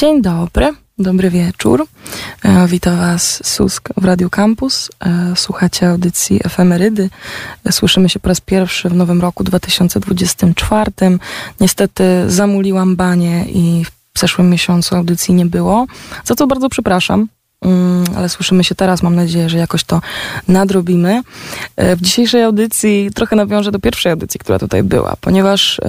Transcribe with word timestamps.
Dzień 0.00 0.22
dobry, 0.22 0.74
dobry 0.98 1.30
wieczór. 1.30 1.86
E, 2.44 2.66
witam 2.68 2.96
Was 2.96 3.46
Susk 3.46 3.88
w 3.96 4.04
Radio 4.04 4.30
Campus. 4.30 4.90
E, 5.04 5.32
słuchacie 5.36 5.88
audycji 5.88 6.40
Efemerydy. 6.44 7.10
E, 7.64 7.72
słyszymy 7.72 8.08
się 8.08 8.20
po 8.20 8.28
raz 8.28 8.40
pierwszy 8.40 8.88
w 8.88 8.94
nowym 8.94 9.20
roku 9.20 9.44
2024. 9.44 10.90
Niestety 11.60 12.04
zamuliłam 12.26 12.96
banie 12.96 13.44
i 13.48 13.84
w 14.14 14.20
zeszłym 14.20 14.50
miesiącu 14.50 14.96
audycji 14.96 15.34
nie 15.34 15.46
było, 15.46 15.86
za 16.24 16.34
co 16.34 16.46
bardzo 16.46 16.68
przepraszam. 16.68 17.28
Mm, 17.62 18.04
ale 18.16 18.28
słyszymy 18.28 18.64
się 18.64 18.74
teraz. 18.74 19.02
Mam 19.02 19.14
nadzieję, 19.14 19.48
że 19.48 19.58
jakoś 19.58 19.84
to 19.84 20.00
nadrobimy. 20.48 21.22
W 21.76 22.00
dzisiejszej 22.00 22.42
audycji 22.42 23.10
trochę 23.14 23.36
nawiążę 23.36 23.72
do 23.72 23.78
pierwszej 23.78 24.12
audycji, 24.12 24.40
która 24.40 24.58
tutaj 24.58 24.82
była, 24.82 25.16
ponieważ 25.20 25.80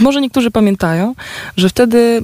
może 0.00 0.20
niektórzy 0.20 0.50
pamiętają, 0.50 1.14
że 1.56 1.68
wtedy 1.68 2.22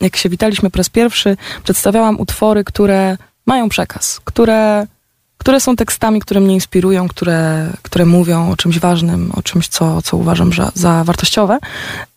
jak 0.00 0.16
się 0.16 0.28
witaliśmy 0.28 0.70
po 0.70 0.78
raz 0.78 0.88
pierwszy, 0.88 1.36
przedstawiałam 1.64 2.20
utwory, 2.20 2.64
które 2.64 3.16
mają 3.46 3.68
przekaz, 3.68 4.20
które, 4.24 4.86
które 5.38 5.60
są 5.60 5.76
tekstami, 5.76 6.20
które 6.20 6.40
mnie 6.40 6.54
inspirują, 6.54 7.08
które, 7.08 7.70
które 7.82 8.06
mówią 8.06 8.50
o 8.50 8.56
czymś 8.56 8.78
ważnym, 8.78 9.32
o 9.34 9.42
czymś, 9.42 9.68
co, 9.68 10.02
co 10.02 10.16
uważam 10.16 10.52
za, 10.52 10.72
za 10.74 11.04
wartościowe. 11.04 11.58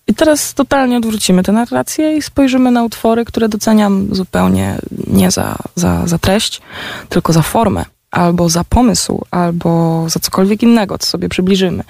I 0.08 0.14
teraz 0.16 0.54
totalnie 0.54 0.98
odwrócimy 0.98 1.44
tę 1.44 1.52
narrację 1.52 2.18
i 2.18 2.22
spojrzymy 2.22 2.72
na 2.72 2.84
utwory, 2.84 3.26
które 3.26 3.50
doceniam 3.50 4.08
zupełnie 4.12 4.78
nie 5.08 5.32
za, 5.32 5.58
za, 5.76 6.08
za 6.08 6.18
treść, 6.18 6.62
tylko 7.10 7.34
za 7.34 7.42
formę, 7.42 7.86
albo 8.12 8.50
za 8.50 8.64
pomysł, 8.64 9.26
albo 9.32 10.04
za 10.10 10.20
cokolwiek 10.20 10.64
innego, 10.64 10.98
co 10.98 11.08
sobie 11.08 11.30
przybliżymy. 11.30 11.84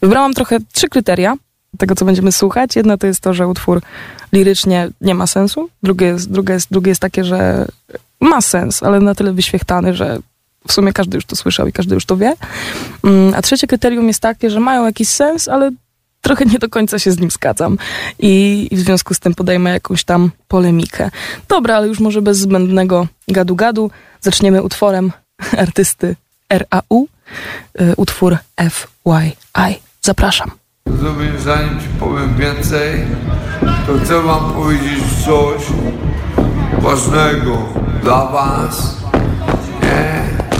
Wybrałam 0.00 0.34
trochę 0.34 0.58
trzy 0.72 0.88
kryteria 0.88 1.36
tego, 1.78 1.94
co 1.94 2.04
będziemy 2.04 2.32
słuchać. 2.32 2.76
Jedno 2.76 2.98
to 2.98 3.06
jest 3.06 3.20
to, 3.20 3.34
że 3.34 3.48
utwór 3.48 3.80
lirycznie 4.32 4.88
nie 5.00 5.14
ma 5.14 5.26
sensu. 5.26 5.68
Drugie 5.82 6.06
jest, 6.06 6.30
drugie 6.30 6.54
jest, 6.54 6.66
drugie 6.70 6.88
jest 6.88 7.00
takie, 7.00 7.24
że 7.24 7.66
ma 8.20 8.40
sens, 8.40 8.82
ale 8.82 9.00
na 9.00 9.14
tyle 9.14 9.32
wyświechtany, 9.32 9.94
że 9.94 10.18
w 10.68 10.72
sumie 10.72 10.92
każdy 10.92 11.16
już 11.16 11.24
to 11.24 11.36
słyszał 11.36 11.66
i 11.66 11.72
każdy 11.72 11.94
już 11.94 12.06
to 12.06 12.16
wie. 12.16 12.34
Mm, 13.04 13.34
a 13.34 13.42
trzecie 13.42 13.66
kryterium 13.66 14.08
jest 14.08 14.20
takie, 14.20 14.50
że 14.50 14.60
mają 14.60 14.84
jakiś 14.84 15.08
sens, 15.08 15.48
ale 15.48 15.70
trochę 16.20 16.44
nie 16.44 16.58
do 16.58 16.68
końca 16.68 16.98
się 16.98 17.12
z 17.12 17.18
nim 17.18 17.30
zgadzam. 17.30 17.78
I, 18.18 18.68
I, 18.70 18.76
w 18.76 18.80
związku 18.80 19.14
z 19.14 19.20
tym 19.20 19.34
podejmę 19.34 19.70
jakąś 19.70 20.04
tam 20.04 20.30
polemikę. 20.48 21.10
Dobra, 21.48 21.76
ale 21.76 21.88
już 21.88 22.00
może 22.00 22.22
bez 22.22 22.38
zbędnego 22.38 23.06
gadu-gadu 23.28 23.90
zaczniemy 24.20 24.62
utworem 24.62 25.12
artysty 25.64 26.16
RAU, 26.50 27.08
y, 27.80 27.94
utwór 27.96 28.36
FYI. 28.70 29.80
Zapraszam. 30.02 30.61
Zanim 31.38 31.80
ci 31.80 31.88
powiem 32.00 32.34
więcej, 32.36 33.04
to 33.86 33.92
chcę 34.04 34.22
wam 34.22 34.52
powiedzieć 34.52 35.04
coś 35.24 35.62
ważnego 36.82 37.58
dla 38.02 38.26
was. 38.26 39.02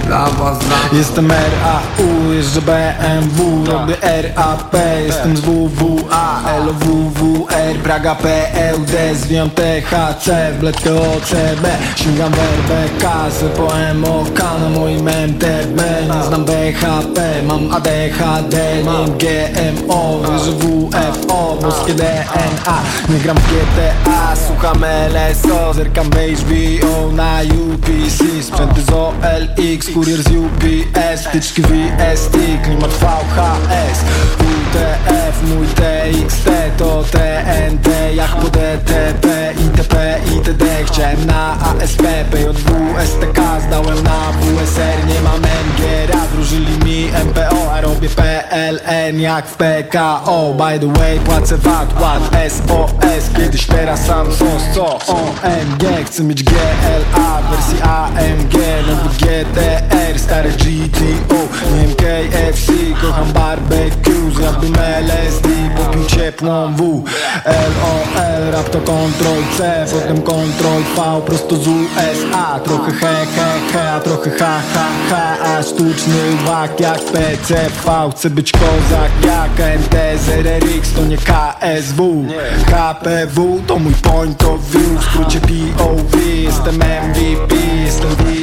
Dla 0.07 0.31
was, 0.31 0.59
dla 0.59 0.99
Jestem 0.99 1.31
RAU, 1.31 2.33
jeżdżę 2.33 2.61
BMW, 2.63 3.65
robię 3.67 3.97
RAP 4.03 4.77
Jestem 5.07 5.37
z 5.37 5.41
WWA, 5.41 6.43
LOWWR, 6.67 7.77
Praga 7.83 8.15
PLD 8.15 9.15
Zwijam 9.15 9.51
THC, 9.51 10.53
w 10.53 10.59
bledkę 10.61 10.95
OCB 10.95 11.67
Sięgam 11.97 12.33
werbę 12.33 12.89
kasy 13.01 13.49
po 13.49 13.63
MOK 13.95 14.39
na 14.61 14.69
moim 14.69 15.09
MTB 15.09 15.83
Nie 16.15 16.23
znam 16.27 16.45
BHP, 16.45 17.43
mam 17.47 17.73
ADHD, 17.73 18.57
mam 18.85 19.05
GMO 19.05 20.19
Wierzę 20.21 20.53
WFO, 20.53 21.59
boskie 21.63 21.95
DNA 21.95 22.83
Nie 23.09 23.19
gram 23.19 23.37
w 23.37 23.47
GTA, 23.47 24.37
słucham 24.47 24.85
LSO 24.85 25.75
Zerkam 25.75 26.07
HBO 26.07 27.13
na 27.13 27.39
UPC 27.43 28.43
Sprzęty 28.43 28.83
z 28.83 28.91
OLX, 28.91 29.92
kurier 29.93 30.23
z 30.23 30.29
UPS 30.29 31.29
Tyczki 31.33 31.63
VST, 31.63 32.37
klimat 32.65 32.91
VHS 32.91 33.99
UTF, 34.41 35.43
mój 35.43 35.67
TXT 35.67 36.51
to 36.79 37.05
TNT 37.05 37.89
Jak 38.15 38.37
po 38.37 38.49
DTP, 38.49 39.42
ITP, 39.67 39.95
ITD 40.37 40.65
Chciałem 40.87 41.27
na 41.27 41.53
ASP, 41.53 42.03
PJW, 42.31 42.95
STK 43.05 43.41
Zdałem 43.67 44.03
na 44.03 44.33
WSR, 44.33 45.07
nie 45.07 45.21
mam 45.21 45.41
MGR 45.41 46.17
Wróżyli 46.33 46.79
mi 46.85 47.11
MPO, 47.25 47.73
a 47.73 47.81
robię 47.81 48.09
PLN 48.09 49.21
jak 49.21 49.47
w 49.47 49.57
PKO 49.57 50.55
By 50.55 50.79
the 50.81 50.93
way, 50.93 51.19
płacę 51.19 51.57
VAT, 51.57 52.01
ład, 52.01 52.23
SOS 52.49 53.37
Kiedyś 53.37 53.67
teraz 53.67 54.07
sam 54.07 54.33
sos, 54.33 54.63
co? 54.75 54.87
OMG, 54.95 56.07
chcę 56.07 56.25
mieć 56.25 56.45
GLA 56.45 57.43
w 57.43 57.51
wersji 57.51 57.83
AMG 57.83 58.55
Nowy 58.87 59.09
GTR, 59.17 60.19
stary 60.19 60.51
GTO 60.51 61.35
Nie 61.75 61.87
wiem 61.87 61.95
KFC, 61.97 62.73
kocham 63.03 63.33
barbecue 63.33 64.31
Zjadłbym 64.37 64.75
LSD, 64.75 65.49
popił 65.77 66.05
ciepłą 66.05 66.75
W 66.77 67.05
LOL, 67.47 68.51
rap 68.53 68.69
to 68.69 68.79
Ctrl 68.79 69.52
C 69.57 69.87
Potem 69.93 70.23
Ctrl 70.23 70.83
V, 70.97 71.23
prosto 71.27 71.57
z 71.57 71.69
USA 71.69 72.61
Trochę 72.61 72.93
he 72.93 73.27
he 73.27 73.73
he, 73.73 73.93
a 73.93 74.01
trochę 74.01 74.31
ha 74.31 74.61
ha 74.75 74.87
ha 75.11 75.37
A 75.45 75.63
sztuczny 75.63 76.37
łak 76.49 76.81
jak 76.81 77.01
PCV 77.01 78.11
Chcę 78.11 78.31
być 78.31 78.53
kozak 78.53 79.11
jak 79.25 79.79
NTZ 79.79 80.29
RX 80.29 80.93
To 80.93 81.05
nie 81.05 81.17
KSW 81.17 82.27
KPW 82.67 83.63
to 83.67 83.79
mój 83.79 83.95
point 83.95 84.43
of 84.43 84.61
view 84.71 85.01
W 85.01 85.05
skrócie 85.05 85.41
POV 85.41 86.27
Jestem 86.27 86.77
MVP, 86.77 87.55
jestem 87.85 88.11
VIP 88.11 88.42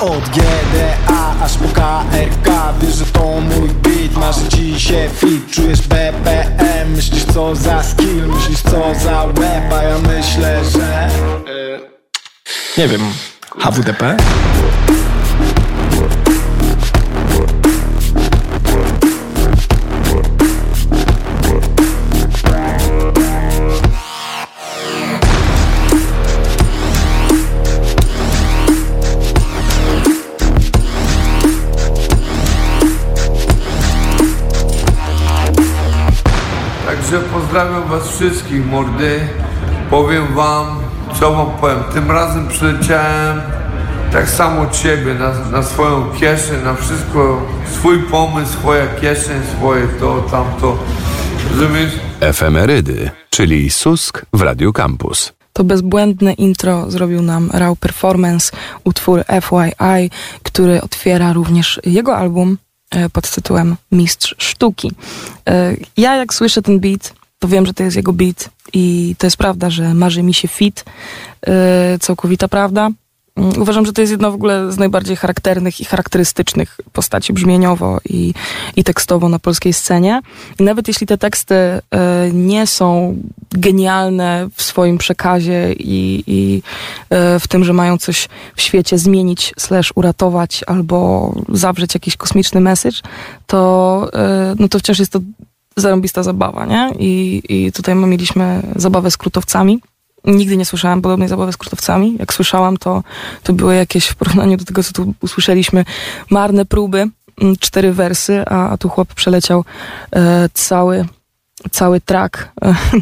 Od 0.00 0.28
GDA 0.28 1.34
aż 1.42 1.54
po 1.56 1.68
KRK 1.68 2.74
Wiesz, 2.80 2.94
że 2.94 3.06
to 3.06 3.24
mój 3.24 3.68
beat 3.68 4.12
Marzy 4.16 4.48
ci 4.48 4.80
się 4.80 5.08
fit. 5.14 5.50
Czujesz 5.50 5.82
BPM 5.82 6.92
Myślisz 6.96 7.24
co 7.24 7.54
za 7.54 7.82
skill 7.82 8.26
Myślisz 8.26 8.62
co 8.62 8.94
za 9.04 9.26
web 9.26 9.72
A 9.72 9.82
ja 9.82 9.98
myślę, 9.98 10.64
że... 10.64 11.08
Nie 12.78 12.88
wiem 12.88 13.00
HWDP? 13.58 14.16
Pozdrawiam 37.54 37.88
was 37.88 38.08
wszystkich, 38.08 38.66
mordy. 38.66 39.20
Powiem 39.90 40.34
wam, 40.34 40.66
co 41.20 41.32
wam 41.34 41.50
powiem. 41.60 41.78
Tym 41.92 42.10
razem 42.10 42.48
przyleciałem 42.48 43.40
tak 44.12 44.30
samo 44.30 44.60
od 44.62 44.72
ciebie, 44.72 45.14
na, 45.14 45.50
na 45.50 45.62
swoją 45.62 46.10
kieszeń, 46.12 46.62
na 46.64 46.74
wszystko, 46.74 47.42
swój 47.72 48.02
pomysł, 48.02 48.52
swoja 48.52 48.86
kieszeń, 48.86 49.42
swoje 49.58 49.86
to, 50.00 50.22
tamto. 50.30 50.78
Rozumiesz? 51.50 51.92
Efemerydy, 52.20 53.10
czyli 53.30 53.70
Susk 53.70 54.26
w 54.32 54.42
Radio 54.42 54.72
Campus. 54.72 55.32
To 55.52 55.64
bezbłędne 55.64 56.32
intro 56.32 56.90
zrobił 56.90 57.22
nam 57.22 57.50
Raw 57.52 57.78
Performance, 57.78 58.52
utwór 58.84 59.24
FYI, 59.26 60.10
który 60.42 60.82
otwiera 60.82 61.32
również 61.32 61.80
jego 61.86 62.16
album 62.16 62.58
e, 62.90 63.10
pod 63.10 63.30
tytułem 63.30 63.76
Mistrz 63.92 64.34
Sztuki. 64.38 64.92
E, 65.48 65.76
Ja 65.96 66.16
jak 66.16 66.34
słyszę 66.34 66.62
ten 66.62 66.80
beat, 66.80 67.23
to 67.44 67.48
wiem, 67.48 67.66
że 67.66 67.74
to 67.74 67.82
jest 67.82 67.96
jego 67.96 68.12
beat 68.12 68.50
i 68.72 69.14
to 69.18 69.26
jest 69.26 69.36
prawda, 69.36 69.70
że 69.70 69.94
marzy 69.94 70.22
mi 70.22 70.34
się 70.34 70.48
fit, 70.48 70.84
e, 71.46 71.98
całkowita 72.00 72.48
prawda. 72.48 72.90
Mm, 73.36 73.62
Uważam, 73.62 73.86
że 73.86 73.92
to 73.92 74.00
jest 74.00 74.10
jedno 74.10 74.30
w 74.30 74.34
ogóle 74.34 74.72
z 74.72 74.78
najbardziej 74.78 75.16
charakternych 75.16 75.80
i 75.80 75.84
charakterystycznych 75.84 76.80
postaci 76.92 77.32
brzmieniowo 77.32 77.98
i, 78.04 78.34
i 78.76 78.84
tekstowo 78.84 79.28
na 79.28 79.38
polskiej 79.38 79.72
scenie. 79.72 80.20
I 80.60 80.62
nawet 80.62 80.88
jeśli 80.88 81.06
te 81.06 81.18
teksty 81.18 81.54
e, 81.54 81.80
nie 82.32 82.66
są 82.66 83.16
genialne 83.50 84.48
w 84.54 84.62
swoim 84.62 84.98
przekazie 84.98 85.72
i, 85.72 86.24
i 86.26 86.62
e, 87.10 87.40
w 87.40 87.48
tym, 87.48 87.64
że 87.64 87.72
mają 87.72 87.98
coś 87.98 88.28
w 88.56 88.60
świecie 88.60 88.98
zmienić, 88.98 89.54
slash 89.58 89.92
uratować 89.94 90.64
albo 90.66 91.32
zawrzeć 91.48 91.94
jakiś 91.94 92.16
kosmiczny 92.16 92.60
message, 92.60 92.96
to, 93.46 94.10
no 94.58 94.68
to 94.68 94.78
wciąż 94.78 94.98
jest 94.98 95.12
to 95.12 95.20
zarąbista 95.76 96.22
zabawa, 96.22 96.66
nie? 96.66 96.90
I, 96.98 97.42
i 97.48 97.72
tutaj 97.72 97.94
my 97.94 98.06
mieliśmy 98.06 98.62
zabawę 98.76 99.10
z 99.10 99.16
krutowcami. 99.16 99.80
Nigdy 100.24 100.56
nie 100.56 100.64
słyszałam 100.64 101.02
podobnej 101.02 101.28
zabawy 101.28 101.52
z 101.52 101.56
krutowcami. 101.56 102.16
Jak 102.18 102.34
słyszałam, 102.34 102.76
to, 102.76 103.02
to 103.42 103.52
były 103.52 103.74
jakieś 103.74 104.06
w 104.06 104.14
porównaniu 104.14 104.56
do 104.56 104.64
tego, 104.64 104.82
co 104.82 104.92
tu 104.92 105.14
usłyszeliśmy, 105.20 105.84
marne 106.30 106.64
próby, 106.64 107.08
mm, 107.40 107.56
cztery 107.60 107.92
wersy, 107.92 108.44
a, 108.46 108.70
a 108.70 108.76
tu 108.76 108.88
chłop 108.88 109.14
przeleciał 109.14 109.64
e, 110.16 110.48
cały 110.54 111.04
cały 111.70 112.00
track 112.00 112.48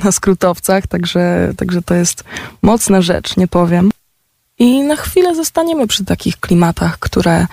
na 0.04 0.12
skrótowcach, 0.12 0.86
także, 0.86 1.52
także 1.56 1.82
to 1.82 1.94
jest 1.94 2.24
mocna 2.62 3.02
rzecz, 3.02 3.36
nie 3.36 3.48
powiem. 3.48 3.90
I 4.58 4.82
na 4.82 4.96
chwilę 4.96 5.34
zostaniemy 5.34 5.86
przy 5.86 6.04
takich 6.04 6.40
klimatach, 6.40 6.98
które 6.98 7.46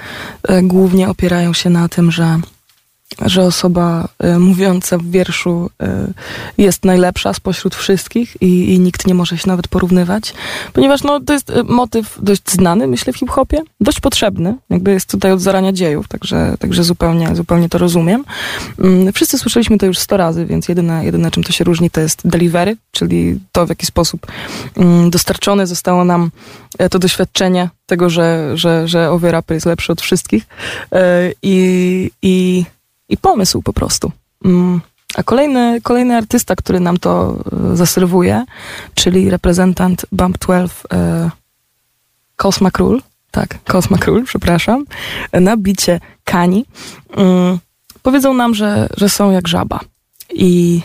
głównie 0.63 1.09
opierają 1.09 1.53
się 1.53 1.69
na 1.69 1.89
tym, 1.89 2.11
że 2.11 2.39
że 3.25 3.43
osoba 3.43 4.07
y, 4.23 4.39
mówiąca 4.39 4.97
w 4.97 5.05
wierszu 5.05 5.69
y, 5.83 6.13
jest 6.57 6.85
najlepsza 6.85 7.33
spośród 7.33 7.75
wszystkich 7.75 8.41
i, 8.41 8.73
i, 8.73 8.79
nikt 8.79 9.07
nie 9.07 9.13
może 9.13 9.37
się 9.37 9.47
nawet 9.47 9.67
porównywać, 9.67 10.33
ponieważ 10.73 11.03
no, 11.03 11.19
to 11.19 11.33
jest 11.33 11.49
y, 11.49 11.63
motyw 11.63 12.17
dość 12.21 12.51
znany, 12.51 12.87
myślę, 12.87 13.13
w 13.13 13.17
hip-hopie, 13.17 13.61
dość 13.81 13.99
potrzebny, 13.99 14.55
jakby 14.69 14.91
jest 14.91 15.11
tutaj 15.11 15.31
od 15.31 15.41
zarania 15.41 15.71
dziejów, 15.71 16.07
także, 16.07 16.55
także 16.59 16.83
zupełnie, 16.83 17.35
zupełnie 17.35 17.69
to 17.69 17.77
rozumiem. 17.77 18.25
Mm, 18.79 19.13
wszyscy 19.13 19.37
słyszeliśmy 19.37 19.77
to 19.77 19.85
już 19.85 19.97
sto 19.97 20.17
razy, 20.17 20.45
więc 20.45 20.67
jedyne, 20.67 21.05
jedyne 21.05 21.31
czym 21.31 21.43
to 21.43 21.51
się 21.51 21.63
różni 21.63 21.89
to 21.89 22.01
jest 22.01 22.27
delivery, 22.27 22.77
czyli 22.91 23.39
to 23.51 23.65
w 23.65 23.69
jaki 23.69 23.85
sposób 23.85 24.27
mm, 24.77 25.09
dostarczone 25.09 25.67
zostało 25.67 26.05
nam 26.05 26.31
e, 26.77 26.89
to 26.89 26.99
doświadczenie 26.99 27.69
tego, 27.85 28.09
że, 28.09 28.51
że, 28.57 28.87
że 28.87 29.11
owy 29.11 29.31
jest 29.49 29.65
lepszy 29.65 29.91
od 29.91 30.01
wszystkich. 30.01 30.47
E, 30.91 31.31
i, 31.41 32.11
i 32.21 32.65
i 33.09 33.17
pomysł 33.17 33.61
po 33.61 33.73
prostu. 33.73 34.11
Mm. 34.45 34.81
A 35.15 35.23
kolejny, 35.23 35.81
kolejny 35.81 36.17
artysta, 36.17 36.55
który 36.55 36.79
nam 36.79 36.97
to 36.97 37.35
e, 37.71 37.77
zaserwuje, 37.77 38.45
czyli 38.93 39.29
reprezentant 39.29 40.05
Bump 40.11 40.37
12 40.37 40.75
e, 40.93 42.71
Król, 42.71 43.01
tak, 43.31 43.57
Cosma 43.63 43.97
Król, 43.97 44.23
przepraszam, 44.25 44.85
na 45.33 45.57
bicie 45.57 45.99
Kani, 46.23 46.65
mm, 47.17 47.59
powiedzą 48.01 48.33
nam, 48.33 48.55
że, 48.55 48.89
że 48.97 49.09
są 49.09 49.31
jak 49.31 49.47
żaba 49.47 49.79
i, 50.33 50.81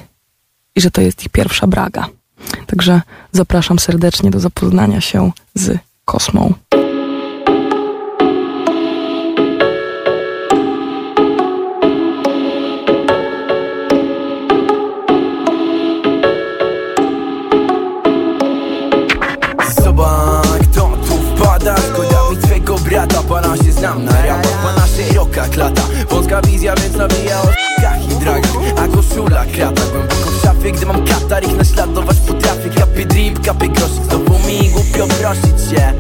i 0.76 0.80
że 0.80 0.90
to 0.90 1.00
jest 1.00 1.22
ich 1.22 1.28
pierwsza 1.28 1.66
braga. 1.66 2.06
Także 2.66 3.02
zapraszam 3.32 3.78
serdecznie 3.78 4.30
do 4.30 4.40
zapoznania 4.40 5.00
się 5.00 5.30
z 5.54 5.78
Kosmą. 6.04 6.54
Znam 23.70 24.04
na 24.04 24.12
rapach 24.12 24.62
Pana 24.62 24.86
szeroka 24.86 25.48
klata 25.48 25.82
Wąska 26.10 26.40
wizja, 26.42 26.74
więc 26.74 26.96
nabija 26.96 27.42
o 27.42 27.46
skach 27.78 28.04
i 28.04 28.14
dragach. 28.24 28.50
A 28.76 28.88
koszula 28.88 29.44
krata 29.44 29.82
Głęboko 29.92 30.30
w 30.30 30.42
szafie, 30.42 30.72
gdy 30.72 30.86
mam 30.86 31.04
katar 31.04 31.44
Ich 31.44 31.56
naśladować 31.56 32.16
potrafię. 32.16 32.70
Kapie 32.70 33.06
drip, 33.06 33.46
kapie 33.46 33.68
groszy 33.68 33.94
Znowu 34.08 34.48
mi 34.48 34.70
głupio 34.70 35.06
prosić 35.06 35.70
się. 35.70 35.92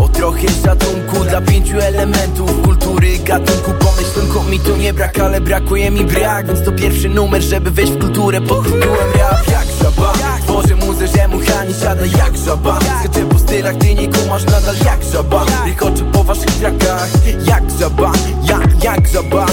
O 0.00 0.08
trochę 0.08 0.48
szacunku 0.64 1.24
dla 1.24 1.40
pięciu 1.40 1.80
elementów 1.80 2.62
kultury, 2.62 3.18
gatunku 3.18 3.72
Pomyślunku. 3.72 4.50
Mi 4.50 4.60
tu 4.60 4.76
nie 4.76 4.92
brak, 4.92 5.18
ale 5.18 5.40
brakuje 5.40 5.90
mi 5.90 6.04
brak. 6.04 6.46
Więc 6.46 6.64
to 6.64 6.72
pierwszy 6.72 7.08
numer, 7.08 7.42
żeby 7.42 7.70
wejść 7.70 7.92
w 7.92 7.98
kulturę. 7.98 8.40
Pod 8.40 8.64
tytułem 8.64 9.12
rap. 9.14 9.48
Jak 9.50 9.66
żaba? 9.82 10.12
Tworzę 10.42 10.74
muzę, 10.74 11.06
że 11.06 11.28
mu 11.28 11.38
chani 11.38 11.74
siada 11.74 12.06
jak 12.06 12.36
żaba. 12.36 12.78
Skaczę 12.80 13.26
po 13.26 13.37
stylach, 13.48 13.76
ty 13.78 13.94
nie 13.94 14.08
kumasz 14.08 14.44
nadal 14.44 14.74
jak 14.84 15.04
żaba 15.12 15.46
Rykoczę 15.66 16.04
po 16.12 16.24
waszych 16.24 16.54
trakach 16.60 17.08
jak 17.46 17.70
żaba 17.80 18.12
Jak, 18.48 18.84
jak 18.84 19.08
żaba 19.08 19.46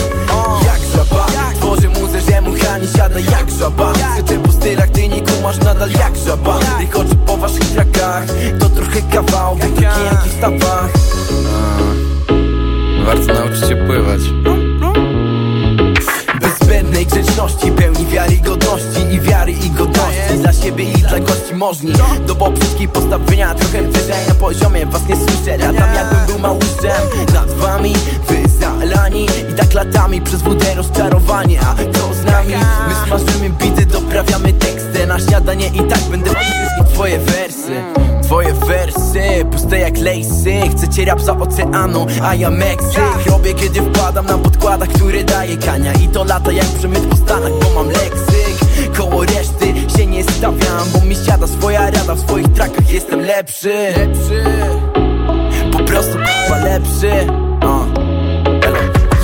Jak 0.66 0.80
żaba 0.96 1.26
Tworzę 1.56 1.90
muzę, 1.90 2.22
że 2.22 2.42
mu 2.42 2.52
chani 2.52 2.88
siada 2.98 3.20
jak 3.20 3.52
żaba 3.60 3.94
Skaczę 3.94 4.40
po 4.40 4.52
stylach, 4.52 4.90
ty 4.90 5.08
nie 5.08 5.22
kumasz 5.22 5.58
nadal 5.58 5.92
jak 5.92 6.16
żaba 6.26 6.60
Rykoczę 6.80 7.16
po 7.26 7.38
waszych 7.38 7.70
trakach 7.70 8.26
To 8.60 8.70
trochę 8.70 9.02
kawał, 9.02 9.56
w 10.26 10.38
stawach. 10.38 10.90
Warto 13.06 13.34
nauczyć 13.34 13.70
się 13.70 13.76
pływać. 13.76 14.22
Zbędnej 16.62 17.06
grzeczności 17.06 17.72
Pełni 17.72 18.06
wiary 18.06 18.34
i 18.34 18.42
godności 18.42 19.02
i 19.12 19.20
wiary 19.20 19.52
i 20.36 20.38
Dla 20.38 20.54
siebie 20.54 20.84
i 20.84 20.94
dla 20.94 21.20
gości 21.20 21.56
możni. 21.56 21.94
Do 22.28 22.36
poprzeczki 22.36 22.88
postawienia 22.88 23.56
trochę 23.56 23.84
wyżej. 23.84 24.28
Na 24.28 24.36
poziomie 24.36 24.86
Was 24.86 25.08
nie 25.08 25.16
słyszę, 25.16 25.58
latam 25.58 25.96
jakbym 25.96 26.26
był 26.28 26.40
małuszczem 26.40 26.92
Nad 27.34 27.52
wami 27.54 27.94
wy 28.28 28.50
zalani 28.60 29.26
I 29.52 29.54
tak 29.54 29.74
latami 29.74 30.22
przez 30.22 30.42
wódę 30.42 30.76
rozczarowanie. 30.76 31.60
A 31.62 31.76
co 31.76 32.14
z 32.14 32.26
nami? 32.26 32.54
My 32.88 32.96
smażymy 33.08 33.50
bity, 33.50 33.86
doprawiamy 33.86 34.54
teksty. 34.54 35.08
Na 35.08 35.20
śniadanie 35.20 35.68
i 35.68 35.84
tak 35.84 36.00
będę 36.00 36.30
wszystkie 36.30 36.94
twoje 36.94 37.20
wersy. 37.20 37.84
Twoje 38.24 38.54
wersy, 38.54 39.46
puste 39.52 39.80
jak 39.80 39.98
lejsy. 39.98 40.62
Chcecie 40.72 41.06
rap 41.06 41.22
za 41.22 41.38
oceanu, 41.38 42.06
a 42.24 42.36
ja 42.36 42.50
Meksyk. 42.50 43.26
Robię 43.30 43.54
kiedy 43.54 43.82
wpadam 43.82 44.26
na 44.26 44.38
podkładach, 44.38 44.90
które 44.90 45.24
daje 45.24 45.58
kania. 45.58 45.94
I 45.94 46.08
to 46.08 46.24
lata 46.24 46.52
jak 46.52 46.66
przemyt 46.66 47.06
po 47.06 47.16
Stanach, 47.16 47.52
bo 47.62 47.70
mam 47.76 47.88
leksyk. 47.88 48.56
Koło 48.98 49.24
reszty 49.24 49.65
się 49.98 50.06
nie 50.06 50.24
stawiam, 50.24 50.90
bo 50.94 51.06
mi 51.06 51.16
siada 51.16 51.48
swoja 51.48 51.90
rada 51.92 52.16
W 52.16 52.20
swoich 52.20 52.48
trakach 52.48 52.92
jestem 52.92 53.22
lepszy. 53.22 53.74
Po 55.72 55.80
prostu 55.80 56.12
kurwa 56.14 56.64
lepszy. 56.64 57.12
Uh. 57.66 57.88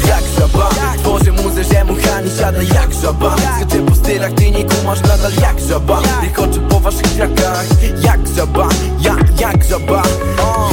Jak 0.08 0.24
żaba? 0.40 0.70
Tworzę 0.98 1.32
muzę, 1.32 1.64
że 1.64 1.84
mu 1.84 1.96
chani 1.96 2.30
siada 2.40 2.64
jak 2.64 2.94
żaba. 3.02 3.36
Skaczę 3.38 3.86
po 3.86 3.96
stylach, 3.96 4.32
ty 4.32 4.52
nie 4.52 4.64
kumasz 4.64 5.02
nadal 5.02 5.32
jak 5.42 5.60
żaba. 5.60 6.02
Rykoczę 6.24 6.60
po 6.70 6.80
waszych 6.80 7.14
trakach 7.16 7.66
Jak 8.04 8.28
żaba, 8.36 8.70
jak, 9.02 9.40
jak 9.40 9.64
żaba? 9.64 10.04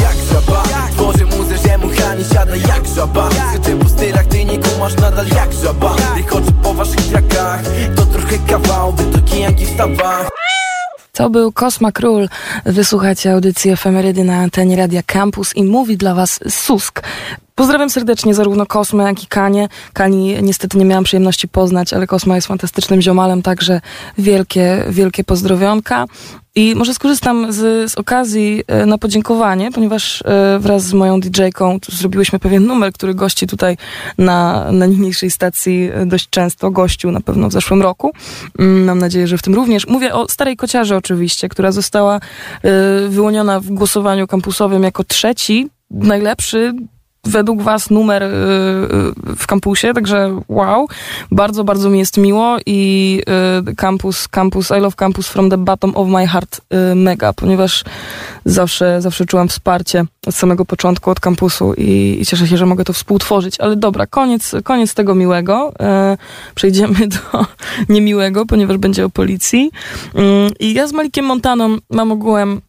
Jak 0.02 0.16
żaba 0.32 0.47
Tworzę 1.08 1.24
muzę, 1.24 1.56
że 1.68 1.78
mu 1.78 1.88
chani 1.88 2.24
siada 2.24 2.56
jak 2.56 2.86
żaba 2.96 3.30
Skaczę 3.30 3.76
po 3.76 3.88
stylach, 3.88 4.26
ty 4.26 4.44
nie 4.44 4.58
kumasz 4.58 4.96
nadal 4.96 5.26
jak 5.28 5.52
żaba 5.52 5.96
Rykoczę 6.16 6.52
po 6.62 6.74
waszych 6.74 7.06
trakach 7.06 7.62
To 7.96 8.06
trochę 8.06 8.38
kawał, 8.38 8.92
wy 8.92 9.04
to 9.04 9.18
kijanki 9.20 9.66
w 9.66 9.70
stawach 9.70 10.28
to 11.12 11.30
był 11.30 11.52
Kosma 11.52 11.92
Król. 11.92 12.28
Wysłuchacie 12.66 13.32
audycji 13.32 13.70
Efemerydy 13.70 14.24
na 14.24 14.36
antenie 14.36 14.76
Radia 14.76 15.02
Campus 15.02 15.56
i 15.56 15.64
mówi 15.64 15.96
dla 15.96 16.14
was 16.14 16.40
Susk. 16.48 17.02
Pozdrawiam 17.58 17.90
serdecznie 17.90 18.34
zarówno 18.34 18.66
Kosmę, 18.66 19.04
jak 19.04 19.22
i 19.22 19.26
Kanie. 19.26 19.68
Kani 19.92 20.42
niestety 20.42 20.78
nie 20.78 20.84
miałam 20.84 21.04
przyjemności 21.04 21.48
poznać, 21.48 21.92
ale 21.92 22.06
Kosma 22.06 22.34
jest 22.34 22.46
fantastycznym 22.46 23.02
ziomalem, 23.02 23.42
także 23.42 23.80
wielkie, 24.18 24.84
wielkie 24.88 25.24
pozdrowionka. 25.24 26.06
I 26.54 26.74
może 26.74 26.94
skorzystam 26.94 27.52
z, 27.52 27.90
z 27.92 27.98
okazji 27.98 28.62
e, 28.66 28.86
na 28.86 28.98
podziękowanie, 28.98 29.72
ponieważ 29.72 30.22
e, 30.22 30.58
wraz 30.58 30.82
z 30.84 30.92
moją 30.92 31.20
DJ-ką 31.20 31.78
zrobiłyśmy 31.88 32.38
pewien 32.38 32.66
numer, 32.66 32.92
który 32.92 33.14
gości 33.14 33.46
tutaj 33.46 33.76
na, 34.18 34.72
na 34.72 34.86
niniejszej 34.86 35.30
stacji 35.30 35.90
e, 35.94 36.06
dość 36.06 36.28
często, 36.30 36.70
gościł 36.70 37.10
na 37.10 37.20
pewno 37.20 37.48
w 37.48 37.52
zeszłym 37.52 37.82
roku. 37.82 38.12
Mm, 38.58 38.84
mam 38.84 38.98
nadzieję, 38.98 39.26
że 39.26 39.38
w 39.38 39.42
tym 39.42 39.54
również. 39.54 39.86
Mówię 39.86 40.14
o 40.14 40.28
Starej 40.28 40.56
Kociarze 40.56 40.96
oczywiście, 40.96 41.48
która 41.48 41.72
została 41.72 42.20
wyłoniona 43.08 43.60
w 43.60 43.66
głosowaniu 43.66 44.26
kampusowym 44.26 44.82
jako 44.82 45.04
trzeci 45.04 45.68
najlepszy 45.90 46.74
według 47.24 47.62
was 47.62 47.90
numer 47.90 48.22
y, 48.22 48.26
y, 48.26 49.36
w 49.36 49.46
kampusie, 49.46 49.94
także 49.94 50.40
wow, 50.48 50.88
bardzo, 51.30 51.64
bardzo 51.64 51.90
mi 51.90 51.98
jest 51.98 52.16
miło 52.16 52.56
i 52.66 53.22
y, 53.70 53.74
campus, 53.74 54.28
campus, 54.28 54.70
I 54.70 54.80
love 54.80 54.96
campus 54.96 55.28
from 55.28 55.50
the 55.50 55.58
bottom 55.58 55.96
of 55.96 56.08
my 56.08 56.26
heart 56.26 56.60
mega, 56.94 57.32
ponieważ 57.32 57.84
zawsze, 58.44 59.02
zawsze 59.02 59.26
czułam 59.26 59.48
wsparcie 59.48 60.04
od 60.26 60.34
samego 60.34 60.64
początku 60.64 61.10
od 61.10 61.20
kampusu 61.20 61.74
i, 61.74 62.18
i 62.20 62.26
cieszę 62.26 62.48
się, 62.48 62.56
że 62.56 62.66
mogę 62.66 62.84
to 62.84 62.92
współtworzyć, 62.92 63.60
ale 63.60 63.76
dobra, 63.76 64.06
koniec, 64.06 64.54
koniec 64.64 64.94
tego 64.94 65.14
miłego, 65.14 65.72
przejdziemy 66.54 67.08
do 67.08 67.46
niemiłego, 67.94 68.46
ponieważ 68.46 68.76
będzie 68.76 69.04
o 69.04 69.10
policji. 69.10 69.70
I 70.60 70.74
ja 70.74 70.86
z 70.86 70.92
Malikiem 70.92 71.24
Montaną 71.24 71.76
mam 71.90 72.12
ogółem 72.12 72.60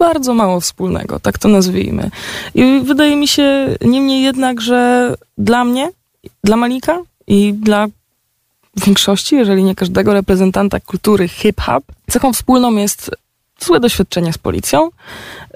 bardzo 0.00 0.34
mało 0.34 0.60
wspólnego, 0.60 1.20
tak 1.20 1.38
to 1.38 1.48
nazwijmy. 1.48 2.10
I 2.54 2.80
wydaje 2.84 3.16
mi 3.16 3.28
się 3.28 3.76
niemniej 3.80 4.22
jednak, 4.22 4.60
że 4.60 5.14
dla 5.38 5.64
mnie, 5.64 5.90
dla 6.44 6.56
Malika 6.56 6.98
i 7.26 7.54
dla 7.54 7.86
większości, 8.76 9.36
jeżeli 9.36 9.64
nie 9.64 9.74
każdego 9.74 10.12
reprezentanta 10.12 10.80
kultury 10.80 11.28
hip-hop, 11.28 11.84
cechą 12.10 12.32
wspólną 12.32 12.76
jest 12.76 13.10
złe 13.58 13.80
doświadczenie 13.80 14.32
z 14.32 14.38
policją 14.38 14.90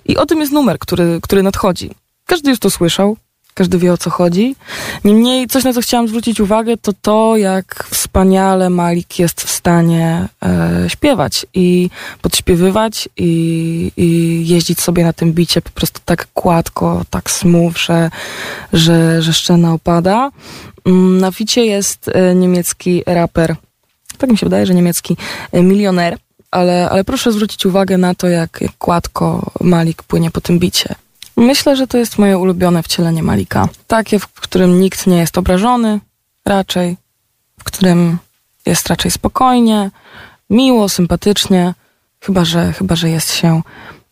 i 0.05 0.17
o 0.17 0.27
tym 0.27 0.41
jest 0.41 0.53
numer, 0.53 0.79
który, 0.79 1.19
który 1.23 1.43
nadchodzi. 1.43 1.91
Każdy 2.27 2.51
już 2.51 2.59
to 2.59 2.71
słyszał, 2.71 3.17
każdy 3.55 3.79
wie 3.79 3.93
o 3.93 3.99
co 3.99 4.11
chodzi. 4.11 4.57
Niemniej 5.05 5.47
coś, 5.47 5.65
na 5.65 5.73
co 5.73 5.81
chciałam 5.81 6.09
zwrócić 6.09 6.41
uwagę, 6.41 6.77
to 6.77 6.93
to, 7.03 7.37
jak 7.37 7.87
wspaniale 7.91 8.71
Malik 8.71 9.19
jest 9.19 9.41
w 9.41 9.51
stanie 9.51 10.29
e, 10.43 10.85
śpiewać 10.89 11.47
i 11.55 11.91
podśpiewywać 12.23 13.09
i, 13.17 13.93
i, 13.97 14.43
jeździć 14.49 14.81
sobie 14.81 15.05
na 15.05 15.13
tym 15.13 15.33
bicie 15.33 15.63
po 15.63 15.71
prostu 15.71 16.01
tak 16.05 16.27
gładko, 16.35 17.03
tak 17.11 17.31
smooth, 17.31 17.77
że, 17.77 18.11
że, 18.73 19.23
że 19.23 19.33
szczena 19.33 19.73
opada. 19.73 20.31
Mm, 20.87 21.19
na 21.19 21.33
ficie 21.33 21.67
jest 21.67 22.09
e, 22.09 22.35
niemiecki 22.35 23.03
raper 23.07 23.57
tak 24.19 24.31
mi 24.31 24.39
się 24.39 24.47
wydaje, 24.47 24.67
że 24.67 24.75
niemiecki 24.75 25.17
milioner, 25.53 26.19
ale, 26.51 26.91
ale 26.91 27.05
proszę 27.05 27.33
zwrócić 27.33 27.67
uwagę 27.67 27.99
na 27.99 28.15
to, 28.15 28.29
jak, 28.29 28.59
jak 28.61 28.73
gładko 28.81 29.51
Malik 29.61 30.03
płynie 30.03 30.31
po 30.31 30.41
tym 30.41 30.59
bicie. 30.59 30.95
Myślę, 31.37 31.77
że 31.77 31.87
to 31.87 31.99
jest 31.99 32.19
moje 32.19 32.39
ulubione 32.39 32.83
wcielenie 32.83 33.23
Malika. 33.23 33.69
Takie, 33.87 34.19
w 34.19 34.27
którym 34.27 34.81
nikt 34.81 35.07
nie 35.07 35.19
jest 35.19 35.39
obrażony, 35.39 36.01
raczej, 36.45 36.97
w 37.59 37.65
którym 37.65 38.19
jest 38.67 38.87
raczej 38.87 39.11
spokojnie, 39.11 39.91
miło, 40.51 40.89
sympatycznie, 40.89 41.75
chyba 42.21 42.45
że, 42.45 42.73
chyba, 42.73 42.97
że 42.97 43.11
jest 43.11 43.35
się 43.35 43.63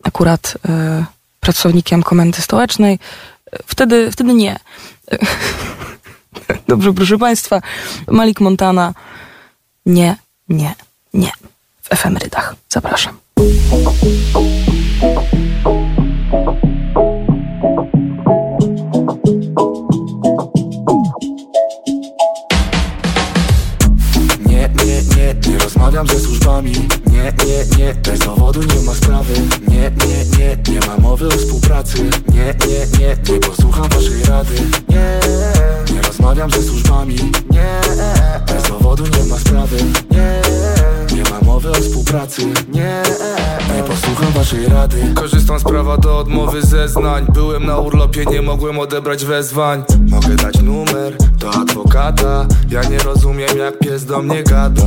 akurat 0.02 0.54
y, 1.00 1.04
pracownikiem 1.40 2.02
komendy 2.02 2.42
stołecznej. 2.42 2.98
Wtedy, 3.66 4.10
wtedy 4.12 4.34
nie. 4.34 4.58
Dobrze, 6.68 6.92
proszę 6.92 7.18
Państwa, 7.18 7.60
Malik 8.08 8.40
Montana. 8.40 8.94
Nie, 9.86 10.16
nie, 10.48 10.74
nie. 11.14 11.32
W 11.82 11.92
efemerydach. 11.92 12.56
Zapraszam. 12.68 13.18
Nie, 31.98 32.54
nie, 32.68 32.86
nie, 32.98 33.32
nie 33.32 33.40
posłucham 33.40 33.88
waszej 33.88 34.24
rady. 34.28 34.54
Nie, 34.88 35.20
nie 35.94 36.02
rozmawiam 36.02 36.50
ze 36.50 36.62
służbami. 36.62 37.14
Nie, 37.50 37.80
bez 38.46 38.62
dowodu 38.68 39.04
nie 39.18 39.24
ma 39.30 39.38
sprawy. 39.38 39.76
Nie, 40.10 40.42
nie 41.16 41.22
ma 41.30 41.40
mowy 41.40 41.70
o 41.70 41.74
współpracy. 41.74 42.42
Nie, 42.72 43.02
nie 43.76 43.82
posłucham 43.82 44.32
waszej 44.32 44.66
rady. 44.66 45.12
Korzystam 45.14 45.60
z 45.60 45.62
prawa 45.62 45.96
do 45.96 46.18
odmowy 46.18 46.62
zeznań. 46.62 47.26
Byłem 47.34 47.66
na 47.66 47.78
urlopie, 47.78 48.24
nie 48.24 48.42
mogłem 48.42 48.78
odebrać 48.78 49.24
wezwań. 49.24 49.82
Mogę 50.10 50.36
dać 50.36 50.62
numer 50.62 51.16
do 51.38 51.50
adwokata. 51.50 52.46
Ja 52.70 52.82
nie 52.82 52.98
rozumiem 52.98 53.58
jak 53.58 53.78
pies 53.78 54.04
do 54.04 54.22
mnie 54.22 54.42
gada. 54.42 54.86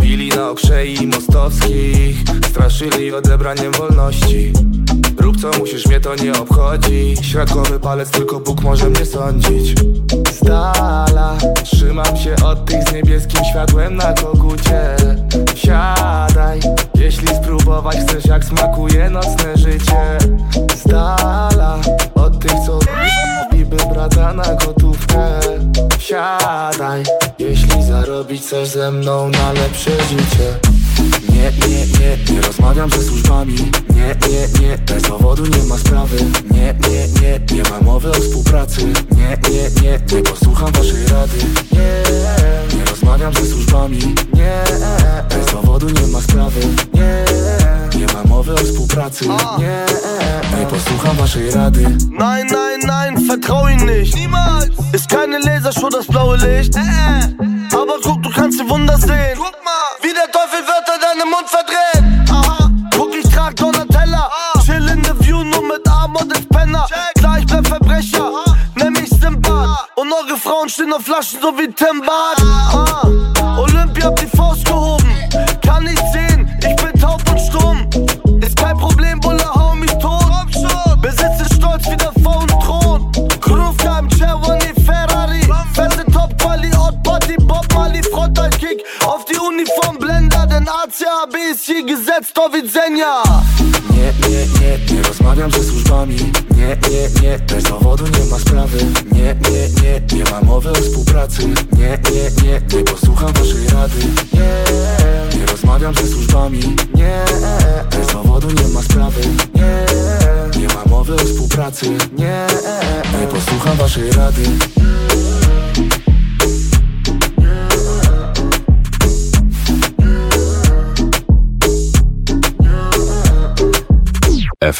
Bili 0.00 0.28
na 0.28 0.50
okrzei 0.50 1.06
mostowskich. 1.06 2.16
Straszyli 2.50 3.14
odebraniem 3.14 3.72
wolności 3.72 4.52
Rób 5.18 5.40
co 5.40 5.50
musisz, 5.58 5.86
mnie 5.86 6.00
to 6.00 6.14
nie 6.14 6.32
obchodzi. 6.32 7.14
Środkowy 7.22 7.80
palec, 7.80 8.10
tylko 8.10 8.40
Bóg 8.40 8.62
może 8.62 8.90
mnie 8.90 9.06
sądzić. 9.06 9.74
Z 10.32 10.44
dala 10.44 11.36
Trzymam 11.64 12.16
się 12.16 12.36
od 12.44 12.64
tych 12.64 12.88
z 12.88 12.92
niebieskim 12.92 13.44
światłem 13.50 13.96
na 13.96 14.12
kogucie. 14.12 14.96
Siadaj 15.54 16.60
Jeśli 16.94 17.28
spróbować 17.28 17.96
chcesz 17.96 18.26
jak 18.26 18.44
smakuje 18.44 19.10
nocne 19.10 19.56
życie. 19.56 20.18
Z 20.76 20.88
dala 20.88 21.78
Od 22.14 22.38
tych 22.38 22.52
co 22.66 22.78
niby 23.52 23.76
brata 23.76 24.32
na 24.32 24.54
gotówkę. 24.54 25.40
Siadaj 25.98 27.02
Jeśli 27.38 27.82
zarobić 27.82 28.42
chcesz 28.42 28.68
ze 28.68 28.90
mną 28.90 29.28
na 29.28 29.52
lepsze 29.52 29.90
życie 29.90 30.74
Nie, 31.28 31.68
nie, 31.68 31.86
nie, 31.86 32.34
nie 32.34 32.40
rozmawiam 32.40 32.90
ze 32.90 33.02
służbami. 33.02 33.54
Nie, 33.94 34.16
nie, 34.28 34.60
nie, 34.60 34.78
bez 34.78 35.02
dowodu 35.02 35.42
nie 35.46 35.62
ma 35.68 35.78
sprawy. 35.78 36.16
Nie, 36.50 36.74
nie, 36.90 37.08
nie, 37.22 37.56
nie 37.56 37.70
ma 37.70 37.80
mowy 37.80 38.10
o 38.10 38.14
współpracy. 38.14 38.80
Nie, 39.10 39.38
nie, 39.50 39.82
nie, 39.82 40.00
nie 40.16 40.22
posłucham 40.22 40.72
waszej 40.72 41.06
rady. 41.06 41.38
Nie, 41.72 42.78
nie 42.78 42.84
rozmawiam 42.84 43.34
ze 43.34 43.46
służbami. 43.46 43.98
Nie, 44.34 44.64
bez 45.28 45.46
dowodu 45.52 45.86
nie 45.90 46.06
ma 46.06 46.20
sprawy. 46.20 46.60
Nie, 46.94 47.24
nie 47.98 48.06
ma 48.06 48.24
mowy 48.24 48.52
o 48.54 48.56
współpracy. 48.56 49.24
Nie, 49.58 49.84
nie 50.58 50.66
posłucham 50.66 51.16
waszej 51.16 51.50
rady. 51.50 51.82
Nein, 52.10 52.46
nein, 52.46 52.80
nein, 52.86 53.26
vertrau 53.28 53.68
ihn 53.68 53.86
nicht. 53.86 54.16
Niemals. 54.16 54.68
Ist 54.92 55.08
keine 55.08 55.38
Lasershow, 55.38 55.90
das 55.90 56.06
blaue 56.06 56.36
Licht. 56.36 56.74
Aber 57.72 57.94
guck, 58.02 58.22
du 58.22 58.30
kannst 58.30 58.60
die 58.60 58.68
Wunder 58.68 58.96
sehen. 58.98 59.36
Guck 59.36 59.56
mal, 59.64 59.84
wie 60.02 60.12
der 60.14 60.30
Teufel 60.30 60.53
në 70.94 71.00
flash 71.02 71.40
do 71.42 71.50
vitem 71.56 71.98
bat 72.06 72.43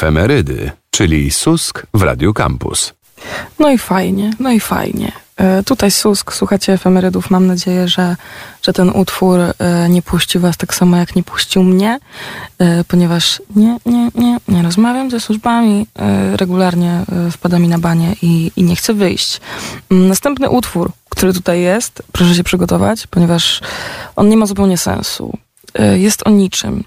Efemerydy, 0.05 0.71
czyli 0.89 1.31
Susk 1.31 1.85
w 1.93 2.01
Radiu 2.01 2.33
Campus. 2.33 2.93
No 3.59 3.69
i 3.71 3.77
fajnie, 3.77 4.31
no 4.39 4.51
i 4.51 4.59
fajnie. 4.59 5.11
E, 5.37 5.63
Tutaj 5.63 5.91
Susk, 5.91 6.33
słuchacie 6.33 6.73
efemerydów. 6.73 7.29
Mam 7.29 7.47
nadzieję, 7.47 7.87
że, 7.87 8.15
że 8.61 8.73
ten 8.73 8.89
utwór 8.89 9.39
e, 9.39 9.89
nie 9.89 10.01
puści 10.01 10.39
was 10.39 10.57
tak 10.57 10.73
samo, 10.73 10.97
jak 10.97 11.15
nie 11.15 11.23
puścił 11.23 11.63
mnie, 11.63 11.99
e, 12.59 12.83
ponieważ 12.83 13.41
nie, 13.55 13.77
nie, 13.85 14.09
nie, 14.15 14.37
nie 14.47 14.63
rozmawiam 14.63 15.11
ze 15.11 15.19
służbami. 15.19 15.87
Regularnie 16.35 17.03
wpada 17.31 17.59
mi 17.59 17.67
na 17.67 17.79
banie 17.79 18.15
i, 18.21 18.51
i 18.55 18.63
nie 18.63 18.75
chcę 18.75 18.93
wyjść. 18.93 19.41
Mm, 19.91 20.07
Następny 20.07 20.49
utwór, 20.49 20.91
który 21.09 21.33
tutaj 21.33 21.61
jest, 21.61 22.03
proszę 22.11 22.35
się 22.35 22.43
przygotować, 22.43 23.07
ponieważ 23.07 23.61
on 24.15 24.29
nie 24.29 24.37
ma 24.37 24.45
zupełnie 24.45 24.77
sensu. 24.77 25.37
Jest 25.95 26.27
o 26.27 26.29
niczym. 26.29 26.83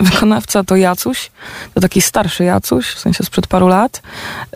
Wykonawca 0.00 0.64
to 0.64 0.76
Jacuś, 0.76 1.30
to 1.74 1.80
taki 1.80 2.02
starszy 2.02 2.44
Jacuś, 2.44 2.86
w 2.86 2.98
sensie 2.98 3.24
sprzed 3.24 3.46
paru 3.46 3.68
lat. 3.68 4.02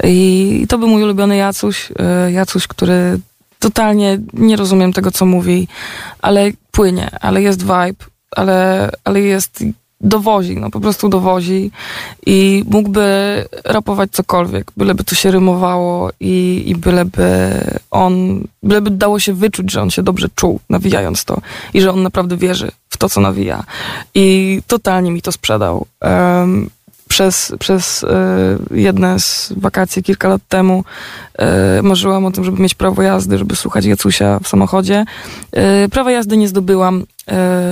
I 0.05 0.67
to 0.69 0.79
był 0.79 0.89
mój 0.89 1.03
ulubiony 1.03 1.37
Jacuś, 1.37 1.89
e, 1.99 2.33
Jacuś, 2.33 2.67
który 2.67 3.19
totalnie 3.59 4.19
nie 4.33 4.57
rozumiem 4.57 4.93
tego, 4.93 5.11
co 5.11 5.27
mówi, 5.27 5.69
ale 6.23 6.51
płynie, 6.71 7.11
ale 7.21 7.43
jest 7.43 7.63
vibe, 7.63 8.05
ale, 8.31 8.91
ale 9.05 9.21
jest, 9.21 9.65
dowozi, 10.01 10.57
no 10.57 10.71
po 10.71 10.81
prostu 10.81 11.09
dowozi 11.09 11.71
i 12.27 12.65
mógłby 12.69 13.05
rapować 13.65 14.11
cokolwiek, 14.11 14.73
byleby 14.77 15.05
to 15.05 15.15
się 15.15 15.31
rymowało 15.31 16.11
i, 16.21 16.63
i 16.67 16.77
byleby 16.77 17.61
on, 17.91 18.45
byleby 18.63 18.91
dało 18.91 19.19
się 19.19 19.33
wyczuć, 19.33 19.73
że 19.73 19.83
on 19.83 19.91
się 19.91 20.03
dobrze 20.03 20.29
czuł, 20.35 20.61
nawijając 20.71 21.25
to 21.25 21.41
i 21.75 21.81
że 21.81 21.93
on 21.93 22.03
naprawdę 22.03 22.37
wierzy 22.37 22.71
w 22.89 22.97
to, 22.97 23.09
co 23.09 23.21
nawija. 23.21 23.65
I 24.15 24.61
totalnie 24.67 25.11
mi 25.11 25.23
to 25.23 25.33
sprzedał. 25.33 25.87
Em, 26.01 26.71
przez, 27.11 27.53
przez 27.59 28.05
e, 28.05 28.09
jedne 28.71 29.21
z 29.21 29.53
wakacji 29.57 30.03
kilka 30.03 30.29
lat 30.29 30.43
temu 30.49 30.85
e, 31.39 31.83
marzyłam 31.83 32.25
o 32.25 32.31
tym, 32.31 32.45
żeby 32.45 32.63
mieć 32.63 32.75
prawo 32.75 33.03
jazdy, 33.03 33.39
żeby 33.39 33.57
słuchać 33.57 33.85
Jacusia 33.85 34.39
w 34.43 34.49
samochodzie. 34.49 35.05
E, 35.53 35.89
prawa 35.89 36.11
jazdy 36.11 36.37
nie 36.37 36.49
zdobyłam. 36.49 37.05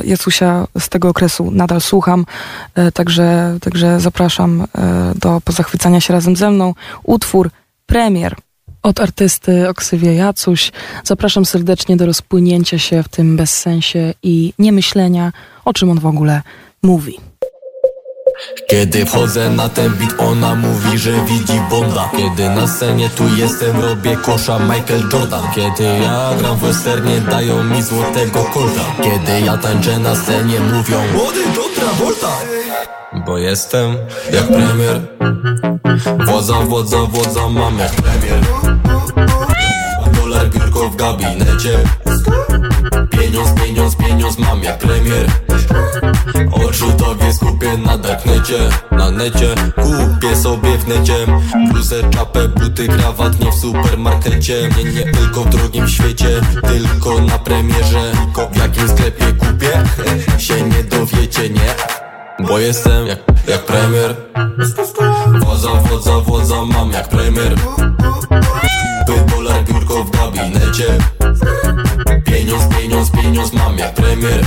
Jacusia 0.05 0.67
z 0.79 0.89
tego 0.89 1.09
okresu 1.09 1.51
nadal 1.51 1.81
słucham, 1.81 2.27
także, 2.95 3.57
także 3.61 4.01
zapraszam 4.01 4.67
do 5.15 5.41
pozachwycania 5.45 6.01
się 6.01 6.13
razem 6.13 6.37
ze 6.37 6.51
mną. 6.51 6.75
Utwór 7.03 7.51
Premier 7.87 8.37
od 8.83 9.01
artysty 9.01 9.69
Oksywie 9.69 10.15
Jacuś. 10.15 10.73
Zapraszam 11.05 11.45
serdecznie 11.45 11.97
do 11.97 12.07
rozpłynięcia 12.07 12.79
się 12.79 13.03
w 13.03 13.09
tym 13.09 13.37
bezsensie 13.37 14.15
i 14.23 14.53
niemyślenia, 14.59 15.33
o 15.65 15.73
czym 15.73 15.91
on 15.91 16.01
w 16.01 16.07
ogóle 16.07 16.43
mówi. 16.83 17.28
Kiedy 18.69 19.07
wchodzę 19.07 19.51
na 19.51 19.69
ten 19.69 19.93
beat, 19.95 20.15
ona 20.19 20.55
mówi, 20.55 20.99
że 20.99 21.13
widzi 21.25 21.61
Bonda 21.71 22.11
Kiedy 22.17 22.51
na 22.51 22.67
scenie 22.67 23.11
tu 23.11 23.25
jestem, 23.37 23.81
robię 23.81 24.17
kosza 24.17 24.59
Michael 24.59 25.03
Jordan. 25.13 25.43
Kiedy 25.55 25.85
ja 25.85 26.31
gram 26.39 26.57
w 26.57 26.61
westernie, 26.61 27.21
dają 27.21 27.65
mi 27.65 27.83
złotego 27.83 28.45
kolta 28.45 28.85
Kiedy 29.03 29.41
ja 29.41 29.57
tańczę 29.57 29.99
na 29.99 30.17
scenie, 30.17 30.61
mówią 30.61 31.03
Młody 31.13 31.41
John 31.57 31.75
Travolta 31.75 32.29
Bo 33.27 33.39
jestem 33.39 33.97
jak 34.33 34.47
premier. 34.47 35.01
Władza, 36.27 36.55
władza, 36.55 36.97
władza, 36.97 37.49
mam 37.49 37.79
jak 37.79 37.93
premier 37.93 38.41
Biurko 40.45 40.89
w 40.89 40.97
gabinecie. 40.97 41.79
Pieniądz, 43.11 43.61
pieniądz, 43.63 43.97
pieniądz 43.97 44.39
mam 44.39 44.63
jak 44.63 44.79
premier. 44.79 45.27
Odrzutowie 46.53 47.33
skupię 47.33 47.79
na 47.79 47.99
darknecie 47.99 48.59
Na 48.91 49.11
necie. 49.11 49.55
Kupię 49.75 50.37
sobie 50.37 50.79
w 50.79 50.89
necie 50.89 51.15
Bluzę, 51.73 52.11
czapę, 52.11 52.49
buty, 52.49 52.89
krawat 52.89 53.41
Nie 53.41 53.53
w 53.53 53.55
supermarkecie. 53.55 54.69
Nie, 54.77 54.85
nie 54.85 55.13
tylko 55.13 55.45
w 55.45 55.49
drugim 55.49 55.89
świecie 55.89 56.41
Tylko 56.69 57.21
na 57.21 57.39
premierze. 57.39 58.13
Tylko 58.25 58.49
w 58.49 58.57
jakim 58.57 58.89
sklepie 58.89 59.27
kupię? 59.33 59.85
Się 60.45 60.63
nie 60.63 60.85
dowiecie, 60.85 61.51
nie. 61.51 61.75
Bo 62.47 62.59
jestem 62.59 63.07
jak, 63.07 63.19
jak 63.49 63.65
premier. 63.65 64.17
Władza, 65.41 65.69
władza, 65.69 66.19
władza 66.21 66.65
mam 66.65 66.93
jak 66.93 67.09
premier 67.09 67.55
By 69.09 69.15
dolar 69.31 69.65
biurko 69.65 70.05
w 70.05 70.11
gabinecie. 70.11 70.99
Pieniądz, 72.25 72.77
pieniądz, 72.77 73.11
pieniądz 73.11 73.53
mam 73.53 73.79
jak 73.79 73.95
premier 73.95 74.45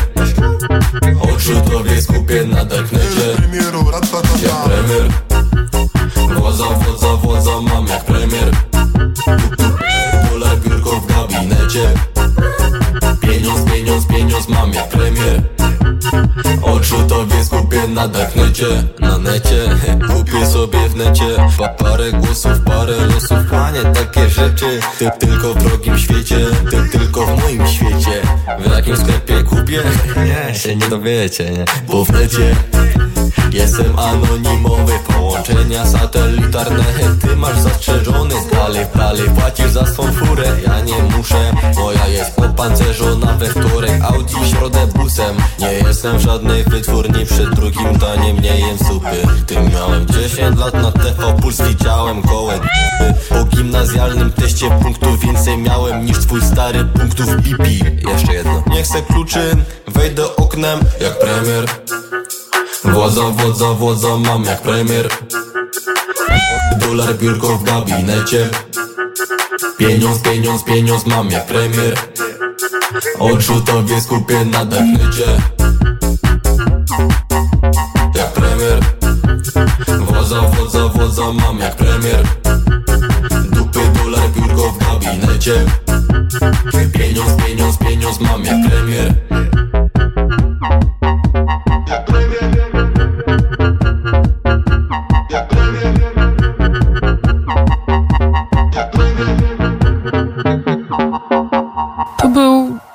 Odrzutowie 17.91 17.91
skupię 17.91 17.95
na 17.95 18.07
darknecie 18.07 18.65
Na 18.99 19.17
necie, 19.17 19.65
kupię 20.09 20.47
sobie 20.47 20.89
w 20.89 20.95
necie. 20.95 21.35
Pa 21.57 21.67
Parę 21.67 22.11
głosów, 22.11 22.59
parę 22.65 23.05
losów 23.05 23.37
Panie, 23.51 23.79
takie 23.93 24.29
rzeczy. 24.29 24.79
Ty 24.99 25.09
tylko 25.19 25.53
w 25.53 25.63
drogim 25.63 25.97
świecie 25.97 26.37
Ty 26.71 26.89
tylko 26.99 27.25
w 27.25 27.41
moim 27.41 27.67
świecie. 27.67 28.21
W 28.59 28.71
jakim 28.75 28.97
sklepie 28.97 29.43
kupię? 29.43 29.81
Nie, 30.49 30.55
się 30.55 30.75
nie 30.75 30.89
dowiecie, 30.89 31.51
nie? 31.51 31.65
Bo 31.87 32.05
w 32.05 32.11
necie 32.11 32.55
Jestem 33.51 33.99
anonimowy, 33.99 34.93
połączenia 35.07 35.85
satelitarne 35.85 36.83
Ty 37.21 37.35
masz 37.35 37.59
zastrzeżony. 37.59 38.35
Dalej, 38.53 38.85
dalej 38.95 39.29
płacisz 39.29 39.71
za 39.71 39.85
swą 39.85 40.13
furę 40.13 40.43
Ja 40.65 40.81
nie 40.81 41.03
muszę, 41.17 41.51
moja 41.75 42.07
jest 42.07 42.39
opancerzona 42.39 43.33
we 43.33 43.49
wtorek 43.49 44.01
Audi 44.03 44.49
środę 44.49 44.87
busem. 44.87 45.35
Nie 45.59 45.71
jestem 45.71 46.17
w 46.17 46.21
żadnej 46.21 46.63
wytwórni, 46.63 47.25
przed 47.25 47.55
drugim 47.55 47.97
daniem 47.97 48.39
nie 48.39 48.59
jem 48.59 48.77
supy. 48.77 49.45
Tym 49.47 49.69
miałem 49.69 50.07
10 50.07 50.59
lat 50.59 50.73
na 50.73 50.91
TV 50.91 51.33
Puls 51.41 51.61
widziałem 51.61 52.21
kołę 52.21 52.59
Po 53.29 53.45
gimnazjalnym 53.45 54.31
teście 54.31 54.69
punktów 54.69 55.19
więcej 55.19 55.57
miałem 55.57 56.05
niż 56.05 56.17
twój 56.17 56.41
stary 56.41 56.85
punktów 56.85 57.41
bibi 57.41 57.79
Jeszcze 58.09 58.33
jedno. 58.33 58.63
Nie 58.67 58.83
chcę 58.83 59.01
kluczy, 59.01 59.55
wejdę 59.87 60.35
oknem 60.35 60.79
jak 61.01 61.19
premier 61.19 61.65
Władza, 62.93 63.21
władza, 63.21 63.73
władza 63.73 64.17
mam 64.17 64.43
jak 64.43 64.61
premier. 64.61 65.07
Dolar 66.79 67.15
biurko 67.17 67.57
w 67.57 67.63
gabinecie. 67.63 68.49
Pieniądz, 69.77 70.21
pieniądz, 70.21 70.63
pieniądz 70.63 71.05
mam 71.05 71.31
jak 71.31 71.45
premier. 71.45 71.95
Odrzutowie 73.19 74.01
skupię 74.01 74.45
na 74.45 74.65
darknecie 74.65 75.25
Jak 78.15 78.33
premier. 78.33 78.79
Władza, 79.99 80.41
władza, 80.41 80.87
władza 80.87 81.33
mam 81.33 81.59
jak 81.59 81.75
premier. 81.75 82.23
Dupy, 83.51 83.79
dolar, 84.03 84.29
biurko 84.29 84.71
w 84.71 84.77
gabinecie. 84.77 85.65
Pieniądz, 86.93 87.43
pieniądz, 87.45 87.77
pieniądz 87.77 88.19
mam 88.19 88.45
jak 88.45 88.69
premier 88.69 89.13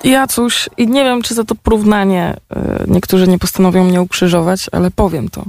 był 0.07 0.13
Jacuś 0.13 0.69
i 0.77 0.87
nie 0.87 1.03
wiem, 1.03 1.21
czy 1.21 1.33
za 1.33 1.43
to 1.43 1.55
porównanie 1.55 2.35
y, 2.35 2.83
niektórzy 2.87 3.27
nie 3.27 3.39
postanowią 3.39 3.83
mnie 3.83 4.01
ukrzyżować, 4.01 4.65
ale 4.71 4.91
powiem 4.91 5.29
to. 5.29 5.43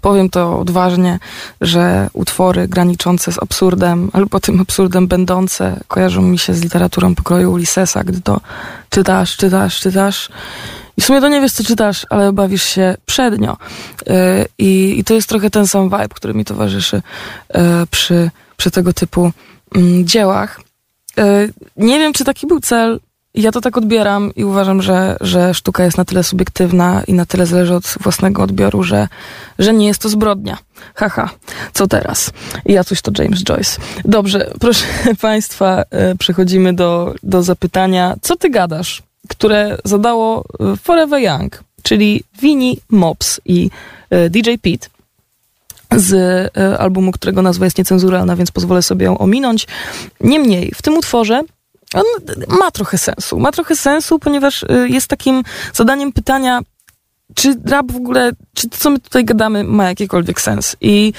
Powiem 0.00 0.30
to 0.30 0.58
odważnie, 0.58 1.18
że 1.60 2.08
utwory 2.12 2.68
graniczące 2.68 3.32
z 3.32 3.38
absurdem, 3.38 4.10
albo 4.12 4.40
tym 4.40 4.60
absurdem 4.60 5.06
będące, 5.06 5.80
kojarzą 5.88 6.22
mi 6.22 6.38
się 6.38 6.54
z 6.54 6.62
literaturą 6.62 7.14
pokroju 7.14 7.52
Ulyssesa, 7.52 8.04
gdy 8.04 8.20
to 8.20 8.40
czytasz, 8.90 9.36
czytasz, 9.36 9.80
czytasz 9.80 10.28
i 10.96 11.00
w 11.00 11.04
sumie 11.04 11.20
to 11.20 11.28
nie 11.28 11.40
wiesz, 11.40 11.52
co 11.52 11.64
czytasz, 11.64 12.06
ale 12.10 12.32
bawisz 12.32 12.62
się 12.62 12.96
przednio. 13.06 13.56
Y, 14.02 14.12
I, 14.58 14.98
I 14.98 15.04
to 15.04 15.14
jest 15.14 15.28
trochę 15.28 15.50
ten 15.50 15.66
sam 15.66 15.84
vibe, 15.84 16.08
który 16.08 16.34
mi 16.34 16.44
towarzyszy 16.44 16.96
y, 16.96 17.60
przy, 17.90 18.30
przy 18.56 18.70
tego 18.70 18.92
typu 18.92 19.32
mm, 19.74 20.06
dziełach. 20.06 20.60
Nie 21.76 21.98
wiem, 21.98 22.12
czy 22.12 22.24
taki 22.24 22.46
był 22.46 22.60
cel. 22.60 23.00
Ja 23.34 23.52
to 23.52 23.60
tak 23.60 23.76
odbieram 23.76 24.34
i 24.36 24.44
uważam, 24.44 24.82
że, 24.82 25.16
że 25.20 25.54
sztuka 25.54 25.84
jest 25.84 25.98
na 25.98 26.04
tyle 26.04 26.24
subiektywna 26.24 27.02
i 27.06 27.12
na 27.12 27.26
tyle 27.26 27.46
zależy 27.46 27.74
od 27.74 27.84
własnego 28.00 28.42
odbioru, 28.42 28.82
że, 28.82 29.08
że 29.58 29.74
nie 29.74 29.86
jest 29.86 30.02
to 30.02 30.08
zbrodnia. 30.08 30.58
Haha, 30.94 31.30
co 31.72 31.86
teraz? 31.86 32.30
Ja 32.66 32.84
coś 32.84 33.02
to 33.02 33.12
James 33.18 33.44
Joyce. 33.44 33.80
Dobrze, 34.04 34.50
proszę 34.60 34.84
Państwa, 35.20 35.82
y, 36.12 36.18
przechodzimy 36.18 36.72
do, 36.72 37.14
do 37.22 37.42
zapytania, 37.42 38.16
co 38.22 38.36
ty 38.36 38.50
gadasz? 38.50 39.02
Które 39.28 39.78
zadało 39.84 40.44
y, 40.74 40.76
Forever 40.76 41.22
Young, 41.22 41.64
czyli 41.82 42.24
Winnie 42.42 42.74
Mops 42.90 43.40
i 43.44 43.70
y, 44.12 44.30
DJ 44.30 44.50
Pete 44.62 44.88
z 45.96 46.12
e, 46.56 46.78
albumu, 46.78 47.12
którego 47.12 47.42
nazwa 47.42 47.64
jest 47.64 47.78
niecenzuralna, 47.78 48.36
więc 48.36 48.50
pozwolę 48.50 48.82
sobie 48.82 49.04
ją 49.04 49.18
ominąć. 49.18 49.66
Niemniej, 50.20 50.72
w 50.74 50.82
tym 50.82 50.98
utworze 50.98 51.42
on 51.94 52.04
ma 52.58 52.70
trochę 52.70 52.98
sensu. 52.98 53.38
Ma 53.38 53.52
trochę 53.52 53.76
sensu, 53.76 54.18
ponieważ 54.18 54.64
e, 54.64 54.88
jest 54.88 55.08
takim 55.08 55.42
zadaniem 55.72 56.12
pytania, 56.12 56.60
czy 57.34 57.54
rap 57.66 57.92
w 57.92 57.96
ogóle, 57.96 58.32
czy 58.54 58.68
to, 58.68 58.78
co 58.78 58.90
my 58.90 59.00
tutaj 59.00 59.24
gadamy, 59.24 59.64
ma 59.64 59.88
jakikolwiek 59.88 60.40
sens. 60.40 60.76
I 60.80 61.12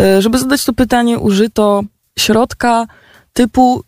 e, 0.00 0.22
żeby 0.22 0.38
zadać 0.38 0.64
to 0.64 0.72
pytanie, 0.72 1.18
użyto 1.18 1.82
środka 2.18 2.86
typu 3.32 3.84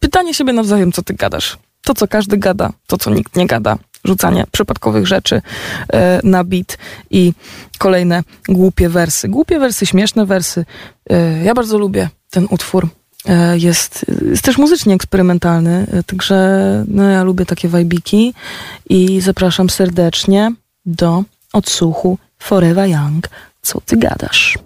pytanie 0.00 0.34
siebie 0.34 0.52
nawzajem, 0.52 0.92
co 0.92 1.02
ty 1.02 1.14
gadasz. 1.14 1.58
To, 1.82 1.94
co 1.94 2.08
każdy 2.08 2.36
gada, 2.36 2.72
to, 2.86 2.98
co 2.98 3.10
nikt 3.10 3.36
nie 3.36 3.46
gada. 3.46 3.78
Rzucanie 4.04 4.44
przypadkowych 4.52 5.06
rzeczy 5.06 5.42
e, 5.92 6.20
na 6.24 6.44
beat 6.44 6.78
i 7.10 7.32
kolejne 7.78 8.22
głupie 8.48 8.88
wersy. 8.88 9.28
Głupie 9.28 9.58
wersy, 9.58 9.86
śmieszne 9.86 10.26
wersy. 10.26 10.64
Ja 11.44 11.54
bardzo 11.54 11.78
lubię 11.78 12.08
ten 12.30 12.46
utwór. 12.50 12.88
E, 13.26 13.58
jest, 13.58 14.06
jest 14.30 14.44
też 14.44 14.58
muzycznie 14.58 14.94
eksperymentalny, 14.94 15.86
e, 15.92 16.02
także 16.02 16.84
no, 16.88 17.02
ja 17.02 17.22
lubię 17.22 17.46
takie 17.46 17.68
wajbiki 17.68 18.34
i 18.88 19.20
zapraszam 19.20 19.70
serdecznie 19.70 20.52
do 20.86 21.24
odsłuchu 21.52 22.18
Forever 22.38 22.88
Young. 22.88 23.28
Co 23.62 23.80
ty 23.80 23.96
gadasz? 23.96 24.58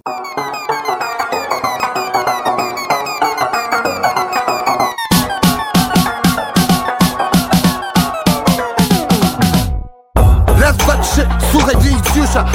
Raz, 10.60 10.76
dwa, 10.76 10.96
trzy, 10.96 11.26
słuchaj 11.52 11.74
Wilicjusza 11.82 12.52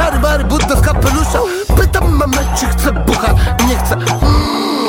Czary 0.00 0.18
bary, 0.18 0.44
buta 0.44 0.76
z 0.76 0.80
kapelusza. 0.80 1.38
Pytam 1.76 2.16
mamę, 2.16 2.38
czy 2.60 2.66
chce 2.66 2.92
bucha? 2.92 3.34
Nie 3.68 3.76
chce. 3.76 3.94
Mm, 3.94 4.79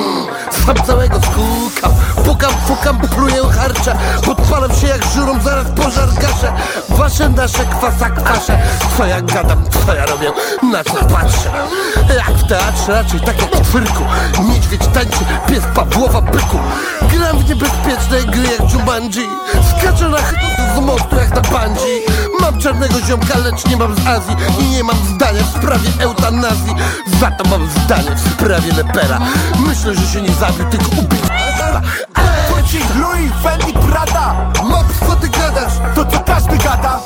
Sam 0.65 0.75
całego 0.85 1.19
skukam 1.21 1.91
Pukam, 2.25 2.51
fukam, 2.67 2.99
pluję 2.99 3.41
harcze. 3.59 3.95
Podpalam 4.25 4.75
się 4.75 4.87
jak 4.87 5.05
żurą, 5.05 5.39
zaraz 5.39 5.67
pożar 5.67 6.09
gaszę. 6.13 6.53
Wasze, 6.89 7.29
nasze, 7.29 7.65
kwasa, 7.65 8.09
kwasze. 8.09 8.59
Co 8.97 9.05
ja 9.05 9.21
gadam, 9.21 9.63
co 9.85 9.95
ja 9.95 10.05
robię, 10.05 10.31
na 10.71 10.83
co 10.83 10.93
patrzę? 10.93 11.51
Jak 12.15 12.37
w 12.37 12.47
teatrze, 12.47 12.93
raczej 12.93 13.19
tak 13.19 13.41
jak 13.41 13.63
w 13.63 13.71
cyrku. 13.71 14.03
Niedźwiedź 14.49 14.81
tańczy, 14.93 15.25
pies 15.47 15.63
Pawłowa 15.75 16.21
byku 16.21 16.57
Gram 17.01 17.37
w 17.37 17.49
niebezpiecznej 17.49 18.25
gry 18.25 18.47
jak 18.59 18.73
Jumanji. 18.73 19.29
Skaczę 19.69 20.09
na 20.09 20.17
ch... 20.17 20.33
z 20.75 20.79
mostu 20.79 21.15
jak 21.15 21.29
na 21.29 21.41
bungee 21.41 22.01
Mam 22.41 22.59
czarnego 22.59 23.01
ziomka, 23.07 23.37
lecz 23.37 23.65
nie 23.65 23.77
mam 23.77 23.95
z 23.95 24.07
Azji. 24.07 24.35
I 24.59 24.69
nie 24.69 24.83
mam 24.83 24.95
zdania 25.15 25.43
w 25.43 25.57
sprawie 25.57 25.89
eutanazji. 25.99 26.75
Za 27.19 27.31
to 27.31 27.49
mam 27.49 27.69
zdanie 27.69 28.15
w 28.15 28.33
sprawie 28.33 28.73
lepera. 28.73 29.19
Myślę, 29.67 29.95
że 29.95 30.07
się 30.07 30.21
nie 30.21 30.33
zabił, 30.51 30.65
tylko 30.69 30.91
ubił 30.91 31.19
Gucci, 32.49 32.79
Louis, 32.99 33.31
Fendi, 33.43 33.73
Prada 33.73 34.51
Mops, 34.63 34.99
co 34.99 35.15
ty 35.15 35.29
gadasz? 35.29 35.73
To 35.95 36.05
co 36.05 36.19
każdy 36.19 36.57
gada. 36.57 36.99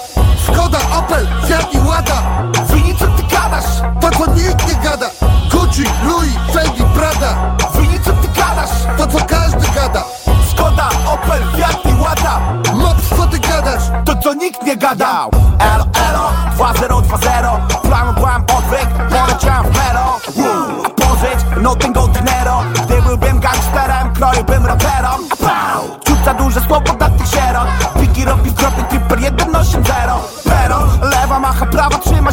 Skoda, 0.44 0.78
Opel, 0.98 1.28
Fiat 1.48 1.74
i 1.74 1.80
Łada. 1.80 2.22
Wyni 2.68 2.96
co 2.96 3.08
ty 3.08 3.24
gadasz? 3.24 3.82
To 4.02 4.10
co 4.12 4.34
nikt 4.34 4.68
nie 4.68 4.76
gada. 4.84 5.10
Gucci, 5.52 5.84
Louis, 6.04 6.34
Fendi, 6.54 6.84
Prada 6.96 7.56
Wyni 7.76 8.00
co 8.00 8.12
ty 8.12 8.28
gadasz? 8.28 8.98
To 8.98 9.08
co 9.08 9.26
każdy 9.26 9.68
gada. 9.76 10.04
Skoda, 10.52 10.90
Opel, 11.14 11.42
Fiat 11.56 11.86
i 11.86 12.02
Łada. 12.02 12.42
Mops, 12.74 13.10
co 13.10 13.28
ty 13.28 13.40
gadasz? 13.40 13.84
To 14.06 14.16
co 14.16 14.34
nikt 14.34 14.64
nie 14.64 14.78
gadał 14.78 15.45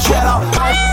zielo 0.02 0.40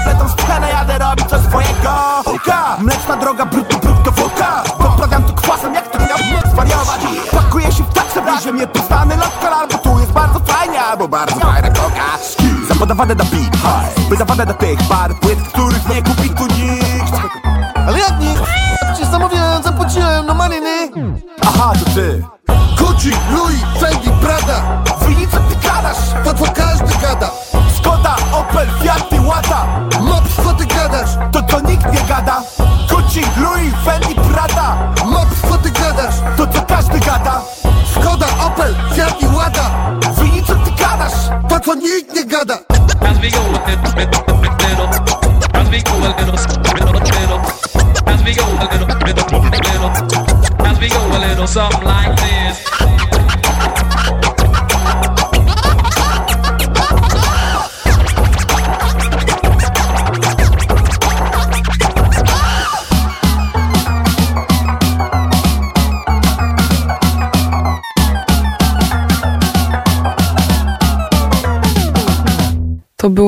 Letą 0.06 0.30
scenę 0.30 0.70
jadę 0.70 0.98
robić 0.98 1.26
coś 1.26 1.42
swojego. 1.42 1.92
Oka, 2.26 2.78
mleczna 2.80 3.18
droga, 3.18 3.46
brutto, 3.46 3.78
brutto, 3.80 4.12
woka. 4.12 4.64
Poprawiam 4.78 5.24
tu 5.24 5.34
kwasem, 5.34 5.74
jak 5.74 5.88
to 5.92 6.00
miał 6.00 6.18
zwariować 6.52 7.02
Pakuję 7.32 7.72
się 7.72 7.84
w 7.84 7.94
taksę, 7.94 8.22
bliżej 8.22 8.54
mnie 8.54 8.68
poznany 8.68 9.16
lokal 9.16 9.54
Albo 9.54 9.78
tu 9.78 10.00
jest 10.00 10.12
bardzo 10.12 10.40
fajnie, 10.40 10.82
albo 10.82 11.08
bardzo 11.08 11.36
fajna 11.40 11.70
koka. 11.70 12.18
Zapodawane 12.70 13.16
na 13.16 13.24
beat, 13.24 13.58
wydawane 14.10 14.46
na 14.46 14.54
tych 14.54 14.80
par 14.90 15.16
płyt 15.20 15.40
Których 15.48 15.90
nie 15.90 16.04
kupi 16.04 16.30
tu 16.30 16.44
nikt. 16.44 17.14
Ale 17.88 18.00
jak 18.00 18.20
nie? 18.20 18.34
Przecież 18.94 19.08
zamówiłem, 19.12 19.64
zapłaciłem, 19.64 20.26
no 20.26 20.34
maniny. 20.34 20.92
Aha, 21.42 21.74
to 21.86 21.92
ty. 21.96 22.24
Gucci, 22.78 23.12
Louis, 23.32 23.62
Fendi, 23.80 24.09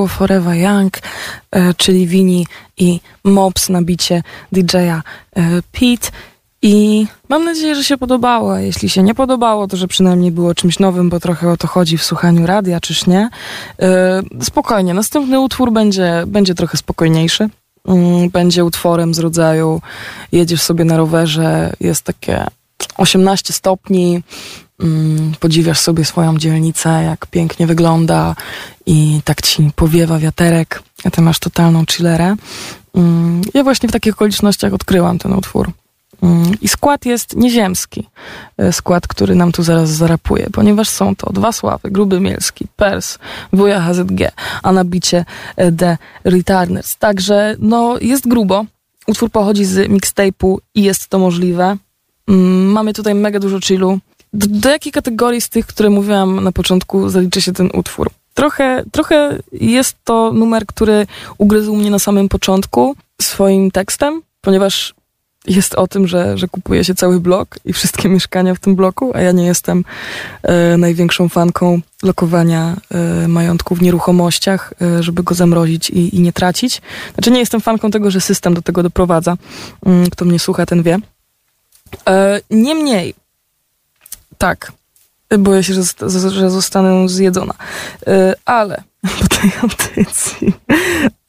było 0.02 0.08
Forever 0.08 0.56
Young, 0.56 0.98
e, 1.52 1.74
czyli 1.74 2.08
Wini 2.08 2.48
i 2.78 3.00
Mops 3.24 3.70
na 3.70 3.82
bicie 3.82 4.24
DJ-a 4.52 5.02
e, 5.36 5.62
Pete. 5.72 6.12
I 6.62 7.08
mam 7.30 7.46
nadzieję, 7.46 7.76
że 7.76 7.84
się 7.84 7.98
podobało. 7.98 8.58
Jeśli 8.58 8.90
się 8.90 9.04
nie 9.04 9.16
podobało, 9.16 9.68
to 9.68 9.78
że 9.78 9.88
przynajmniej 9.88 10.32
było 10.32 10.56
czymś 10.56 10.80
nowym, 10.80 11.10
bo 11.10 11.20
trochę 11.20 11.50
o 11.50 11.58
to 11.58 11.68
chodzi 11.68 11.98
w 11.98 12.04
słuchaniu 12.04 12.48
radia, 12.48 12.80
czyż 12.80 13.08
nie? 13.08 13.30
E, 13.82 14.22
spokojnie, 14.42 14.94
następny 14.94 15.40
utwór 15.40 15.72
będzie, 15.72 16.24
będzie 16.28 16.56
trochę 16.56 16.78
spokojniejszy. 16.78 17.50
Mm, 17.88 18.30
Będzie 18.30 18.66
utworem 18.66 19.14
z 19.14 19.20
rodzaju 19.20 19.82
jedziesz 20.32 20.62
sobie 20.62 20.86
na 20.86 20.98
rowerze, 20.98 21.74
jest 21.80 22.04
takie 22.04 22.46
18 22.98 23.54
stopni, 23.54 24.24
mm, 24.80 25.32
podziwiasz 25.40 25.80
sobie 25.80 26.06
swoją 26.06 26.38
dzielnicę, 26.38 27.04
jak 27.04 27.26
pięknie 27.26 27.68
wygląda 27.68 28.36
i 28.86 29.22
tak 29.26 29.41
ci 29.41 29.72
powiewa 29.76 30.20
wiaterek, 30.20 30.84
a 31.04 31.10
ty 31.12 31.22
masz 31.22 31.39
totalną 31.39 31.86
chillerę. 31.91 32.36
Mm, 32.96 33.41
Ja 33.54 33.63
właśnie 33.63 33.89
w 33.89 33.91
takich 33.91 34.13
okolicznościach 34.13 34.74
odkryłam 34.74 35.17
ten 35.20 35.34
utwór. 35.34 35.72
Mm, 36.24 36.52
I 36.62 36.67
skład 36.67 37.06
jest 37.06 37.36
nieziemski. 37.36 38.08
E, 38.58 38.74
Skład, 38.74 39.08
który 39.08 39.36
nam 39.36 39.52
tu 39.52 39.63
zaraz 39.63 39.89
zarapuje, 39.89 40.48
ponieważ 40.54 40.89
są 40.89 41.15
to 41.15 41.34
dwa 41.34 41.52
sławy, 41.52 41.91
Gruby 41.91 42.20
Mielski, 42.20 42.67
Pers, 42.76 43.17
wuja 43.54 43.82
HZG, 43.82 44.32
a 44.63 44.72
na 44.72 44.84
bicie 44.86 45.26
e, 45.56 45.72
The 45.72 45.98
Returners. 46.24 46.98
Także 46.98 47.56
no, 47.60 47.98
jest 48.02 48.28
grubo. 48.28 48.65
Utwór 49.08 49.30
pochodzi 49.32 49.65
z 49.65 49.89
mixtape'u 49.89 50.58
i 50.76 50.84
jest 50.84 51.08
to 51.08 51.20
możliwe. 51.20 51.78
Mm, 52.28 52.72
Mamy 52.72 52.94
tutaj 52.94 53.15
mega 53.15 53.39
dużo 53.39 53.60
chillu. 53.60 54.00
Do, 54.34 54.48
do 54.50 54.70
jakiej 54.70 54.91
kategorii 54.91 55.41
z 55.41 55.50
tych, 55.50 55.65
które 55.65 55.89
mówiłam 55.89 56.44
na 56.44 56.52
początku, 56.52 57.10
zaliczy 57.10 57.41
się 57.41 57.54
ten 57.54 57.70
utwór? 57.74 58.10
Trochę, 58.34 58.84
trochę 58.91 59.39
jest 59.52 59.96
to 60.04 60.34
numer, 60.34 60.65
który 60.65 61.08
ugryzł 61.38 61.76
mnie 61.76 61.91
na 61.91 62.00
samym 62.00 62.30
początku 62.30 62.96
swoim 63.22 63.72
tekstem, 63.72 64.22
ponieważ 64.41 64.94
jest 65.48 65.76
o 65.76 65.88
tym, 65.88 66.08
że, 66.08 66.38
że 66.38 66.48
kupuje 66.48 66.84
się 66.84 66.96
cały 66.96 67.20
blok 67.20 67.60
i 67.65 67.74
wszystkie 67.74 68.10
mieszkania 68.15 68.56
w 68.56 68.60
tym 68.60 68.76
bloku, 68.76 69.12
a 69.13 69.22
ja 69.22 69.32
nie 69.32 69.46
jestem 69.46 69.84
e, 70.44 70.78
największą 70.78 71.30
fanką 71.30 71.82
lokowania 72.04 72.78
e, 72.91 73.28
majątku 73.28 73.76
w 73.76 73.82
nieruchomościach, 73.82 74.74
e, 74.82 75.04
żeby 75.04 75.24
go 75.24 75.36
zamrozić 75.36 75.89
i, 75.89 76.15
i 76.15 76.20
nie 76.20 76.34
tracić. 76.34 76.82
Znaczy 77.13 77.32
nie 77.32 77.39
jestem 77.39 77.62
fanką 77.62 77.91
tego, 77.91 78.12
że 78.12 78.22
system 78.22 78.54
do 78.54 78.62
tego 78.62 78.84
doprowadza. 78.84 79.38
Mm, 79.86 80.10
Kto 80.10 80.26
mnie 80.26 80.39
słucha, 80.39 80.65
ten 80.65 80.84
wie. 80.84 81.00
E, 82.10 82.41
Niemniej, 82.50 83.13
tak, 84.38 84.72
boję 85.38 85.63
się, 85.63 85.74
że, 85.74 85.84
że 86.30 86.50
zostanę 86.50 87.10
zjedzona. 87.10 87.54
E, 88.08 88.34
Ale, 88.46 88.84
po 89.22 89.28
tej 89.28 89.52
audycji, 89.62 90.54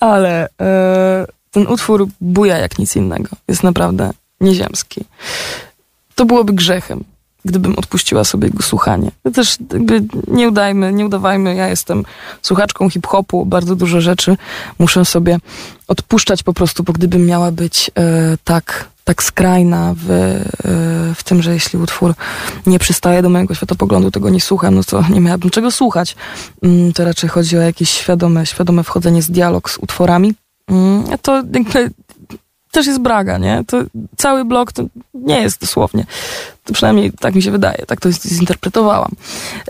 ale 0.01 0.49
e, 0.61 1.27
ten 1.51 1.67
utwór 1.67 2.07
buja 2.21 2.59
jak 2.59 2.79
nic 2.79 2.97
innego. 2.97 3.29
Jest 3.49 3.63
naprawdę 3.63 4.11
nieziemski. 4.41 5.05
To 6.15 6.25
byłoby 6.25 6.53
grzechem, 6.53 7.05
gdybym 7.45 7.79
odpuściła 7.79 8.25
sobie 8.25 8.47
jego 8.49 8.63
słuchanie. 8.63 9.11
Też 9.35 9.57
nie 10.29 10.49
udajmy, 10.49 10.93
nie 10.93 11.07
udawajmy, 11.07 11.55
ja 11.55 11.69
jestem 11.69 12.05
słuchaczką 12.43 12.91
hip-hopu, 12.91 13.47
bardzo 13.47 13.77
dużo 13.77 14.01
rzeczy 14.01 14.37
muszę 14.79 15.05
sobie 15.05 15.39
odpuszczać 15.89 16.43
po 16.43 16.53
prostu, 16.53 16.83
bo 16.83 16.93
gdybym 16.93 17.27
miała 17.27 17.53
być 17.53 17.91
e, 17.95 18.37
tak, 18.45 18.89
tak 19.05 19.23
skrajna 19.23 19.95
w, 19.97 20.11
e, 20.11 21.15
w 21.15 21.25
tym, 21.25 21.43
że 21.43 21.55
jeśli 21.55 21.79
utwór 21.79 22.15
nie 22.67 22.79
przystaje 22.79 23.23
do 23.23 23.29
mojego 23.29 23.55
światopoglądu, 23.55 24.11
tego 24.11 24.31
nie 24.31 24.41
słucham, 24.41 24.75
no 24.75 24.85
to 24.85 25.05
nie 25.11 25.21
miałabym 25.21 25.51
czego 25.51 25.71
słuchać. 25.71 26.17
Mm, 26.63 26.93
to 26.93 27.05
raczej 27.05 27.31
chodzi 27.31 27.59
o 27.59 27.61
jakieś 27.61 27.91
świadome, 27.91 28.47
świadome 28.47 28.85
wchodzenie 28.85 29.23
z 29.23 29.31
dialog 29.31 29.71
z 29.71 29.79
utworami. 29.79 30.35
Mm, 30.69 31.05
to 31.23 31.43
też 32.71 32.87
jest 32.87 32.99
braga, 32.99 33.39
nie? 33.39 33.65
To 33.67 33.83
cały 34.17 34.45
blok 34.45 34.73
to 34.73 34.83
nie 35.15 35.41
jest 35.41 35.61
dosłownie. 35.61 36.07
To 36.65 36.75
przynajmniej 36.75 37.13
tak 37.13 37.35
mi 37.35 37.43
się 37.43 37.51
wydaje, 37.51 37.87
tak 37.87 38.01
to 38.01 38.13
zinterpretowałam. 38.13 39.11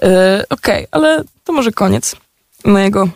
E, 0.03 0.45
Okej, 0.51 0.87
ale 0.91 1.25
to 1.45 1.53
może 1.53 1.73
koniec 1.73 2.17
mojego 2.65 3.09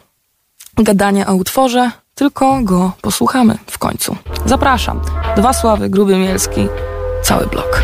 gadania 0.76 1.26
o 1.26 1.34
utworze, 1.34 1.90
tylko 2.18 2.60
go 2.62 2.92
posłuchamy 3.02 3.58
w 3.66 3.78
końcu. 3.78 4.16
Zapraszam. 4.46 5.00
Dwa 5.36 5.52
sławy, 5.52 5.88
Gruby 5.88 6.16
Mielski, 6.16 6.68
cały 7.22 7.46
blok. 7.46 7.82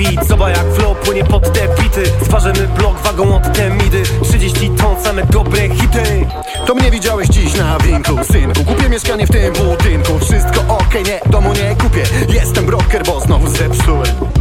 Beat. 0.00 0.28
Zoba 0.28 0.50
jak 0.50 0.74
flow 0.74 0.98
płynie 0.98 1.24
pod 1.24 1.52
te 1.52 1.82
bity. 1.82 2.02
Zważymy 2.22 2.68
blok 2.68 2.98
wagą 2.98 3.36
od 3.36 3.52
temidy 3.52 4.02
30 4.22 4.70
ton, 4.70 5.02
same 5.04 5.26
dobre 5.26 5.60
hity. 5.60 6.26
To 6.66 6.74
mnie 6.74 6.90
widziałeś 6.90 7.28
dziś 7.28 7.54
na 7.54 7.78
winku, 7.78 8.24
synku 8.32 8.64
Kupię 8.64 8.88
mieszkanie 8.88 9.26
w 9.26 9.30
tym 9.30 9.52
budynku. 9.52 10.18
Wszystko 10.18 10.64
okej, 10.68 11.02
nie, 11.04 11.20
domu 11.30 11.52
nie 11.52 11.76
kupię. 11.76 12.02
Jestem 12.28 12.66
broker, 12.66 13.02
bo 13.06 13.20
znowu 13.20 13.48
zepsułem 13.48 14.39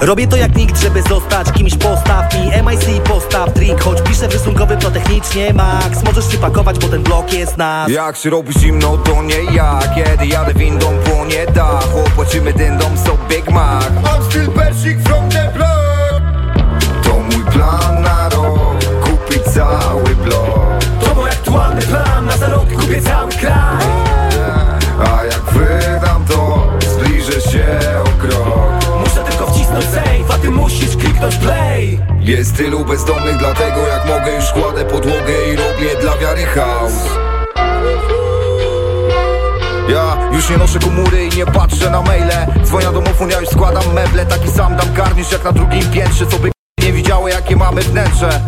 Robię 0.00 0.26
to 0.26 0.36
jak 0.36 0.56
nikt, 0.56 0.82
żeby 0.82 1.02
zostać 1.02 1.52
kimś 1.52 1.74
postaw 1.74 2.34
mi 2.34 2.40
MIC 2.40 3.08
postaw 3.08 3.54
drink 3.54 3.80
Choć 3.80 4.02
piszę 4.02 4.26
rysunkowy 4.26 4.76
to 4.76 4.90
technicznie 4.90 5.54
max. 5.54 6.02
Możesz 6.04 6.32
się 6.32 6.38
pakować, 6.38 6.78
bo 6.78 6.88
ten 6.88 7.02
blok 7.02 7.32
jest 7.32 7.56
nasz 7.56 7.90
Jak 7.90 8.16
się 8.16 8.30
robi 8.30 8.52
zimno, 8.58 8.96
to 8.96 9.22
nie 9.22 9.42
ja. 9.54 9.78
Kiedy 9.94 10.26
jadę 10.26 10.54
windą, 10.54 10.98
płonie 11.04 11.46
dach. 11.54 11.88
Opłacimy 12.06 12.52
ten 12.52 12.78
dom, 12.78 12.98
so 12.98 13.18
Big 13.28 13.50
Mac 13.50 13.84
I'm 13.84 14.30
still 14.30 14.52
Persik 14.52 15.00
from 15.02 15.28
the 15.28 15.52
block. 15.54 16.22
To 17.02 17.18
mój 17.18 17.44
plan 17.52 18.02
na 18.02 18.28
rok. 18.28 18.84
Kupić 19.04 19.42
cały 19.42 20.16
blok. 20.24 20.84
To 21.04 21.14
mój 21.14 21.30
aktualny 21.30 21.82
plan, 21.82 22.26
na 22.26 22.36
za 22.36 22.48
rok 22.48 22.72
kupię 22.72 23.02
cały 23.02 23.32
kraj 23.32 24.15
save, 29.82 30.30
a 30.34 30.38
ty 30.38 30.50
musisz 30.50 30.96
kliknąć 30.96 31.36
play. 31.36 32.00
Jest 32.20 32.56
tylu 32.56 32.84
bezdomnych, 32.84 33.36
dlatego 33.38 33.86
jak 33.86 34.06
mogę 34.08 34.34
już 34.34 34.52
kładę 34.52 34.84
podłogę 34.84 35.32
i 35.52 35.56
robię 35.56 36.00
dla 36.00 36.16
wiary 36.16 36.44
chaos. 36.44 36.92
Ja 39.88 40.16
już 40.32 40.50
nie 40.50 40.56
noszę 40.56 40.78
komury 40.78 41.24
i 41.24 41.36
nie 41.36 41.46
patrzę 41.46 41.90
na 41.90 42.02
maile. 42.02 42.46
Dzwonia 42.64 42.92
domofon, 42.92 43.30
ja 43.30 43.40
już 43.40 43.48
składam 43.48 43.92
meble. 43.94 44.26
Taki 44.26 44.50
sam 44.50 44.76
dam 44.76 44.92
garnisz 44.92 45.32
jak 45.32 45.44
na 45.44 45.52
drugim 45.52 45.90
piętrze 45.90 46.26
Co 46.26 46.38
by 46.38 46.50
nie 46.82 46.92
widziały 46.92 47.30
jakie 47.30 47.56
mamy 47.56 47.82
wnętrze 47.82 48.40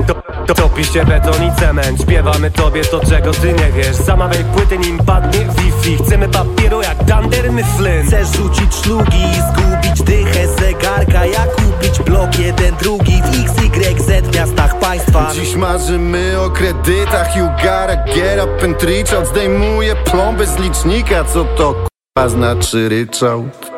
to, 0.48 0.54
to, 0.54 0.62
Topi 0.62 0.84
się 0.84 1.04
beton 1.04 1.44
i 1.44 1.61
cement. 1.61 2.02
Śpiewamy 2.02 2.50
tobie 2.50 2.84
to 2.84 3.00
czego 3.00 3.30
ty 3.30 3.52
nie 3.52 3.72
wiesz. 3.72 3.96
Zamawiaj 3.96 4.44
płyty 4.44 4.78
nim 4.78 4.98
padnie 4.98 5.40
Wi-Fi. 5.40 6.04
Chcemy 6.04 6.28
papieru 6.28 6.82
jak 6.82 7.04
Dunder 7.04 7.52
Mifflin. 7.52 8.06
Chcesz 8.06 8.28
rzucić 8.37 8.74
szlugi, 8.74 9.24
zgubić 9.52 10.02
dychę 10.02 10.48
zegarka 10.48 11.26
Jak 11.26 11.54
kupić 11.54 11.98
blok 11.98 12.38
jeden, 12.38 12.74
drugi 12.76 13.22
w 13.22 13.78
XYZ 13.78 14.37
miastach 14.37 14.78
państwa. 14.78 15.30
Dziś 15.34 15.54
marzymy 15.54 16.40
o 16.40 16.50
kredytach. 16.50 17.37
You 17.37 17.46
gotta 17.46 17.96
get 18.14 18.44
up 18.44 18.64
and 18.64 18.82
reach 18.82 19.12
out. 19.14 19.28
Zdejmuję 19.28 19.96
plombę 19.96 20.46
z 20.46 20.58
licznika. 20.58 21.24
Co 21.24 21.44
to 21.44 21.72
k***a 21.72 22.28
znaczy 22.28 22.88
ryczałt? 22.88 23.70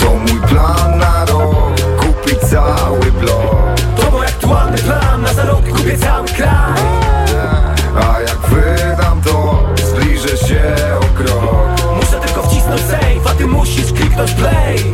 To 0.00 0.10
mój 0.14 0.40
plan 0.48 0.98
na 0.98 1.24
rok. 1.24 1.80
Kupić 2.00 2.38
cały 2.38 3.12
blok. 3.20 3.56
To 3.96 4.10
mój 4.10 4.26
aktualny 4.26 4.78
plan, 4.78 5.11
kupię 5.82 5.98
cały 5.98 6.28
kraj 6.28 6.82
A 7.96 8.20
jak 8.20 8.38
wydam 8.38 9.22
to, 9.22 9.68
zbliżę 9.86 10.36
się 10.36 10.62
o 11.00 11.22
krok. 11.22 11.96
Muszę 11.96 12.20
tylko 12.20 12.42
wcisnąć 12.42 12.80
save, 12.80 13.26
a 13.30 13.34
ty 13.34 13.46
musisz 13.46 13.92
kliknąć 13.92 14.32
play 14.32 14.92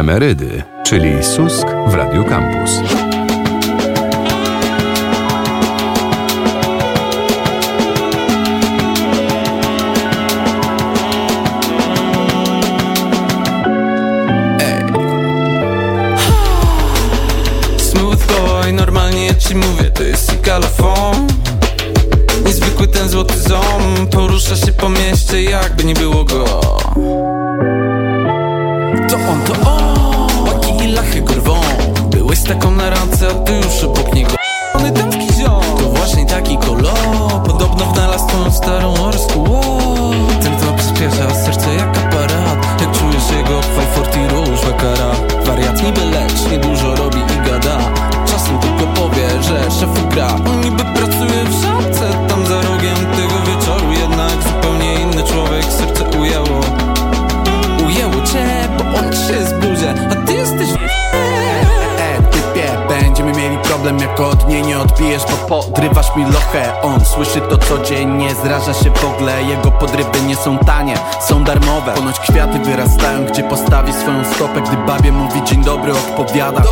Efemerydy, 0.00 0.62
czyli 0.82 1.22
Susk 1.24 1.66
w 1.86 1.94
Radio 1.94 2.24
Campus. 2.24 2.99
Mieli 63.92 64.08
problem 64.08 64.10
jak 64.10 64.20
od 64.20 64.48
niej 64.48 64.62
nie 64.62 64.78
odbijesz, 64.78 65.22
bo 65.30 65.62
podrywasz 65.62 66.16
mi 66.16 66.24
lochę. 66.24 66.82
On 66.82 67.04
słyszy 67.04 67.40
to 67.40 67.58
codziennie, 67.58 68.34
zraża 68.34 68.74
się 68.74 68.90
w 68.90 69.04
ogóle. 69.04 69.42
Jego 69.42 69.70
podrywy 69.70 70.20
nie 70.26 70.36
są 70.36 70.58
tanie, 70.58 70.94
są 71.20 71.44
darmowe. 71.44 71.92
Ponoć 71.92 72.20
kwiaty 72.20 72.58
wyrastają, 72.58 73.26
gdzie 73.26 73.42
postawi 73.42 73.92
swoją 73.92 74.24
stopę. 74.24 74.60
Gdy 74.60 74.76
babie 74.76 75.12
mówi 75.12 75.42
dzień 75.44 75.64
dobry, 75.64 75.92
odpowiada. 75.92 76.62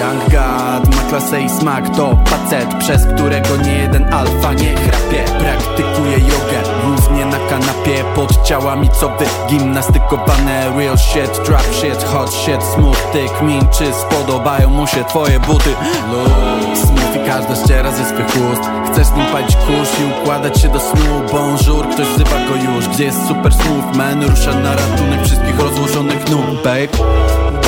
Young 0.00 0.30
God 0.30 0.96
ma 0.96 1.02
klasę 1.08 1.42
i 1.42 1.50
smak. 1.50 1.96
To 1.96 2.18
facet, 2.26 2.74
przez 2.78 3.06
którego 3.06 3.56
nie 3.56 3.78
jeden 3.78 4.14
alfa 4.14 4.52
nie 4.52 4.74
chrapie. 4.76 5.24
Praktykuje 5.38 6.18
jogę, 6.18 6.53
równie 6.84 7.24
na 7.26 7.38
kanapie 7.38 8.04
Pod 8.14 8.42
ciałami 8.42 8.88
co 9.00 9.08
wy, 9.08 9.26
gimnastykowane 9.48 10.72
Real 10.76 10.98
shit, 10.98 11.40
drop 11.46 11.74
shit, 11.74 12.04
hot 12.04 12.34
shit, 12.34 12.62
smooth 12.74 13.12
Tyk, 13.12 13.42
min, 13.42 13.68
czy 13.68 13.92
spodobają 13.92 14.70
mu 14.70 14.86
się 14.86 15.04
twoje 15.04 15.40
buty? 15.40 15.70
Luz, 16.10 16.78
smooth 16.78 17.16
i 17.16 17.26
każda 17.26 17.56
ściera 17.56 17.90
ze 17.90 18.04
swych 18.04 18.26
ust. 18.26 18.62
Chcesz 18.92 19.16
nim 19.16 19.26
palić 19.26 19.56
kurz 19.56 19.88
i 20.00 20.22
układać 20.22 20.60
się 20.60 20.68
do 20.68 20.80
snu 20.80 21.22
Bonjour, 21.32 21.88
ktoś 21.88 22.06
wzywa 22.06 22.36
go 22.48 22.72
już. 22.72 22.88
Gdzie 22.88 23.04
jest 23.04 23.28
super 23.28 23.54
smooth 23.54 23.96
man, 23.96 24.22
rusza 24.22 24.54
na 24.54 24.70
ratunek 24.70 25.24
wszystkich 25.24 25.60
rozłożonych 25.60 26.30
nóg, 26.30 26.44
babe. 26.64 26.88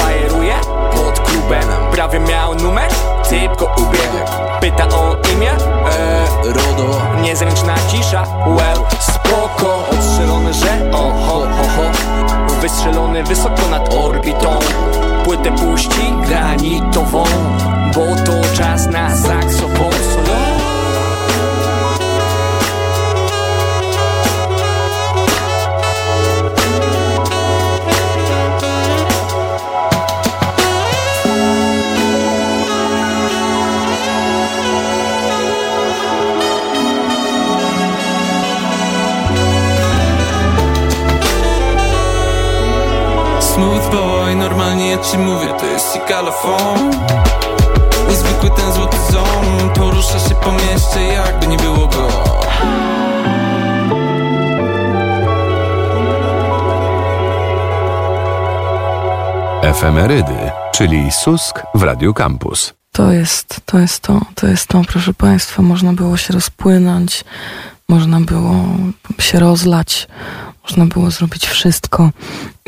Bajeruje 0.02 0.54
pod 0.94 1.20
klubem 1.20 1.68
Prawie 1.92 2.20
miał 2.20 2.54
numer, 2.54 2.90
typ 3.28 3.56
go 3.56 3.66
ubiegł. 3.66 4.16
Pyta 4.60 4.88
o 4.88 5.16
imię, 5.34 5.50
eee, 5.50 6.52
RODO 6.52 7.00
Niezręczna 7.22 7.74
cisza, 7.88 8.22
well, 8.46 8.78
spoko. 9.00 9.88
Odstrzelony, 9.92 10.54
że 10.54 10.90
oho, 10.92 11.40
ho, 11.40 11.68
ho. 11.76 11.90
Wystrzelony 12.60 13.24
wysoko 13.24 13.68
nad 13.70 13.94
orbitą. 13.94 14.58
Płytę 15.24 15.52
puści 15.52 16.12
granitową 16.26 17.24
Bo 17.94 18.24
to 18.24 18.56
czas 18.56 18.86
na 18.86 19.16
saksofon 19.16 20.15
ja 44.96 45.02
ci 45.02 45.18
mówię, 45.18 45.48
to 45.60 45.66
jest 45.66 45.96
ikalafon 45.96 46.90
Niezwykły 48.08 48.50
ten 48.50 48.72
złoty 48.72 48.96
ząb 49.10 49.72
Porusza 49.78 50.18
się 50.18 50.34
po 50.34 50.52
mieście 50.52 51.00
jakby 51.12 51.46
nie 51.46 51.56
było 51.56 51.86
go 51.86 52.08
Efemerydy, 59.62 60.50
czyli 60.72 61.12
Susk 61.12 61.62
w 61.74 61.82
Radio 61.82 62.14
Campus. 62.14 62.74
To 62.92 63.12
jest, 63.12 63.60
to 63.64 63.78
jest 63.78 64.00
to, 64.00 64.20
to 64.34 64.46
jest 64.46 64.68
to, 64.68 64.82
proszę 64.88 65.14
Państwa. 65.14 65.62
Można 65.62 65.92
było 65.92 66.16
się 66.16 66.32
rozpłynąć, 66.34 67.24
można 67.88 68.20
było 68.20 68.54
się 69.18 69.40
rozlać, 69.40 70.08
można 70.66 70.86
było 70.86 71.10
zrobić 71.10 71.46
wszystko. 71.46 72.10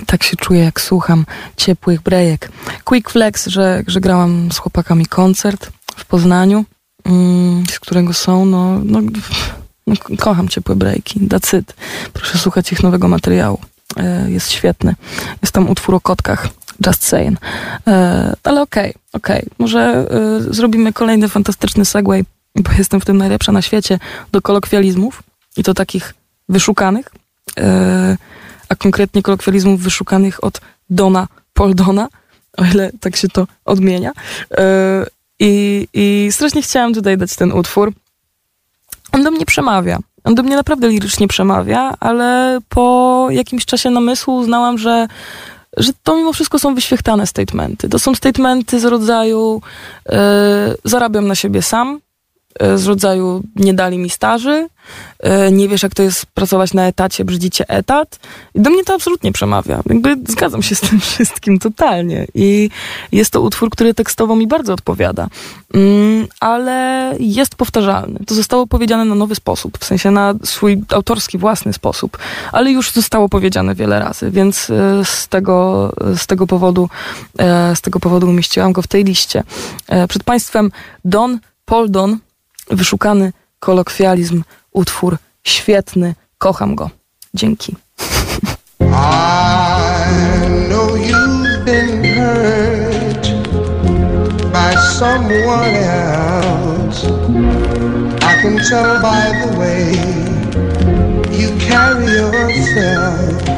Tak 0.06 0.22
się 0.22 0.36
czuję, 0.36 0.64
jak 0.64 0.80
słucham 0.80 1.26
ciepłych 1.56 2.02
brejek. 2.02 2.50
Quick 2.84 3.10
flex, 3.10 3.46
że, 3.46 3.82
że 3.86 4.00
grałam 4.00 4.52
z 4.52 4.58
chłopakami 4.58 5.06
koncert 5.06 5.70
w 5.96 6.04
Poznaniu, 6.04 6.64
mm, 7.04 7.64
z 7.70 7.80
którego 7.80 8.12
są, 8.12 8.44
no, 8.44 8.80
no, 8.84 9.00
no 9.86 9.94
kocham 10.18 10.48
ciepłe 10.48 10.76
brejki, 10.76 11.20
it. 11.58 11.74
Proszę 12.12 12.38
słuchać 12.38 12.72
ich 12.72 12.82
nowego 12.82 13.08
materiału. 13.08 13.58
E, 13.96 14.30
jest 14.30 14.52
świetny. 14.52 14.94
Jest 15.42 15.54
tam 15.54 15.70
utwór 15.70 15.94
o 15.94 16.00
kotkach. 16.00 16.48
Just 16.86 17.04
saying. 17.04 17.38
E, 17.86 18.36
ale 18.44 18.62
okej, 18.62 18.90
okay, 18.90 19.02
okej. 19.12 19.40
Okay. 19.42 19.50
Może 19.58 19.80
e, 19.80 20.54
zrobimy 20.54 20.92
kolejny 20.92 21.28
fantastyczny 21.28 21.84
segway, 21.84 22.24
bo 22.54 22.72
jestem 22.78 23.00
w 23.00 23.04
tym 23.04 23.16
najlepsza 23.16 23.52
na 23.52 23.62
świecie, 23.62 23.98
do 24.32 24.42
kolokwializmów 24.42 25.22
i 25.56 25.62
to 25.62 25.74
takich 25.74 26.14
wyszukanych, 26.48 27.12
a 28.68 28.76
konkretnie 28.76 29.22
kolokwializmów 29.22 29.80
wyszukanych 29.80 30.44
od 30.44 30.60
Dona 30.90 31.28
Poldona, 31.52 32.08
o 32.56 32.64
ile 32.64 32.90
tak 33.00 33.16
się 33.16 33.28
to 33.28 33.46
odmienia. 33.64 34.12
I, 35.40 35.88
I 35.92 36.28
strasznie 36.32 36.62
chciałam 36.62 36.94
tutaj 36.94 37.18
dać 37.18 37.36
ten 37.36 37.52
utwór. 37.52 37.92
On 39.12 39.24
do 39.24 39.30
mnie 39.30 39.46
przemawia. 39.46 39.98
On 40.24 40.34
do 40.34 40.42
mnie 40.42 40.56
naprawdę 40.56 40.88
lirycznie 40.88 41.28
przemawia, 41.28 41.94
ale 42.00 42.58
po 42.68 43.26
jakimś 43.30 43.66
czasie 43.66 43.90
namysłu 43.90 44.36
uznałam, 44.36 44.78
że, 44.78 45.08
że 45.76 45.92
to 46.02 46.16
mimo 46.16 46.32
wszystko 46.32 46.58
są 46.58 46.74
wyświechtane 46.74 47.26
statementy. 47.26 47.88
To 47.88 47.98
są 47.98 48.14
statementy 48.14 48.80
z 48.80 48.84
rodzaju 48.84 49.62
yy, 50.08 50.14
zarabiam 50.84 51.26
na 51.26 51.34
siebie 51.34 51.62
sam, 51.62 52.00
E, 52.00 52.07
z 52.76 52.86
rodzaju 52.86 53.42
nie 53.56 53.74
dali 53.74 53.98
mi 53.98 54.10
staży, 54.10 54.68
e, 55.20 55.52
nie 55.52 55.68
wiesz 55.68 55.82
jak 55.82 55.94
to 55.94 56.02
jest 56.02 56.26
pracować 56.26 56.74
na 56.74 56.86
etacie, 56.86 57.24
brzydzicie 57.24 57.68
etat. 57.68 58.18
I 58.54 58.60
do 58.60 58.70
mnie 58.70 58.84
to 58.84 58.94
absolutnie 58.94 59.32
przemawia. 59.32 59.80
Jakby 59.86 60.16
zgadzam 60.28 60.62
się 60.62 60.74
z 60.74 60.80
tym 60.80 61.00
wszystkim 61.10 61.58
totalnie. 61.58 62.26
I 62.34 62.70
jest 63.12 63.30
to 63.30 63.40
utwór, 63.40 63.70
który 63.70 63.94
tekstowo 63.94 64.36
mi 64.36 64.46
bardzo 64.46 64.72
odpowiada. 64.72 65.28
Mm, 65.74 66.26
ale 66.40 67.14
jest 67.20 67.54
powtarzalny. 67.54 68.20
To 68.26 68.34
zostało 68.34 68.66
powiedziane 68.66 69.04
na 69.04 69.14
nowy 69.14 69.34
sposób, 69.34 69.78
w 69.78 69.84
sensie 69.84 70.10
na 70.10 70.34
swój 70.44 70.82
autorski, 70.94 71.38
własny 71.38 71.72
sposób. 71.72 72.18
Ale 72.52 72.70
już 72.70 72.92
zostało 72.92 73.28
powiedziane 73.28 73.74
wiele 73.74 74.00
razy, 74.00 74.30
więc 74.30 74.70
e, 74.70 75.04
z 75.04 75.28
tego, 75.28 75.92
z 76.16 76.26
tego 76.26 76.46
powodu 76.46 76.88
z 77.74 77.80
tego 77.80 78.00
powodu 78.00 78.28
umieściłam 78.28 78.72
go 78.72 78.82
w 78.82 78.86
tej 78.86 79.04
liście. 79.04 79.42
Przed 80.08 80.24
Państwem 80.24 80.70
Don 81.04 81.38
Paul 81.64 81.90
Don 81.90 82.18
wyszukany 82.70 83.32
kolokwializm, 83.60 84.42
utwór 84.72 85.16
świetny, 85.44 86.14
kocham 86.38 86.74
go. 86.74 86.90
Dzięki. 87.34 87.76
I 88.80 88.84
know 90.68 90.96
you've 90.96 91.64
been 91.64 92.04
hurt 92.04 93.28
by 94.52 94.74
someone 94.98 95.76
else. 95.76 97.04
I 98.22 98.42
can 98.42 98.58
tell 98.70 99.00
by 99.02 99.32
the 99.40 99.58
way 99.58 99.92
you 101.40 101.48
carry 101.68 102.06
yourself. 102.06 103.48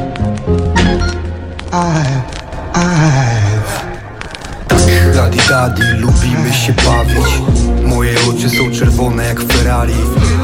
I've, 1.73 2.25
I've. 2.73 3.10
Daddy, 5.31 5.49
daddy, 5.49 5.93
lubimy 5.93 6.53
się 6.53 6.73
bawić. 6.73 7.41
Moje 7.85 8.15
oczy 8.29 8.49
są 8.49 8.71
czerwone 8.71 9.25
jak 9.25 9.43
Ferrari. 9.43 9.93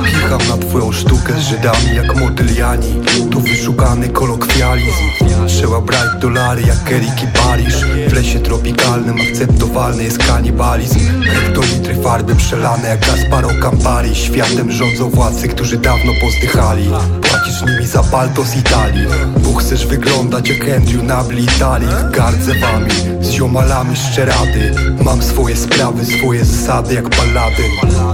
Kicham 0.05 0.47
na 0.49 0.57
twoją 0.57 0.91
sztukę 0.91 1.33
z 1.33 1.39
Żydami 1.39 1.95
jak 1.95 2.15
Modigliani 2.15 3.01
To 3.31 3.39
wyszukany 3.39 4.09
kolokwializm. 4.09 5.03
Trzeba 5.47 5.81
brać 5.81 6.21
dolary 6.21 6.61
jak 6.61 6.91
Erik 6.91 7.23
i 7.23 7.27
Paryż 7.27 7.75
W 8.07 8.13
lesie 8.13 8.39
tropikalnym 8.39 9.15
akceptowalny 9.21 10.03
jest 10.03 10.17
kanibalizm. 10.17 10.99
Hektolitry 11.23 11.95
farby 12.03 12.35
przelane 12.35 12.87
jak 12.89 12.99
Gasparo 12.99 13.49
Campari 13.61 14.15
Światem 14.15 14.71
rządzą 14.71 15.09
władcy, 15.09 15.47
którzy 15.47 15.77
dawno 15.77 16.11
pozdychali. 16.21 16.89
Płacisz 17.21 17.61
nimi 17.61 17.87
za 17.87 18.03
palto 18.03 18.43
z 18.43 18.55
Italii. 18.55 19.07
Bo 19.37 19.53
chcesz 19.53 19.87
wyglądać 19.87 20.49
jak 20.49 20.69
Andrew 20.77 21.03
Nabli 21.03 21.43
Italii 21.43 21.87
Gardzę 22.11 22.53
wami, 22.59 22.91
z 23.21 23.29
ziomalami 23.29 23.95
szczerady 23.95 24.76
Mam 25.05 25.23
swoje 25.23 25.55
sprawy, 25.55 26.05
swoje 26.05 26.45
zasady 26.45 26.95
jak 26.95 27.09
ballady 27.09 27.63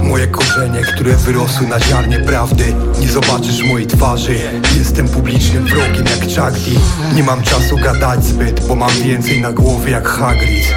Moje 0.02 0.26
korzenie, 0.26 0.82
które 0.82 1.16
wyrosły 1.16 1.66
na 1.66 1.80
ziarnie 1.80 2.18
prawdy. 2.18 2.74
Nie 3.00 3.08
zobaczysz 3.08 3.62
mojej 3.62 3.86
twarzy. 3.86 4.38
Jestem 4.78 5.08
publicznym 5.08 5.64
wrogiem 5.64 6.04
jak 6.06 6.34
Chagdi 6.36 6.78
Nie 7.14 7.22
mam 7.22 7.42
czasu 7.42 7.76
gadać 7.76 8.24
zbyt, 8.24 8.66
bo 8.68 8.74
mam 8.74 8.90
więcej 8.90 9.40
na 9.40 9.52
głowie 9.52 9.90
jak 9.92 10.08
Hagrid 10.08 10.74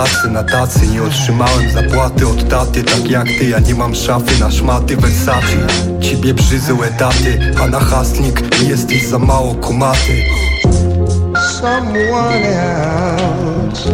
pracy 0.00 0.30
na 0.30 0.44
tacy. 0.44 0.86
Nie 0.86 1.02
otrzymałem 1.02 1.70
zapłaty 1.70 2.28
od 2.28 2.48
taty 2.48 2.82
Tak 2.82 3.10
jak 3.10 3.26
ty, 3.26 3.48
ja 3.48 3.58
nie 3.58 3.74
mam 3.74 3.94
szafy 3.94 4.40
na 4.40 4.50
szmaty 4.50 4.96
Versace. 4.96 5.66
Ciebie 6.00 6.34
brzydzą 6.34 6.82
etaty 6.82 7.54
A 7.62 7.66
na 7.66 7.80
haslik 7.80 8.42
jesteś 8.68 9.06
za 9.06 9.18
mało 9.18 9.54
kumaty. 9.54 10.24
Someone 11.60 12.46
else. 12.46 13.90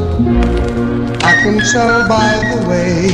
I 1.19 1.43
can 1.43 1.61
tell 1.73 2.09
by 2.09 2.57
the 2.57 2.67
way 2.67 3.13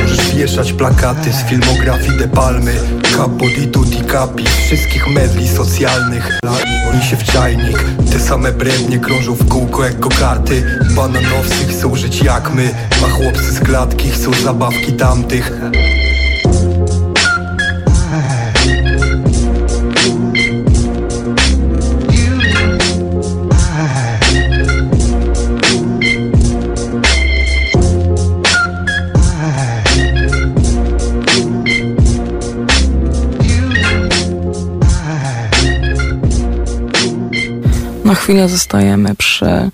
Możesz 0.00 0.34
wieszać 0.34 0.72
plakaty 0.72 1.32
z 1.32 1.42
filmografii 1.42 2.18
De 2.18 2.28
Palmy. 2.28 2.74
Capodi 3.16 3.68
capi 4.16 4.44
Wszystkich 4.44 5.08
medli 5.08 5.48
socjalnych. 5.48 6.40
Oni 6.92 7.02
się 7.02 7.16
w 7.16 7.24
czajnik. 7.24 7.84
Te 8.12 8.20
same 8.20 8.52
brednie 8.52 8.98
krążą 8.98 9.34
w 9.34 9.48
kółko 9.48 9.84
jak 9.84 10.08
karty 10.20 10.78
Bananowcy 10.96 11.66
chcą 11.68 11.96
żyć 11.96 12.22
jak 12.22 12.54
my 12.54 12.74
A 13.04 13.10
chłopcy 13.10 13.52
z 13.52 13.60
klatki 13.60 14.10
chcą 14.10 14.32
zabawki 14.32 14.92
tamtych 14.92 15.52
Na 38.06 38.14
chwilę 38.14 38.48
zostajemy 38.48 39.14
przy 39.14 39.46
e, 39.46 39.70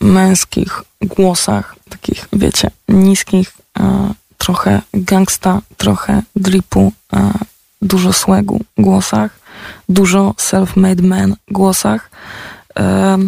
męskich 0.00 0.82
głosach, 1.00 1.76
takich, 1.88 2.28
wiecie, 2.32 2.70
niskich, 2.88 3.52
e, 3.80 4.14
trochę 4.38 4.82
gangsta, 4.94 5.60
trochę 5.76 6.22
dripu, 6.36 6.92
e, 7.12 7.32
dużo 7.82 8.12
swagu 8.12 8.60
głosach, 8.78 9.30
dużo 9.88 10.34
self-made 10.38 11.02
man 11.02 11.36
głosach. 11.48 12.10
E, 12.78 13.18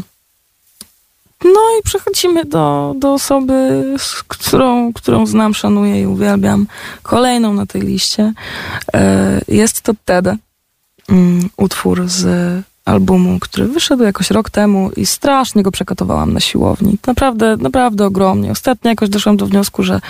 no 1.45 1.61
i 1.81 1.83
przechodzimy 1.85 2.45
do, 2.45 2.95
do 2.99 3.13
osoby, 3.13 3.85
z 3.99 4.23
którą, 4.23 4.93
którą 4.93 5.27
znam, 5.27 5.55
szanuję 5.55 6.03
i 6.03 6.07
uwielbiam. 6.07 6.67
Kolejną 7.03 7.53
na 7.53 7.67
tej 7.67 7.83
liście 7.83 8.33
e, 8.95 9.41
jest 9.49 9.81
to 9.81 9.93
Tede, 10.05 10.37
mm, 11.09 11.49
utwór 11.57 12.09
z 12.09 12.25
albumu, 12.85 13.39
który 13.41 13.69
wyszedł 13.69 14.03
jakoś 14.03 14.31
rok 14.31 14.51
temu 14.51 14.91
i 14.97 15.07
strasznie 15.07 15.63
go 15.63 15.71
przekotowałam 15.71 16.33
na 16.33 16.41
siłowni. 16.41 16.99
Naprawdę, 17.07 17.57
naprawdę 17.57 18.07
ogromnie. 18.07 18.51
Ostatnio 18.51 18.91
jakoś 18.91 19.09
doszłam 19.09 19.37
do 19.37 19.47
wniosku, 19.47 19.83
że 19.83 20.01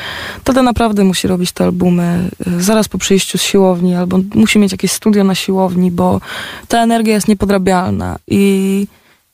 Tade 0.44 0.62
naprawdę 0.62 1.04
musi 1.04 1.28
robić 1.28 1.52
te 1.52 1.64
albumy 1.64 2.30
y, 2.46 2.62
zaraz 2.62 2.88
po 2.88 2.98
przyjściu 2.98 3.38
z 3.38 3.42
siłowni, 3.42 3.94
albo 3.94 4.18
musi 4.34 4.58
mieć 4.58 4.72
jakieś 4.72 4.92
studio 4.92 5.24
na 5.24 5.34
siłowni, 5.34 5.90
bo 5.90 6.20
ta 6.68 6.82
energia 6.82 7.14
jest 7.14 7.28
niepodrabialna 7.28 8.18
i 8.28 8.86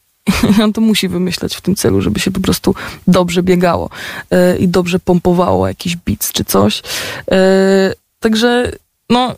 on 0.65 0.73
to 0.73 0.81
musi 0.81 1.09
wymyśleć 1.09 1.57
w 1.57 1.61
tym 1.61 1.75
celu, 1.75 2.01
żeby 2.01 2.21
się 2.21 2.31
po 2.31 2.41
prostu 2.41 2.75
dobrze 3.07 3.43
biegało 3.43 3.91
yy, 4.31 4.59
i 4.59 4.69
dobrze 4.69 4.99
pompowało 4.99 5.69
jakiś 5.69 5.97
beats 5.97 6.33
czy 6.33 6.45
coś. 6.45 6.83
Yy, 7.31 7.37
także 8.21 8.73
no, 9.11 9.35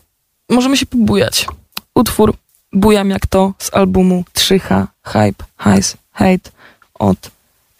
możemy 0.49 0.77
się 0.77 0.85
pobujać. 0.85 1.47
Utwór 1.95 2.33
Bujam 2.73 3.09
jak 3.09 3.27
to 3.27 3.53
z 3.59 3.69
albumu 3.73 4.23
3H 4.33 4.87
Hype, 5.07 5.45
Highs, 5.63 5.95
Hate 6.11 6.51
od 6.99 7.17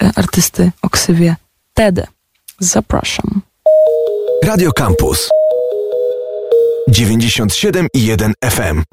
e, 0.04 0.12
artysty 0.16 0.72
o 0.82 0.90
ksywie 0.90 1.36
Tede. 1.74 2.08
Zapraszam. 2.60 3.42
Radio 4.46 4.72
Campus 4.72 5.30
97,1 6.90 8.32
FM. 8.50 8.84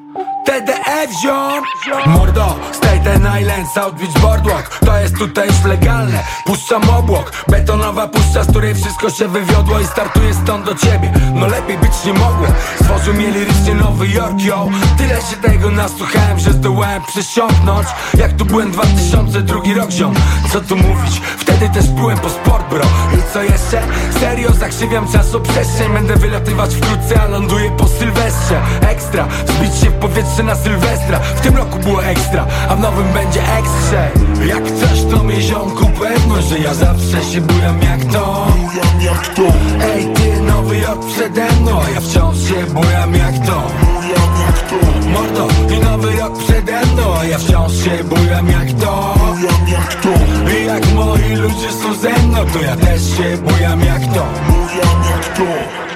TDF 0.44 1.10
ziom 1.22 1.62
Mordo, 2.06 2.56
Staten 2.72 3.28
Island, 3.40 3.68
South 3.74 3.94
Beach 3.94 4.18
Boardwalk. 4.20 4.78
To 4.86 4.98
jest 4.98 5.18
tutaj 5.18 5.46
już 5.46 5.64
legalne. 5.64 6.24
Puszczam 6.46 6.90
obłok. 6.90 7.32
Betonowa 7.48 8.08
puszcza, 8.08 8.44
z 8.44 8.50
której 8.50 8.74
wszystko 8.74 9.10
się 9.10 9.28
wywiodło 9.28 9.80
I 9.80 9.86
startuję 9.86 10.34
stąd 10.34 10.64
do 10.64 10.74
ciebie. 10.74 11.12
No 11.34 11.46
lepiej 11.46 11.78
być 11.78 12.04
nie 12.06 12.12
mogło. 12.12 12.46
Stworzył 12.82 13.14
mnie 13.14 13.30
lirycznie 13.30 13.74
Nowy 13.74 14.08
Jork, 14.08 14.40
yo. 14.40 14.68
Tyle 14.98 15.14
się 15.22 15.36
tego 15.42 15.70
nasłuchałem, 15.70 16.38
że 16.38 16.52
zdołałem 16.52 17.02
przesiąknąć. 17.02 17.88
Jak 18.14 18.32
tu 18.32 18.44
byłem 18.44 18.70
2002 18.70 19.54
rok, 19.76 19.90
ziom. 19.90 20.14
Co 20.52 20.60
tu 20.60 20.76
mówić? 20.76 21.22
Wtedy 21.38 21.68
też 21.68 21.88
byłem 21.88 22.18
po 22.18 22.30
sport, 22.30 22.70
bro. 22.70 22.84
I 23.18 23.32
co 23.32 23.42
jeszcze? 23.42 23.82
Serio, 24.20 24.52
zakrzywiam 24.52 25.12
czasoprzestrzeń. 25.12 25.92
Będę 25.92 26.16
wylatywać 26.16 26.74
wkrótce, 26.74 27.22
a 27.22 27.28
ląduję 27.28 27.70
po 27.70 27.88
Sylwestrze. 27.88 28.60
Ekstra, 28.80 29.28
zbić 29.46 29.80
się 29.80 29.90
w 29.90 29.94
powietrze 29.94 30.29
na 30.38 30.54
Sylwestra. 30.54 31.18
W 31.18 31.40
tym 31.40 31.56
roku 31.56 31.78
było 31.78 32.04
ekstra, 32.04 32.46
a 32.68 32.76
w 32.76 32.80
nowym 32.80 33.12
będzie 33.12 33.40
ekstrze 33.40 34.10
Jak 34.46 34.64
coś 34.64 35.04
to 35.10 35.24
mi 35.24 35.42
ziomku 35.42 35.86
pewność, 35.86 36.48
że 36.48 36.58
ja 36.58 36.74
zawsze 36.74 37.24
się 37.24 37.40
bujam 37.40 37.82
jak 37.82 38.04
to. 38.12 38.46
Bujam 38.56 39.00
jak 39.00 39.26
to. 39.34 39.42
Ej 39.82 40.14
ty, 40.14 40.40
Nowy 40.40 40.78
Jork 40.78 41.06
przede 41.06 41.52
mną, 41.52 41.80
a 41.86 41.90
ja 41.90 42.00
wciąż 42.00 42.38
się 42.38 42.66
bujam 42.74 43.14
jak 43.14 43.34
to. 43.46 43.62
Bujam 43.80 44.32
jak 44.46 44.70
to. 44.70 45.08
Mordo, 45.08 45.48
i 45.74 45.78
Nowy 45.78 46.10
Rok 46.30 46.38
przede 46.38 46.86
mną, 46.86 47.14
a 47.20 47.24
ja 47.24 47.38
wciąż 47.38 47.72
się 47.72 48.04
bujam 48.04 48.50
jak 48.50 48.72
to. 48.80 49.14
Bujam 49.18 49.68
jak 49.68 49.94
to. 49.94 50.08
I 50.50 50.66
jak 50.66 50.92
moi 50.94 51.34
ludzie 51.34 51.72
są 51.82 51.94
ze 51.94 52.10
mną, 52.10 52.38
to 52.52 52.60
ja 52.60 52.76
też 52.76 53.02
się 53.16 53.36
bujam 53.36 53.80
jak 53.80 54.00
to. 54.00 54.26
Bujam 54.46 55.02
jak 55.10 55.36
to 55.36 55.89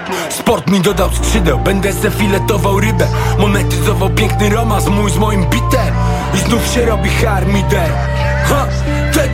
Sport 0.45 0.71
mi 0.71 0.81
dodał 0.81 1.11
skrzydeł, 1.13 1.59
będę 1.59 1.93
se 1.93 2.11
filetował 2.11 2.81
rybę. 2.81 3.07
Monetyzował 3.39 4.11
piękny 4.11 4.51
romans 4.51 4.89
mój 4.89 5.11
z 5.11 5.17
moim 5.17 5.45
bitem. 5.45 5.95
I 6.35 6.39
znów 6.39 6.67
się 6.67 6.87
robi 6.87 7.11
harmider 7.11 7.91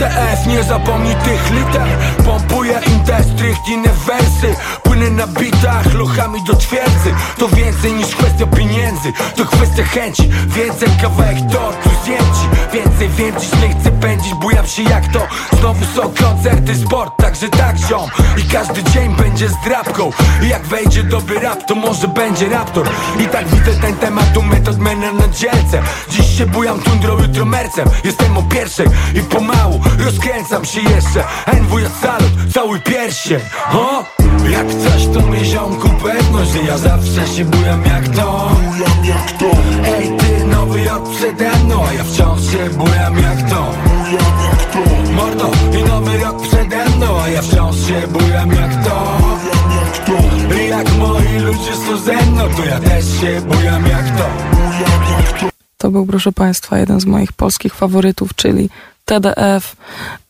TDF, 0.00 0.46
nie 0.46 0.64
zapomnij 0.64 1.14
tych 1.14 1.50
liter. 1.50 1.88
Pompuję 2.24 2.80
im 2.86 3.00
te 3.04 3.24
strychtinne 3.24 3.88
wersy 4.06 4.56
Płynę 4.82 5.10
na 5.10 5.26
bitach, 5.26 5.94
lochami 5.94 6.44
do 6.44 6.56
twierdzy. 6.56 7.14
To 7.38 7.48
więcej 7.48 7.92
niż 7.92 8.06
kwestia 8.06 8.46
pieniędzy 8.46 9.12
To 9.36 9.44
kwestia 9.44 9.84
chęci, 9.84 10.30
więcej 10.46 10.88
kawałek 11.02 11.36
tortu 11.52 11.90
zdjęci 12.02 12.46
Więcej 12.72 13.08
wiem, 13.08 13.34
dziś 13.40 13.52
nie 13.52 13.68
chcę 13.68 13.90
pędzić 13.90 14.34
Bujam 14.34 14.66
się 14.66 14.82
jak 14.82 15.12
to, 15.12 15.26
znowu 15.58 15.84
są 15.84 16.02
koncerty, 16.24 16.74
sport 16.74 17.20
Także 17.30 17.48
tak 17.48 17.76
ziom. 17.78 18.10
I 18.36 18.42
każdy 18.42 18.84
dzień 18.84 19.16
będzie 19.16 19.48
z 19.48 19.54
drapką. 19.64 20.10
I 20.42 20.48
jak 20.48 20.62
wejdzie 20.62 21.02
dobry 21.02 21.40
rap, 21.40 21.66
to 21.66 21.74
może 21.74 22.08
będzie 22.08 22.48
raptor. 22.48 22.88
I 23.20 23.26
tak 23.26 23.48
widzę 23.48 23.80
ten 23.80 23.96
temat 23.96 24.36
u 24.36 24.42
metod 24.42 24.78
mena 24.78 25.12
na 25.12 25.28
dzielce. 25.28 25.82
Dziś 26.10 26.38
się 26.38 26.46
bujam 26.46 26.80
tundrą, 26.80 27.18
jutro 27.18 27.44
mercem. 27.44 27.88
Jestem 28.04 28.38
o 28.38 28.42
pierwszej 28.42 28.86
i 29.14 29.20
pomału 29.20 29.80
Rozkręcam 29.98 30.64
się 30.64 30.80
jeszcze. 30.80 31.24
NWJ 31.60 31.84
salut, 32.02 32.52
cały 32.54 32.80
pierścień. 32.80 33.40
O? 33.72 34.04
Jak 34.50 34.66
coś 34.66 35.06
to 35.14 35.26
mi 35.26 35.44
ziomku 35.44 35.88
pewność 35.88 36.50
Że 36.50 36.58
ja 36.58 36.78
zawsze 36.78 37.26
się 37.26 37.44
bujam 37.44 37.84
jak 37.84 38.08
to. 38.08 38.50
Bujam 38.54 39.04
jak 39.04 39.32
to. 39.38 39.50
Ej 39.84 40.16
ty, 40.16 40.44
Nowy 40.44 40.80
Jork 40.80 41.08
przede 41.08 41.50
mną 41.56 41.84
A 41.88 41.92
ja 41.92 42.04
wciąż 42.04 42.40
się 42.52 42.70
bujam 42.70 43.16
jak 43.18 43.50
to. 43.50 43.74
Bujam 43.84 44.34
jak 44.50 44.72
to. 44.72 45.12
Mordo, 45.12 45.50
i 45.78 45.82
Nowy 45.82 46.18
Rok 46.18 46.42
przede 46.42 46.84
mną 46.84 47.20
A 47.20 47.28
ja 47.28 47.42
wciąż 47.42 47.76
się 47.76 48.08
bujam 48.08 48.52
jak 48.52 48.84
to. 48.84 49.18
Bujam 49.20 49.70
jak 49.80 50.04
to. 50.04 50.54
I 50.54 50.68
jak 50.68 50.92
moi 50.98 51.38
ludzie 51.38 51.76
są 51.86 51.96
ze 51.96 52.12
mną 52.12 52.48
To 52.56 52.64
ja 52.64 52.80
też 52.80 53.04
się 53.20 53.40
bujam 53.40 53.86
jak 53.86 54.18
to. 54.18 54.24
Bujam 54.56 55.02
jak 55.18 55.40
to 55.40 55.49
To 55.80 55.90
był, 55.90 56.06
proszę 56.06 56.32
Państwa, 56.32 56.78
jeden 56.78 57.00
z 57.00 57.06
moich 57.06 57.32
polskich 57.32 57.74
faworytów, 57.74 58.34
czyli 58.34 58.70
TDF. 59.04 59.76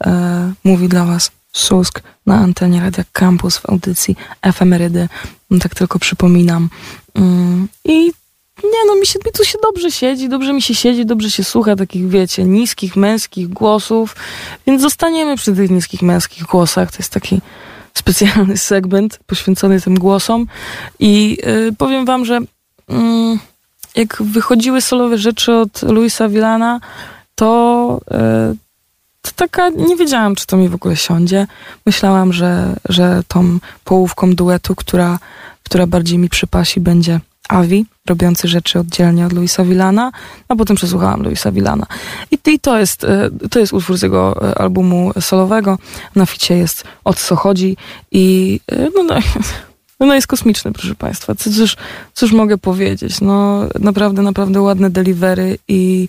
E, 0.06 0.52
mówi 0.64 0.88
dla 0.88 1.04
Was 1.04 1.30
Susk 1.52 2.02
na 2.26 2.36
antenie 2.36 2.80
Radia 2.80 3.04
Campus 3.12 3.58
w 3.58 3.70
audycji 3.70 4.16
Efemerydy. 4.42 5.08
No, 5.50 5.58
tak 5.58 5.74
tylko 5.74 5.98
przypominam. 5.98 6.68
Mm, 7.14 7.68
I 7.84 8.12
nie 8.64 8.86
no, 8.86 8.94
mi, 8.94 9.06
się, 9.06 9.18
mi 9.26 9.32
tu 9.32 9.44
się 9.44 9.58
dobrze 9.62 9.90
siedzi, 9.90 10.28
dobrze 10.28 10.52
mi 10.52 10.62
się 10.62 10.74
siedzi, 10.74 11.06
dobrze 11.06 11.30
się 11.30 11.44
słucha 11.44 11.76
takich, 11.76 12.08
wiecie, 12.08 12.44
niskich, 12.44 12.96
męskich 12.96 13.48
głosów, 13.48 14.16
więc 14.66 14.82
zostaniemy 14.82 15.36
przy 15.36 15.54
tych 15.54 15.70
niskich, 15.70 16.02
męskich 16.02 16.44
głosach. 16.44 16.90
To 16.90 16.96
jest 16.98 17.12
taki 17.12 17.40
specjalny 17.94 18.56
segment 18.70 19.20
poświęcony 19.26 19.80
tym 19.80 19.94
głosom 19.98 20.46
i 20.98 21.38
y, 21.68 21.72
powiem 21.78 22.04
wam, 22.04 22.24
że 22.24 22.38
mm, 22.88 23.38
jak 23.96 24.22
wychodziły 24.22 24.80
solowe 24.80 25.18
rzeczy 25.18 25.52
od 25.52 25.82
Luisa 25.82 26.28
Villana, 26.28 26.80
to, 27.34 28.00
y, 28.52 28.56
to 29.22 29.30
taka, 29.36 29.68
nie 29.68 29.96
wiedziałam, 29.96 30.34
czy 30.34 30.46
to 30.46 30.56
mi 30.56 30.68
w 30.68 30.74
ogóle 30.74 30.96
siądzie. 30.96 31.46
Myślałam, 31.86 32.32
że, 32.32 32.76
że 32.88 33.22
tą 33.28 33.58
połówką 33.84 34.34
duetu, 34.34 34.74
która, 34.74 35.18
która 35.62 35.86
bardziej 35.86 36.18
mi 36.18 36.28
przypasi, 36.28 36.80
będzie 36.80 37.20
Avi, 37.48 37.86
robiący 38.08 38.48
rzeczy 38.48 38.78
oddzielnie 38.78 39.26
od 39.26 39.32
Luisa 39.32 39.64
Villana, 39.64 40.12
a 40.48 40.56
potem 40.56 40.76
przesłuchałam 40.76 41.22
Luisa 41.22 41.52
Villana. 41.52 41.86
I, 42.30 42.38
I 42.46 42.60
to 42.60 42.78
jest, 42.78 43.04
e, 43.04 43.30
to 43.50 43.58
jest 43.58 43.72
utwór 43.72 43.96
z 43.96 44.02
jego 44.02 44.50
e, 44.50 44.58
albumu 44.58 45.12
solowego. 45.20 45.78
Na 46.14 46.26
ficie 46.26 46.56
jest 46.56 46.84
O 47.04 47.14
co 47.14 47.36
chodzi 47.36 47.76
i 48.12 48.60
e, 48.72 48.88
no, 48.96 49.02
no, 49.02 49.14
no 50.06 50.14
jest 50.14 50.26
kosmiczny, 50.26 50.72
proszę 50.72 50.94
Państwa. 50.94 51.34
Cóż, 51.34 51.76
cóż 52.14 52.32
mogę 52.32 52.58
powiedzieć? 52.58 53.20
No 53.20 53.64
naprawdę, 53.78 54.22
naprawdę 54.22 54.60
ładne 54.60 54.90
delivery 54.90 55.58
i 55.68 56.08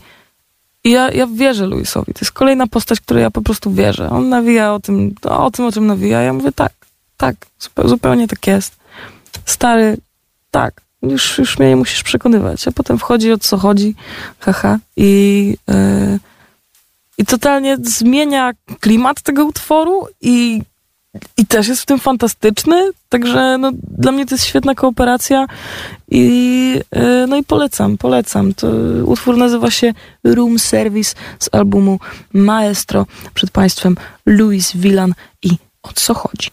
i 0.84 0.92
ja, 0.92 1.12
ja 1.12 1.28
wierzę 1.28 1.66
Luisowi. 1.66 2.14
To 2.14 2.20
jest 2.22 2.32
kolejna 2.32 2.68
postać, 2.68 3.00
której 3.00 3.22
ja 3.24 3.32
po 3.32 3.42
prostu 3.42 3.72
wierzę. 3.72 4.10
On 4.10 4.30
nawija 4.30 4.74
o 4.74 4.80
tym, 4.80 5.16
no, 5.24 5.46
o 5.46 5.52
tym, 5.52 5.66
o 5.66 5.72
czym 5.72 5.88
nawija. 5.88 6.22
Ja 6.22 6.34
mówię 6.34 6.52
tak, 6.52 6.74
tak, 7.18 7.36
zupełnie 7.86 8.28
tak 8.28 8.48
jest. 8.48 8.76
Stary, 9.46 9.98
tak, 10.52 10.82
już, 11.02 11.38
już 11.38 11.60
mnie 11.60 11.70
nie 11.70 11.76
musisz 11.76 12.04
przekonywać. 12.04 12.68
A 12.68 12.72
potem 12.72 12.98
wchodzi 12.98 13.32
o 13.32 13.38
co 13.38 13.58
chodzi, 13.58 13.96
haha, 14.40 14.80
i, 14.98 15.58
yy, 15.68 16.20
i 17.18 17.26
totalnie 17.26 17.78
zmienia 17.84 18.52
klimat 18.80 19.22
tego 19.22 19.46
utworu 19.46 20.08
i, 20.22 20.62
i 21.38 21.46
też 21.46 21.68
jest 21.68 21.82
w 21.82 21.86
tym 21.86 22.00
fantastyczny. 22.00 22.92
Także 23.10 23.58
no, 23.58 23.72
dla 23.98 24.12
mnie 24.12 24.26
to 24.26 24.36
jest 24.36 24.46
świetna 24.46 24.76
kooperacja 24.76 25.46
i, 26.12 26.76
yy, 26.92 27.28
no 27.28 27.38
i 27.38 27.44
polecam, 27.44 27.98
polecam. 27.98 28.54
To 28.54 28.68
utwór 29.06 29.38
nazywa 29.38 29.72
się 29.72 29.94
Room 30.24 30.60
Service 30.60 31.16
z 31.40 31.50
albumu 31.52 32.00
Maestro. 32.34 33.06
Przed 33.34 33.52
Państwem 33.52 33.96
Louis 34.26 34.72
Villan 34.76 35.14
i 35.44 35.50
o 35.84 35.90
co 35.94 36.14
chodzi. 36.14 36.48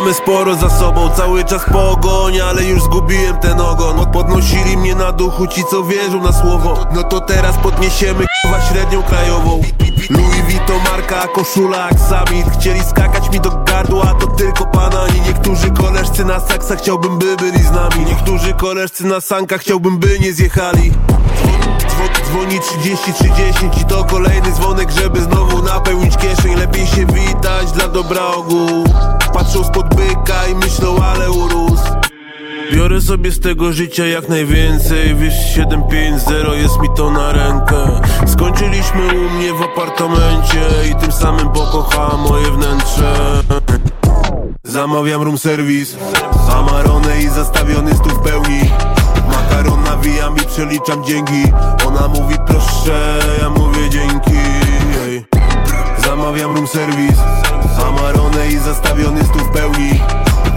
Mamy 0.00 0.14
sporo 0.14 0.54
za 0.54 0.70
sobą, 0.70 1.10
cały 1.16 1.44
czas 1.44 1.64
pogoń, 1.64 2.40
ale 2.40 2.64
już 2.64 2.82
zgubiłem 2.82 3.38
ten 3.38 3.60
ogon. 3.60 4.06
Podnosili 4.12 4.76
mnie 4.76 4.94
na 4.94 5.12
duchu 5.12 5.46
ci 5.46 5.64
co 5.70 5.84
wierzą 5.84 6.22
na 6.22 6.32
słowo. 6.32 6.86
No 6.94 7.02
to 7.02 7.20
teraz 7.20 7.56
podniesiemy 7.56 8.24
k***wa 8.24 8.60
średnią 8.60 9.02
krajową. 9.02 9.62
Louis 10.10 10.42
Vuitton 10.42 10.80
marka, 10.90 11.28
koszula 11.28 11.88
jak 11.88 12.52
Chcieli 12.52 12.80
skakać 12.84 13.30
mi 13.30 13.40
do 13.40 13.50
gardła, 13.50 14.14
to 14.20 14.26
tylko 14.26 14.66
panani 14.66 15.20
Niektórzy 15.20 15.70
koleżcy 15.70 16.24
na 16.24 16.40
saksa 16.40 16.76
chciałbym 16.76 17.18
by 17.18 17.36
byli 17.36 17.62
z 17.62 17.70
nami. 17.70 18.04
Niektórzy 18.06 18.54
koleżcy 18.54 19.06
na 19.06 19.20
sankach 19.20 19.60
chciałbym 19.60 19.98
by 19.98 20.18
nie 20.20 20.32
zjechali 20.32 20.92
Dzwoni 22.26 22.60
30 22.60 23.12
30 23.12 23.80
i 23.82 23.84
to 23.84 24.04
kolejny 24.04 24.52
dzwonek, 24.52 24.90
żeby 24.90 25.22
znowu 25.22 25.62
napełnić 25.62 26.16
kieszeń. 26.16 26.54
Lepiej 26.54 26.86
się 26.86 27.06
witać 27.06 27.72
dla 27.72 27.88
dobra 27.88 28.26
ogółu 28.26 28.84
Patrzą 29.32 29.64
spod 29.64 29.94
byka 29.94 30.46
i 30.46 30.54
myślą, 30.54 30.96
ale 31.02 31.30
urósł. 31.30 31.82
Biorę 32.72 33.00
sobie 33.00 33.32
z 33.32 33.40
tego 33.40 33.72
życia 33.72 34.06
jak 34.06 34.28
najwięcej. 34.28 35.14
Wiesz, 35.14 35.54
750 35.54 36.56
jest 36.56 36.80
mi 36.80 36.88
to 36.96 37.10
na 37.10 37.32
rękę. 37.32 38.00
Skończyliśmy 38.26 39.00
u 39.06 39.30
mnie 39.30 39.54
w 39.54 39.62
apartamencie 39.62 40.60
I 40.90 40.94
tym 40.94 41.12
samym 41.12 41.48
pokochałam 41.48 42.20
moje 42.20 42.50
wnętrze. 42.50 43.42
Zamawiam 44.64 45.22
room 45.22 45.38
service. 45.38 45.96
Amarone 46.52 47.22
i 47.22 47.28
zastawiony 47.28 47.94
stół 47.94 48.12
w 48.12 48.18
pełni. 48.18 48.60
Makaron 49.28 49.79
nawijam 50.00 50.36
i 50.36 50.40
przeliczam 50.40 51.04
dzięki. 51.04 51.52
Ona 51.86 52.08
mówi 52.08 52.36
proszę, 52.46 53.18
ja 53.40 53.50
mówię 53.50 53.90
dzięki 53.90 54.40
Ej. 55.04 55.26
Zamawiam 56.04 56.54
room 56.54 56.66
service 56.66 57.22
Amarone 57.86 58.48
i 58.48 58.58
zastawiony 58.58 59.24
stół 59.24 59.40
w 59.40 59.50
pełni. 59.50 60.00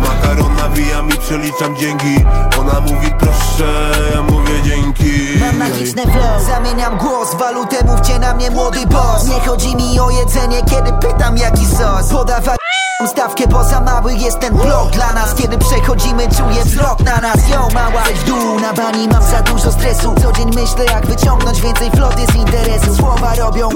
Makaron 0.01 0.55
nawijam 0.55 1.09
i 1.09 1.17
przeliczam 1.17 1.75
dzięki. 1.77 2.25
Ona 2.59 2.79
mówi 2.79 3.11
proszę, 3.19 3.91
ja 4.15 4.21
mówię 4.21 4.61
dzięki 4.63 5.39
Mam 5.39 5.57
magiczne 5.57 6.03
flow, 6.03 6.43
zamieniam 6.47 6.97
głos 6.97 7.33
w 7.33 7.37
walutę, 7.37 7.75
mówcie 7.85 8.19
na 8.19 8.33
mnie 8.33 8.51
młody 8.51 8.87
boss. 8.87 9.27
Nie 9.27 9.39
chodzi 9.39 9.75
mi 9.75 9.99
o 9.99 10.09
jedzenie, 10.09 10.61
kiedy 10.69 10.93
pytam 11.07 11.37
jaki 11.37 11.65
sos. 11.65 12.09
Podawaj 12.11 12.62
stawkę, 13.07 13.47
bo 13.47 13.63
za 13.63 13.81
mały 13.81 14.13
jest 14.13 14.39
ten 14.39 14.53
blok 14.57 14.91
dla 14.91 15.13
nas. 15.13 15.35
Kiedy 15.35 15.57
przechodzimy, 15.57 16.27
czuję 16.37 16.63
wzrok 16.65 16.99
na 16.99 17.17
nas. 17.17 17.49
Yo, 17.49 17.67
mała, 17.73 18.03
w 18.15 18.23
dół 18.23 18.59
na 18.59 18.73
bani 18.73 19.07
mam 19.07 19.23
za 19.23 19.41
dużo 19.41 19.71
stresu. 19.71 20.15
Co 20.21 20.31
dzień 20.31 20.49
myślę, 20.55 20.85
jak 20.85 21.05
wyciągnąć 21.05 21.61
więcej 21.61 21.91
floty 21.91 22.21
z 22.31 22.35
interesu. 22.35 22.95
Słowa 22.95 23.35
robią. 23.35 23.69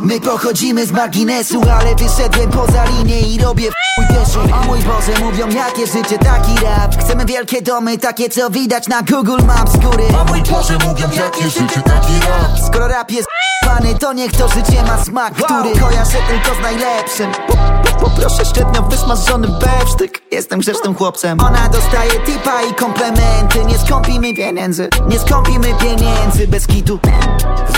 My 0.00 0.20
pochodzimy 0.20 0.86
z 0.86 0.92
marginesu, 0.92 1.62
ale 1.78 1.94
wyszedłem 1.94 2.50
poza 2.50 2.84
linię 2.84 3.20
i 3.20 3.38
robię 3.38 3.70
mój 3.98 4.06
pieszu. 4.08 4.40
O 4.40 4.66
mój 4.66 4.78
Boże, 4.78 5.12
mówią 5.20 5.48
jakie 5.48 5.86
życie, 5.86 6.18
taki 6.18 6.64
rap. 6.64 6.96
Chcemy 7.00 7.24
wielkie 7.24 7.62
domy, 7.62 7.98
takie 7.98 8.28
co 8.28 8.50
widać 8.50 8.88
na 8.88 9.02
Google 9.02 9.44
Maps 9.46 9.76
góry. 9.76 10.04
O 10.20 10.24
mój 10.24 10.42
Boże, 10.42 10.78
mówią 10.88 11.08
jakie 11.16 11.50
życie, 11.50 11.82
taki 11.84 12.12
rap. 12.20 12.66
Skoro 12.66 12.88
rap 12.88 13.10
jest 13.10 13.28
Pany, 13.64 13.94
to 13.94 14.12
niech 14.12 14.32
to 14.32 14.48
życie 14.48 14.82
ma 14.82 15.04
smak, 15.04 15.34
który 15.34 15.80
kojarzę 15.80 16.18
tylko 16.28 16.60
z 16.60 16.62
najlepszym. 16.62 17.30
Po, 17.48 17.56
po, 17.56 18.04
Poproszę 18.04 18.44
średnio 18.44 18.82
wysmażony 18.82 19.48
bewsztyk. 19.48 20.22
Jestem 20.32 20.60
grzecznym 20.60 20.94
chłopcem. 20.94 21.40
Ona 21.40 21.68
dostaje 21.68 22.10
tipa 22.10 22.62
i 22.62 22.74
komplementy. 22.74 23.64
Nie 23.66 23.78
skąpimy 23.78 24.34
pieniędzy, 24.34 24.88
nie 25.08 25.18
skąpimy 25.18 25.74
pieniędzy 25.80 26.48
bez 26.48 26.66
kitu. 26.66 26.98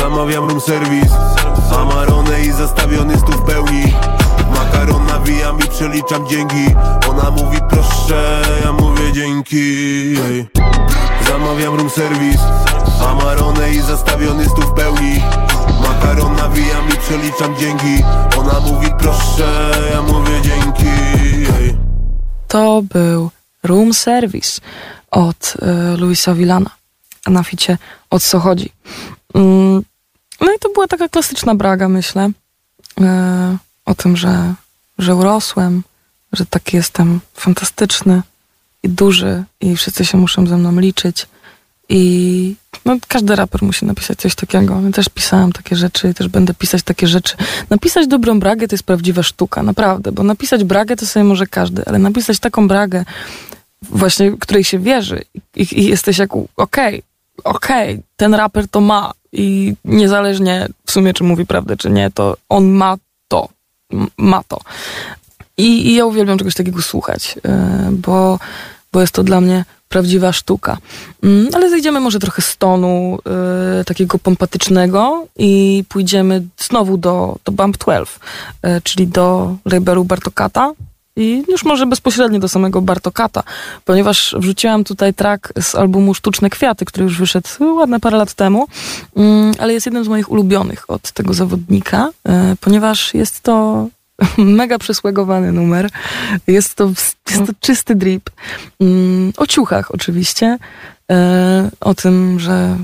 Zamawiam 0.00 0.48
room 0.48 0.60
service. 0.60 1.16
Amarone 1.80 2.40
i 2.40 2.52
zastawiony 2.52 3.18
stół 3.18 3.34
w 3.34 3.42
pełni. 3.42 3.94
Makaron 4.54 4.95
i 5.32 5.68
przeliczam 5.70 6.28
dzięki 6.28 6.74
Ona 7.10 7.30
mówi 7.30 7.58
proszę, 7.70 8.42
ja 8.64 8.72
mówię 8.72 9.12
dzięki. 9.12 10.14
Zamawiam 11.28 11.74
room 11.74 11.90
service 11.90 12.44
i 13.74 13.80
zastawiony 13.80 14.44
w 14.44 14.74
pełni 14.74 15.20
Makaron 15.82 16.36
nawijam 16.36 16.88
i 16.88 16.96
przeliczam 16.96 17.56
dzięki 17.56 18.04
Ona 18.38 18.60
mówi 18.60 18.86
proszę, 18.98 19.72
ja 19.92 20.02
mówię 20.02 20.42
dzięki. 20.42 20.86
To 22.48 22.82
był 22.82 23.30
Room 23.62 23.94
Service 23.94 24.60
od 25.10 25.54
y, 25.94 25.96
Luisa 25.96 26.34
Villana 26.34 26.70
na 27.26 27.42
ficie 27.42 27.78
O 28.10 28.20
co 28.20 28.40
chodzi. 28.40 28.72
Mm, 29.34 29.82
no 30.40 30.52
i 30.52 30.58
to 30.60 30.68
była 30.68 30.86
taka 30.86 31.08
klasyczna 31.08 31.54
braga, 31.54 31.88
myślę. 31.88 32.30
Y, 33.00 33.04
o 33.86 33.94
tym, 33.94 34.16
że, 34.16 34.54
że 34.98 35.16
urosłem, 35.16 35.82
że 36.32 36.46
taki 36.46 36.76
jestem 36.76 37.20
fantastyczny 37.34 38.22
i 38.82 38.88
duży 38.88 39.44
i 39.60 39.76
wszyscy 39.76 40.04
się 40.04 40.18
muszą 40.18 40.46
ze 40.46 40.56
mną 40.56 40.80
liczyć. 40.80 41.26
I 41.88 42.54
no, 42.84 42.96
każdy 43.08 43.36
raper 43.36 43.62
musi 43.62 43.86
napisać 43.86 44.18
coś 44.18 44.34
takiego. 44.34 44.80
Ja 44.84 44.90
też 44.90 45.08
pisałem 45.08 45.52
takie 45.52 45.76
rzeczy 45.76 46.10
i 46.10 46.14
też 46.14 46.28
będę 46.28 46.54
pisać 46.54 46.82
takie 46.82 47.06
rzeczy. 47.06 47.36
Napisać 47.70 48.06
dobrą 48.06 48.40
bragę 48.40 48.68
to 48.68 48.74
jest 48.74 48.84
prawdziwa 48.84 49.22
sztuka, 49.22 49.62
naprawdę, 49.62 50.12
bo 50.12 50.22
napisać 50.22 50.64
bragę 50.64 50.96
to 50.96 51.06
sobie 51.06 51.24
może 51.24 51.46
każdy, 51.46 51.84
ale 51.86 51.98
napisać 51.98 52.38
taką 52.38 52.68
bragę, 52.68 53.04
właśnie 53.82 54.32
której 54.40 54.64
się 54.64 54.78
wierzy 54.78 55.24
i, 55.56 55.80
i 55.80 55.84
jesteś 55.84 56.18
jak, 56.18 56.36
okej, 56.36 56.46
okay, 56.56 57.02
okej, 57.44 57.92
okay, 57.92 58.02
ten 58.16 58.34
raper 58.34 58.68
to 58.68 58.80
ma 58.80 59.12
i 59.32 59.74
niezależnie 59.84 60.68
w 60.86 60.92
sumie 60.92 61.14
czy 61.14 61.24
mówi 61.24 61.46
prawdę, 61.46 61.76
czy 61.76 61.90
nie, 61.90 62.10
to 62.10 62.36
on 62.48 62.70
ma 62.70 62.96
ma 64.18 64.42
to. 64.48 64.60
I, 65.56 65.88
i 65.88 65.94
ja 65.94 66.06
uwielbiam 66.06 66.38
czegoś 66.38 66.54
takiego 66.54 66.82
słuchać, 66.82 67.36
yy, 67.44 67.92
bo, 67.92 68.38
bo 68.92 69.00
jest 69.00 69.12
to 69.12 69.22
dla 69.22 69.40
mnie 69.40 69.64
prawdziwa 69.88 70.32
sztuka. 70.32 70.78
Mm, 71.22 71.48
ale 71.54 71.70
zejdziemy 71.70 72.00
może 72.00 72.18
trochę 72.18 72.42
z 72.42 72.56
tonu 72.56 73.18
y, 73.80 73.84
takiego 73.84 74.18
pompatycznego 74.18 75.26
i 75.38 75.84
pójdziemy 75.88 76.42
znowu 76.58 76.96
do, 76.96 77.36
do 77.44 77.52
Bump 77.52 77.76
12, 77.78 78.18
y, 78.66 78.80
czyli 78.82 79.06
do 79.06 79.56
labelu 79.64 80.04
Bartokata. 80.04 80.72
I 81.16 81.44
już 81.48 81.64
może 81.64 81.86
bezpośrednio 81.86 82.38
do 82.38 82.48
samego 82.48 82.82
Bartokata, 82.82 83.42
ponieważ 83.84 84.34
wrzuciłam 84.38 84.84
tutaj 84.84 85.14
track 85.14 85.52
z 85.60 85.74
albumu 85.74 86.14
Sztuczne 86.14 86.50
Kwiaty, 86.50 86.84
który 86.84 87.04
już 87.04 87.18
wyszedł 87.18 87.48
ładne 87.60 88.00
parę 88.00 88.16
lat 88.18 88.34
temu, 88.34 88.66
mm, 89.16 89.52
ale 89.58 89.72
jest 89.72 89.86
jednym 89.86 90.04
z 90.04 90.08
moich 90.08 90.30
ulubionych 90.30 90.90
od 90.90 91.12
tego 91.12 91.34
zawodnika, 91.34 92.08
y, 92.28 92.56
ponieważ 92.60 93.14
jest 93.14 93.40
to 93.40 93.86
mega 94.38 94.78
przesłegowany 94.78 95.52
numer. 95.52 95.90
Jest 96.46 96.74
to, 96.74 96.90
jest 97.30 97.46
to 97.46 97.52
czysty 97.60 97.94
drip. 97.94 98.30
Mm, 98.80 99.32
o 99.36 99.46
ciuchach 99.46 99.94
oczywiście. 99.94 100.58
E, 101.12 101.70
o 101.80 101.94
tym, 101.94 102.40
że 102.40 102.76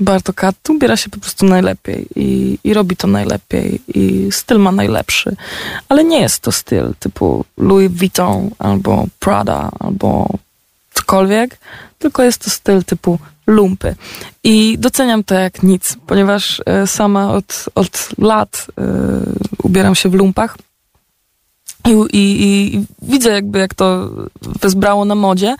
Bartokat 0.00 0.70
ubiera 0.70 0.96
się 0.96 1.10
po 1.10 1.18
prostu 1.18 1.46
najlepiej 1.46 2.06
i, 2.16 2.58
i 2.64 2.74
robi 2.74 2.96
to 2.96 3.06
najlepiej 3.06 3.80
i 3.94 4.28
styl 4.32 4.58
ma 4.58 4.72
najlepszy. 4.72 5.36
Ale 5.88 6.04
nie 6.04 6.20
jest 6.20 6.40
to 6.42 6.52
styl 6.52 6.94
typu 6.98 7.44
Louis 7.58 7.92
Vuitton 7.92 8.50
albo 8.58 9.06
Prada 9.18 9.70
albo 9.80 10.28
cokolwiek, 10.94 11.58
tylko 11.98 12.22
jest 12.22 12.44
to 12.44 12.50
styl 12.50 12.84
typu 12.84 13.18
lumpy. 13.46 13.94
I 14.44 14.78
doceniam 14.78 15.24
to 15.24 15.34
jak 15.34 15.62
nic, 15.62 15.96
ponieważ 16.06 16.62
e, 16.66 16.86
sama 16.86 17.32
od, 17.32 17.64
od 17.74 18.08
lat 18.18 18.66
y, 18.68 18.82
ubieram 19.62 19.94
się 19.94 20.08
w 20.08 20.14
lumpach. 20.14 20.56
I, 21.88 22.16
i, 22.16 22.44
I, 22.76 22.84
widzę 23.02 23.30
jakby 23.30 23.58
jak 23.58 23.74
to 23.74 24.10
wezbrało 24.60 25.04
na 25.04 25.14
modzie, 25.14 25.56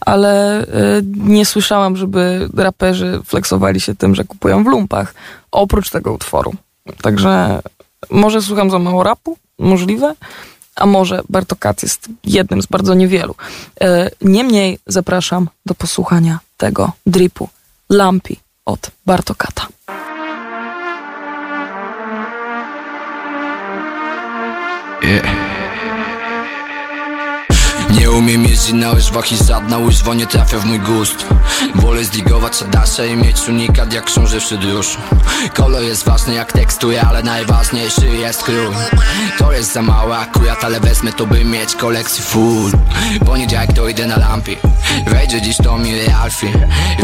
ale 0.00 0.62
y, 0.62 0.66
nie 1.16 1.46
słyszałam, 1.46 1.96
żeby 1.96 2.48
raperzy 2.56 3.20
flexowali 3.24 3.80
się 3.80 3.94
tym, 3.94 4.14
że 4.14 4.24
kupują 4.24 4.64
w 4.64 4.66
lumpach, 4.66 5.14
oprócz 5.50 5.90
tego 5.90 6.12
utworu. 6.12 6.54
Także 7.02 7.62
może 8.10 8.42
słucham 8.42 8.70
za 8.70 8.78
mało 8.78 9.02
rapu, 9.02 9.36
możliwe, 9.58 10.14
a 10.76 10.86
może 10.86 11.22
Bartokat 11.28 11.82
jest 11.82 12.08
jednym 12.24 12.62
z 12.62 12.66
bardzo 12.66 12.94
niewielu. 12.94 13.34
Y, 13.82 13.86
niemniej 14.20 14.78
zapraszam 14.86 15.48
do 15.66 15.74
posłuchania 15.74 16.38
tego 16.56 16.92
dripu 17.06 17.48
Lampi 17.90 18.36
od 18.64 18.90
Bartokata. 19.06 19.66
Yeah. 25.02 25.51
Nie 28.00 28.10
umiem 28.10 28.44
jeździć 28.44 28.72
na 28.72 28.90
łyżwach 28.90 29.32
i 29.32 29.36
żadna 29.44 29.78
łyżwa 29.78 30.14
nie 30.14 30.26
trafia 30.26 30.58
w 30.58 30.64
mój 30.64 30.80
gust. 30.80 31.26
Wolę 31.74 32.04
zligować 32.04 32.62
Adasze 32.62 33.08
i 33.08 33.16
mieć 33.16 33.48
unikat 33.48 33.92
jak 33.92 34.04
książę 34.04 34.38
druszu 34.60 34.98
Kolor 35.54 35.82
jest 35.82 36.04
ważny 36.04 36.34
jak 36.34 36.52
teksturę, 36.52 37.02
ale 37.02 37.22
najważniejszy 37.22 38.06
jest 38.06 38.42
król. 38.42 38.74
To 39.38 39.52
jest 39.52 39.72
za 39.72 39.82
mała 39.82 40.18
akurat, 40.18 40.64
ale 40.64 40.80
wezmę 40.80 41.12
to 41.12 41.26
by 41.26 41.44
mieć 41.44 41.74
kolekcji 41.74 42.24
full. 42.24 42.72
Poniedziałek 43.26 43.70
idę 43.90 44.06
na 44.06 44.16
lampie 44.16 44.56
Wejdzie 45.06 45.42
dziś 45.42 45.56
to 45.56 45.78
mi 45.78 45.92
Alfie 46.22 46.52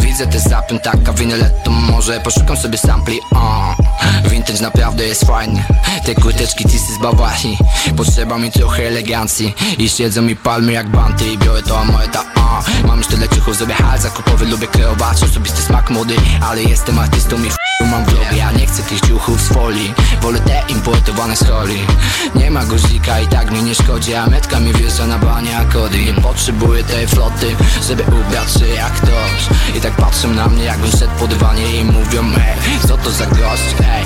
Widzę 0.00 0.26
te 0.26 0.40
zapiętaka, 0.40 1.12
winylet 1.12 1.64
to 1.64 1.70
może 1.70 2.20
poszukam 2.20 2.56
sobie 2.56 2.78
sampli 2.78 3.18
uh. 3.32 3.87
Vintage 4.30 4.62
naprawdę 4.62 5.06
jest 5.06 5.24
fajny 5.24 5.64
Te 6.04 6.14
kurteczki 6.14 6.64
tisy 6.64 6.94
z 6.94 7.02
Bawarii 7.02 7.58
Potrzeba 7.96 8.38
mi 8.38 8.52
trochę 8.52 8.86
elegancji. 8.86 9.54
I 9.78 9.88
siedzą 9.88 10.22
mi 10.22 10.36
palmy 10.36 10.72
jak 10.72 10.88
banty 10.88 11.32
i 11.32 11.38
biorę 11.38 11.62
to 11.62 11.80
a 11.80 11.84
moje 11.84 12.08
ta 12.08 12.24
a 12.34 12.62
Mam 12.86 12.98
już 12.98 13.06
tyle 13.06 13.28
ciuchów, 13.28 13.56
zrobię 13.56 13.74
hal 13.74 14.00
zakupowy, 14.00 14.46
lubię 14.46 14.66
kreować. 14.66 15.22
Osobisty 15.22 15.62
smak 15.62 15.90
mody, 15.90 16.14
ale 16.40 16.62
jestem 16.62 16.98
artystą 16.98 17.36
i 17.44 17.57
mam 17.90 18.04
vlogi 18.04 18.36
Ja 18.36 18.52
nie 18.52 18.66
chcę 18.66 18.82
tych 18.82 19.00
ciuchów 19.00 19.40
z 19.40 19.48
folii. 19.48 19.94
Wolę 20.22 20.40
te 20.40 20.62
importowane 20.68 21.36
z 21.36 21.44
holi. 21.44 21.86
Nie 22.34 22.50
ma 22.50 22.64
guzika 22.64 23.20
i 23.20 23.26
tak 23.26 23.50
mi 23.50 23.62
nie 23.62 23.74
szkodzi 23.74 24.14
A 24.14 24.26
metka 24.26 24.60
mi 24.60 24.72
wjeżdża 24.72 25.06
na 25.06 25.18
banie 25.18 25.58
akody 25.58 25.98
Nie 25.98 26.14
potrzebuję 26.14 26.84
tej 26.84 27.06
floty, 27.06 27.56
żeby 27.88 28.02
ubrać 28.02 28.52
się 28.52 28.66
jak 28.66 28.92
ktoś. 28.92 29.76
I 29.76 29.80
tak 29.80 29.92
patrzą 29.92 30.28
na 30.28 30.48
mnie 30.48 30.64
jakbym 30.64 30.90
szedł 30.90 31.12
po 31.18 31.26
dywanie 31.26 31.80
I 31.80 31.84
mówią 31.84 32.24
ej, 32.24 32.88
co 32.88 32.96
to 32.96 33.10
za 33.10 33.26
gość, 33.26 33.74
ej 33.80 34.04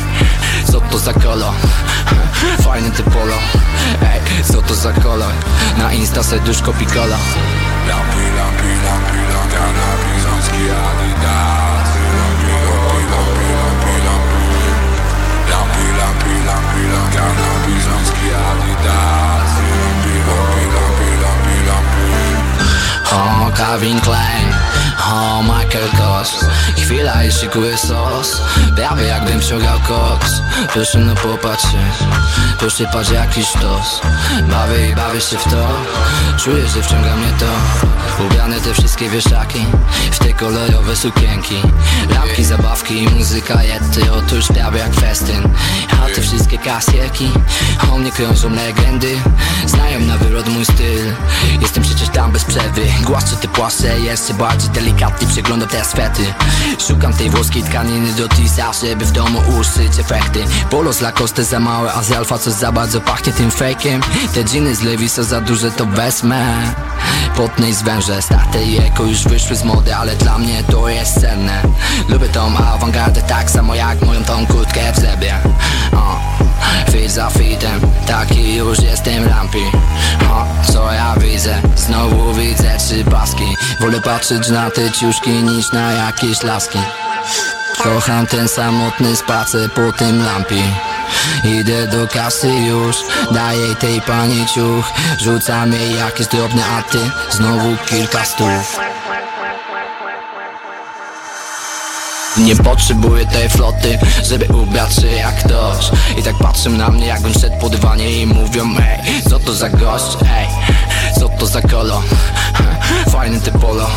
Co 0.72 0.80
to 0.80 0.98
za 0.98 1.12
kolor, 1.12 1.54
fajny 2.64 2.90
ty 2.90 3.02
polo. 3.02 3.38
Ej, 4.02 4.44
co 4.52 4.62
to 4.62 4.74
za 4.74 4.92
kolor, 4.92 5.32
na 5.78 5.92
insta 5.92 6.22
serduszko 6.22 6.72
picola 6.72 7.18
Lampi, 7.88 8.24
lampi, 8.36 8.68
lampi, 8.84 9.18
lampi, 9.34 9.56
lampi, 9.58 10.22
lampi, 10.24 10.52
Adidas 10.52 11.32
Lampi, 11.32 11.71
Lampi, 23.12 23.28
lampi, 23.28 23.40
lampi, 23.40 23.40
lampi, 23.40 23.40
lampi 23.40 23.42
Oh, 23.44 23.52
Calvin 23.54 24.00
Klein 24.00 24.61
Oho, 25.12 25.42
Michael 25.42 25.88
Kos 25.98 26.44
Chwila 26.76 27.24
i 27.24 27.32
szykuję 27.32 27.78
sos. 27.78 28.42
Prawie 28.76 29.04
jakbym 29.04 29.40
wciągał 29.40 29.78
koks. 29.80 30.32
Proszę 30.72 30.98
no 30.98 31.14
popatrz 31.14 31.62
się 31.62 31.78
Proszę 32.58 32.84
patrz 32.92 33.10
jaki 33.10 33.44
sztos. 33.44 34.00
Bawię 34.50 34.90
i 34.90 34.94
bawię 34.94 35.20
się 35.20 35.38
w 35.38 35.44
to. 35.44 35.68
Czuję, 36.38 36.68
że 36.68 36.82
wciąga 36.82 37.16
mnie 37.16 37.32
to. 37.38 37.46
Ubrane 38.24 38.60
te 38.60 38.74
wszystkie 38.74 39.10
wieszaki 39.10 39.66
W 40.12 40.18
te 40.18 40.32
kolorowe 40.32 40.96
sukienki. 40.96 41.54
Lampki, 42.14 42.44
zabawki 42.44 43.02
i 43.02 43.08
muzyka 43.08 43.62
jety 43.62 44.12
Otóż 44.12 44.46
prawie 44.46 44.78
jak 44.78 44.94
festyn. 44.94 45.48
A 46.02 46.14
te 46.14 46.22
wszystkie 46.22 46.58
kasierki 46.58 47.30
O 47.92 47.98
mnie 47.98 48.12
krążą 48.12 48.50
legendy. 48.50 49.16
Znają 49.66 50.00
na 50.00 50.16
wylot 50.16 50.48
mój 50.48 50.64
styl. 50.64 51.14
Jestem 51.60 51.82
przecież 51.82 52.08
tam 52.08 52.32
bez 52.32 52.44
przerwy. 52.44 52.82
Głaszczę 53.02 53.36
te 53.36 53.48
płasze 53.48 54.00
jeszcze 54.00 54.34
bardziej 54.34 54.70
delikatnie 55.02 55.28
Przeglądam 55.28 55.68
te 55.68 55.84
swety 55.84 56.34
Szukam 56.88 57.12
tej 57.12 57.30
włoskiej 57.30 57.62
tkaniny 57.62 58.12
do 58.12 58.28
tisa 58.28 58.72
Żeby 58.72 59.04
w 59.04 59.12
domu 59.12 59.42
uszyć 59.60 59.98
efekty. 59.98 60.44
Polo 60.70 60.92
z 60.92 61.00
Lacoste 61.00 61.44
za 61.44 61.60
małe 61.60 61.92
A 61.92 62.02
z 62.02 62.12
Alfa 62.12 62.38
coś 62.38 62.52
za 62.52 62.72
bardzo 62.72 63.00
pachnie 63.00 63.32
tym 63.32 63.50
fejkiem. 63.50 64.00
Te 64.34 64.44
dżiny 64.44 64.74
z 64.74 64.82
Levisa 64.82 65.22
za 65.22 65.40
duże 65.40 65.70
to 65.70 65.86
wezmę. 65.86 66.74
Potne 67.36 67.68
i 67.68 67.74
zwęże 67.74 68.22
Starte 68.22 68.64
i 68.64 68.78
eko 68.78 69.04
już 69.04 69.24
wyszły 69.24 69.56
z 69.56 69.64
mody 69.64 69.94
Ale 69.94 70.16
dla 70.16 70.38
mnie 70.38 70.64
to 70.64 70.88
jest 70.88 71.20
cenne. 71.20 71.62
Lubię 72.08 72.28
tą 72.28 72.56
awangardę 72.56 73.22
tak 73.22 73.50
samo 73.50 73.74
jak 73.74 74.02
moją 74.02 74.24
tą 74.24 74.46
kurtkę 74.46 74.92
w 74.92 74.96
zebie 74.96 75.34
o. 75.92 76.20
Fit 76.92 77.10
za 77.10 77.30
fitem, 77.30 77.80
taki 78.12 78.54
już 78.54 78.78
jestem 78.78 79.28
lampi 79.28 79.64
o, 80.30 80.72
Co 80.72 80.92
ja 80.92 81.14
widzę? 81.16 81.62
Znowu 81.76 82.34
widzę 82.34 82.78
trzy 82.78 83.04
paski. 83.04 83.56
Wolę 83.80 84.00
patrzeć 84.00 84.48
na 84.48 84.70
te 84.70 84.90
ciuszki 84.90 85.30
niż 85.30 85.72
na 85.72 85.92
jakieś 85.92 86.42
laski. 86.42 86.78
Kocham 87.82 88.26
ten 88.26 88.48
samotny 88.48 89.16
spacer 89.16 89.70
po 89.72 89.92
tym 89.92 90.24
lampi 90.24 90.62
Idę 91.44 91.86
do 91.86 92.08
kasy 92.08 92.52
już, 92.54 92.96
daję 93.30 93.74
tej 93.74 94.00
pani 94.00 94.46
ciuch. 94.46 94.84
Rzucam 95.20 95.72
jej 95.72 95.96
jakieś 95.96 96.26
drobne 96.26 96.66
aty, 96.66 96.98
znowu 97.30 97.76
kilka 97.86 98.24
stów 98.24 98.78
Nie 102.36 102.56
potrzebuję 102.56 103.26
tej 103.26 103.48
floty, 103.48 103.98
żeby 104.22 104.44
ubrać 104.44 104.94
się 104.94 105.06
jak 105.06 105.44
ktoś. 105.44 105.90
I 106.18 106.22
tak 106.22 106.38
patrzą 106.38 106.70
na 106.70 106.90
mnie 106.90 107.06
jakbym 107.06 107.32
szedł 107.32 107.58
po 107.60 107.68
dywanie 107.68 108.22
i 108.22 108.26
mówią 108.26 108.64
Ej, 108.80 109.22
co 109.30 109.38
to 109.38 109.54
za 109.54 109.68
gość, 109.68 110.16
ej, 110.36 110.46
co 111.20 111.28
to 111.28 111.46
za 111.46 111.62
kolor 111.62 112.02
Fajny 113.12 113.40
ty 113.40 113.52
polo, 113.52 113.90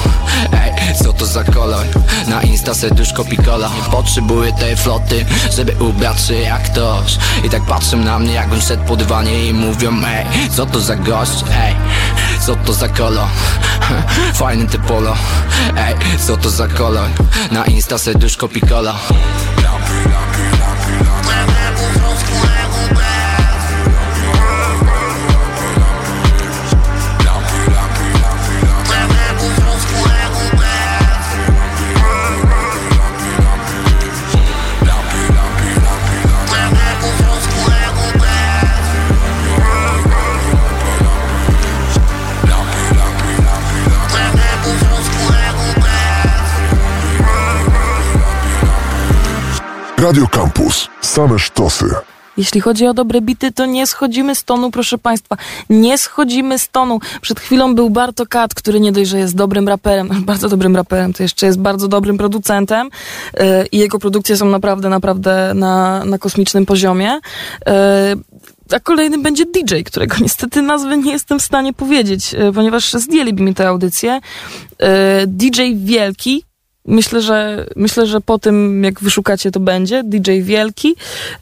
ej, 0.53 0.95
co 1.03 1.13
to 1.13 1.25
za 1.25 1.43
kolor 1.43 1.85
Na 2.27 2.41
insta 2.41 2.73
serduszko 2.73 3.25
pikola 3.25 3.69
Nie 3.75 3.91
potrzebuję 3.91 4.53
tej 4.53 4.75
floty, 4.75 5.25
żeby 5.55 5.75
ubrać 5.83 6.21
się 6.21 6.33
jak 6.33 6.63
ktoś. 6.63 7.17
I 7.43 7.49
tak 7.49 7.65
patrzą 7.65 7.97
na 7.97 8.19
mnie 8.19 8.33
jakbym 8.33 8.61
szedł 8.61 8.83
po 8.83 8.95
dywanie 8.95 9.45
i 9.45 9.53
mówią 9.53 9.91
Ej, 10.07 10.49
co 10.49 10.65
to 10.65 10.79
za 10.79 10.95
gość, 10.95 11.43
ej, 11.51 11.75
co 12.45 12.55
to 12.55 12.73
za 12.73 12.87
kolor 12.87 13.27
Fajny 14.37 14.67
ty 14.67 14.77
polo, 14.79 15.17
ej, 15.77 15.95
co 16.25 16.37
to 16.37 16.49
za 16.49 16.67
kolor 16.67 17.09
Na 17.51 17.65
insta 17.65 17.97
serduszko 17.97 18.47
pikola 18.47 18.95
Radio 49.97 50.27
Campus. 50.27 50.87
Same 51.01 51.39
sztosy. 51.39 51.85
Jeśli 52.37 52.61
chodzi 52.61 52.87
o 52.87 52.93
dobre 52.93 53.21
bity, 53.21 53.51
to 53.51 53.65
nie 53.65 53.87
schodzimy 53.87 54.35
z 54.35 54.43
tonu, 54.43 54.71
proszę 54.71 54.97
Państwa. 54.97 55.37
Nie 55.69 55.97
schodzimy 55.97 56.59
z 56.59 56.69
tonu. 56.69 56.99
Przed 57.21 57.39
chwilą 57.39 57.75
był 57.75 57.89
Barto 57.89 58.25
Kat, 58.25 58.53
który 58.53 58.79
nie 58.79 58.91
dość, 58.91 59.09
że 59.09 59.19
jest 59.19 59.35
dobrym 59.35 59.67
raperem, 59.67 60.09
bardzo 60.25 60.49
dobrym 60.49 60.75
raperem, 60.75 61.13
to 61.13 61.23
jeszcze 61.23 61.45
jest 61.45 61.59
bardzo 61.59 61.87
dobrym 61.87 62.17
producentem 62.17 62.89
yy, 63.33 63.43
i 63.71 63.77
jego 63.77 63.99
produkcje 63.99 64.37
są 64.37 64.45
naprawdę, 64.45 64.89
naprawdę 64.89 65.51
na, 65.55 66.05
na 66.05 66.17
kosmicznym 66.17 66.65
poziomie. 66.65 67.19
Yy, 67.65 67.73
a 68.71 68.79
kolejnym 68.79 69.23
będzie 69.23 69.45
DJ, 69.45 69.81
którego 69.85 70.15
niestety 70.21 70.61
nazwy 70.61 70.97
nie 70.97 71.11
jestem 71.11 71.39
w 71.39 71.43
stanie 71.43 71.73
powiedzieć, 71.73 72.33
yy, 72.33 72.53
ponieważ 72.53 72.93
zdjęliby 72.93 73.43
mi 73.43 73.53
tę 73.53 73.67
audycję. 73.67 74.19
DJ 75.27 75.61
Wielki, 75.75 76.43
Myślę, 76.85 77.21
że 77.21 77.65
myślę, 77.75 78.07
że 78.07 78.21
po 78.21 78.39
tym, 78.39 78.83
jak 78.83 79.01
wyszukacie, 79.01 79.51
to 79.51 79.59
będzie. 79.59 80.03
DJ 80.03 80.41
Wielki 80.41 80.95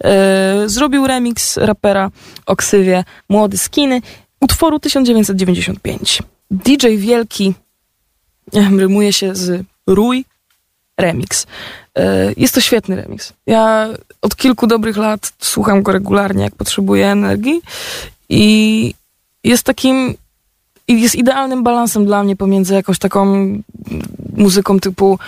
e, 0.03 0.63
zrobił 0.65 1.07
remix 1.07 1.57
rapera 1.57 2.11
o 2.45 2.55
ksywie 2.55 3.03
Młody 3.29 3.57
Skiny 3.57 4.01
utworu 4.39 4.79
1995. 4.79 6.21
DJ 6.51 6.87
Wielki 6.97 7.53
rymuje 8.53 9.13
się 9.13 9.35
z 9.35 9.65
Rój 9.87 10.25
Remix. 10.99 11.47
E, 11.97 12.33
jest 12.37 12.53
to 12.53 12.61
świetny 12.61 12.95
remix. 12.95 13.33
Ja 13.47 13.89
od 14.21 14.35
kilku 14.35 14.67
dobrych 14.67 14.97
lat 14.97 15.33
słucham 15.39 15.83
go 15.83 15.91
regularnie, 15.91 16.43
jak 16.43 16.55
potrzebuję 16.55 17.07
energii 17.07 17.61
i 18.29 18.93
jest 19.43 19.63
takim 19.63 20.15
jest 20.87 21.15
idealnym 21.15 21.63
balansem 21.63 22.05
dla 22.05 22.23
mnie 22.23 22.35
pomiędzy 22.35 22.73
jakąś 22.73 22.99
taką 22.99 23.55
muzyką 24.37 24.79
typu, 24.79 25.19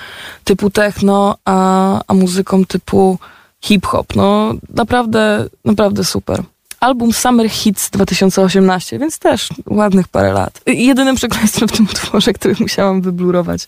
typu 0.44 0.70
techno, 0.70 1.36
a, 1.46 2.02
a 2.08 2.14
muzyką 2.14 2.66
typu 2.66 3.20
hip-hop. 3.62 4.16
No 4.16 4.54
naprawdę, 4.74 5.46
naprawdę 5.66 6.04
super. 6.04 6.44
Album 6.80 7.14
Summer 7.14 7.50
Hits 7.50 7.90
2018, 7.90 9.00
więc 9.00 9.20
też 9.20 9.50
ładnych 9.68 10.08
parę 10.08 10.34
lat. 10.34 10.62
Jedynym 10.66 11.16
przekleństwem 11.16 11.68
w 11.68 11.72
tym 11.72 11.86
utworze, 11.92 12.34
który 12.34 12.56
musiałam 12.60 13.02
wyblurować, 13.02 13.68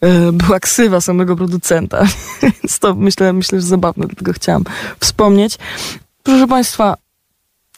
e, 0.00 0.32
była 0.32 0.60
ksywa 0.60 1.00
samego 1.00 1.36
producenta, 1.36 2.06
więc 2.42 2.78
to 2.78 2.94
myślę, 2.94 3.32
myślę, 3.32 3.60
że 3.60 3.66
zabawne, 3.66 4.06
dlatego 4.06 4.32
chciałam 4.32 4.64
wspomnieć. 5.00 5.58
Proszę 6.22 6.46
Państwa, 6.46 6.96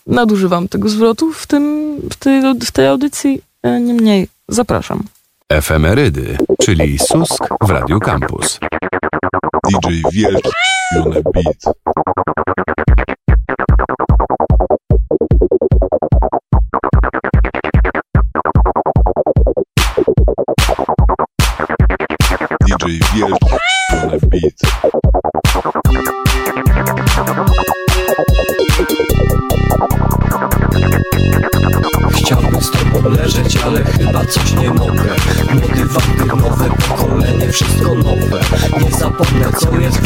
nadużywam 0.07 0.68
tego 0.68 0.88
zwrotu 0.88 1.32
w, 1.32 1.46
tym, 1.46 1.96
w, 2.11 2.16
tej, 2.16 2.42
w 2.61 2.70
tej 2.70 2.86
audycji, 2.86 3.42
e, 3.62 3.80
niemniej 3.80 4.28
zapraszam. 4.48 5.03
Efemerydy, 5.53 6.38
czyli 6.61 6.98
Susk 6.98 7.48
w 7.61 7.70
Radiu 7.70 8.00
Campus. 8.00 8.61
DJ 9.68 10.03
Wielki 10.12 10.50
on 11.05 11.12
a 11.12 11.30
beat. 11.30 11.64
DJ 22.66 22.98
Wielki 23.14 23.57
on 23.92 24.11
a 24.11 24.26
beat. 24.26 25.01
Wszystko 37.53 37.94
nowe. 37.94 38.40
Nie 38.84 38.90
zapomnę 38.90 39.53
co 39.61 39.80
jest, 39.80 40.00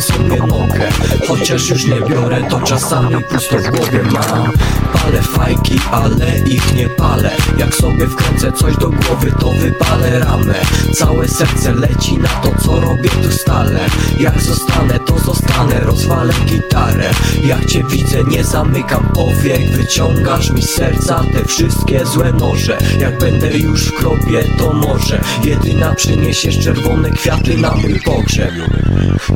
sobie 0.00 0.36
nogę 0.36 0.88
Chociaż 1.28 1.68
już 1.68 1.86
nie 1.86 2.00
biorę, 2.00 2.42
to 2.50 2.60
czasami 2.60 3.24
pusto 3.24 3.58
w 3.58 3.70
głowie 3.70 4.00
mam. 4.12 4.52
Palę 4.92 5.22
fajki, 5.22 5.80
ale 5.92 6.38
ich 6.38 6.74
nie 6.74 6.88
palę. 6.88 7.30
Jak 7.58 7.74
sobie 7.74 8.06
wkręcę 8.06 8.52
coś 8.52 8.76
do 8.76 8.90
głowy, 8.90 9.32
to 9.40 9.52
wypalę 9.52 10.18
ramę. 10.18 10.54
Całe 10.94 11.28
serce 11.28 11.72
leci 11.72 12.18
na 12.18 12.28
to, 12.28 12.52
co 12.64 12.80
robię 12.80 13.08
tu 13.08 13.32
stale. 13.32 13.80
Jak 14.20 14.42
zostanę, 14.42 14.98
to 15.06 15.18
zostanę, 15.18 15.80
rozwalę 15.80 16.34
gitarę. 16.46 17.10
Jak 17.44 17.66
cię 17.66 17.84
widzę, 17.84 18.24
nie 18.24 18.44
zamykam 18.44 19.08
powiek 19.14 19.70
Wyciągasz 19.70 20.50
mi 20.50 20.62
serca 20.62 21.24
te 21.32 21.44
wszystkie 21.44 22.06
złe 22.06 22.32
noże. 22.32 22.78
Jak 23.00 23.18
będę 23.18 23.58
już 23.58 23.88
w 23.88 23.94
krobie, 23.94 24.44
to 24.58 24.72
może. 24.72 25.20
Jedyna 25.44 25.94
przyniesiesz 25.94 26.58
czerwone 26.58 27.10
kwiaty 27.10 27.56
na 27.56 27.74
mój 27.74 28.00
pogrzeb 28.00 28.54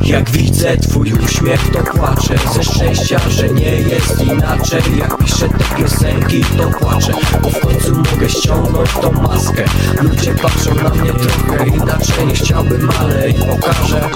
Jak 0.03 0.29
widzę 0.29 0.77
twój 0.77 1.13
uśmiech 1.13 1.71
to 1.71 1.83
płaczę. 1.83 2.35
Ze 2.53 2.63
szczęścia, 2.63 3.19
że 3.29 3.49
nie 3.49 3.71
jest 3.71 4.23
inaczej. 4.23 4.81
Jak 4.97 5.17
piszę 5.17 5.49
te 5.49 5.75
piosenki 5.75 6.43
to 6.57 6.69
płaczę 6.79 7.13
Bo 7.41 7.49
w 7.49 7.59
końcu 7.59 7.95
mogę 7.95 8.29
ściągnąć 8.29 8.89
tą 9.01 9.11
maskę. 9.11 9.65
Ludzie 10.01 10.33
patrzą 10.33 10.75
na 10.75 10.89
mnie 10.89 11.13
trochę 11.13 11.67
inaczej. 11.67 12.27
Nie 12.27 12.35
chciałbym, 12.35 12.89
ale 12.99 13.33
pokażę 13.33 14.09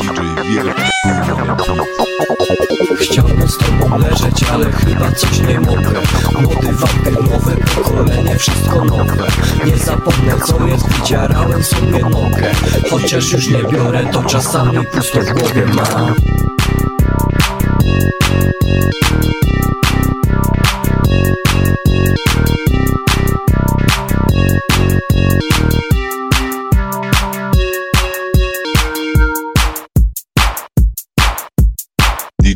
Chciałbym 3.00 3.48
z 3.48 3.58
tobą 3.58 3.98
leżeć, 3.98 4.44
ale 4.54 4.72
chyba 4.72 5.12
coś 5.12 5.40
nie 5.40 5.60
mogę. 5.60 6.02
Młody 6.42 6.74
wampir, 6.74 7.24
nowe 7.32 7.56
pokolenie, 7.76 8.36
wszystko 8.40 8.86
nowe. 8.86 9.28
Nie 9.66 9.78
zapomnę 9.78 10.34
co 10.46 10.68
jest, 10.68 10.88
wydzierałem 10.88 11.64
sobie 11.64 12.00
nogę. 12.00 12.52
Chociaż 12.92 13.32
już 13.32 13.48
nie 13.50 13.64
biorę, 13.64 14.06
to 14.14 14.24
czasami 14.24 14.86
pusto 14.86 15.22
w 15.22 15.34
głowie 15.34 15.66
mam 15.66 16.16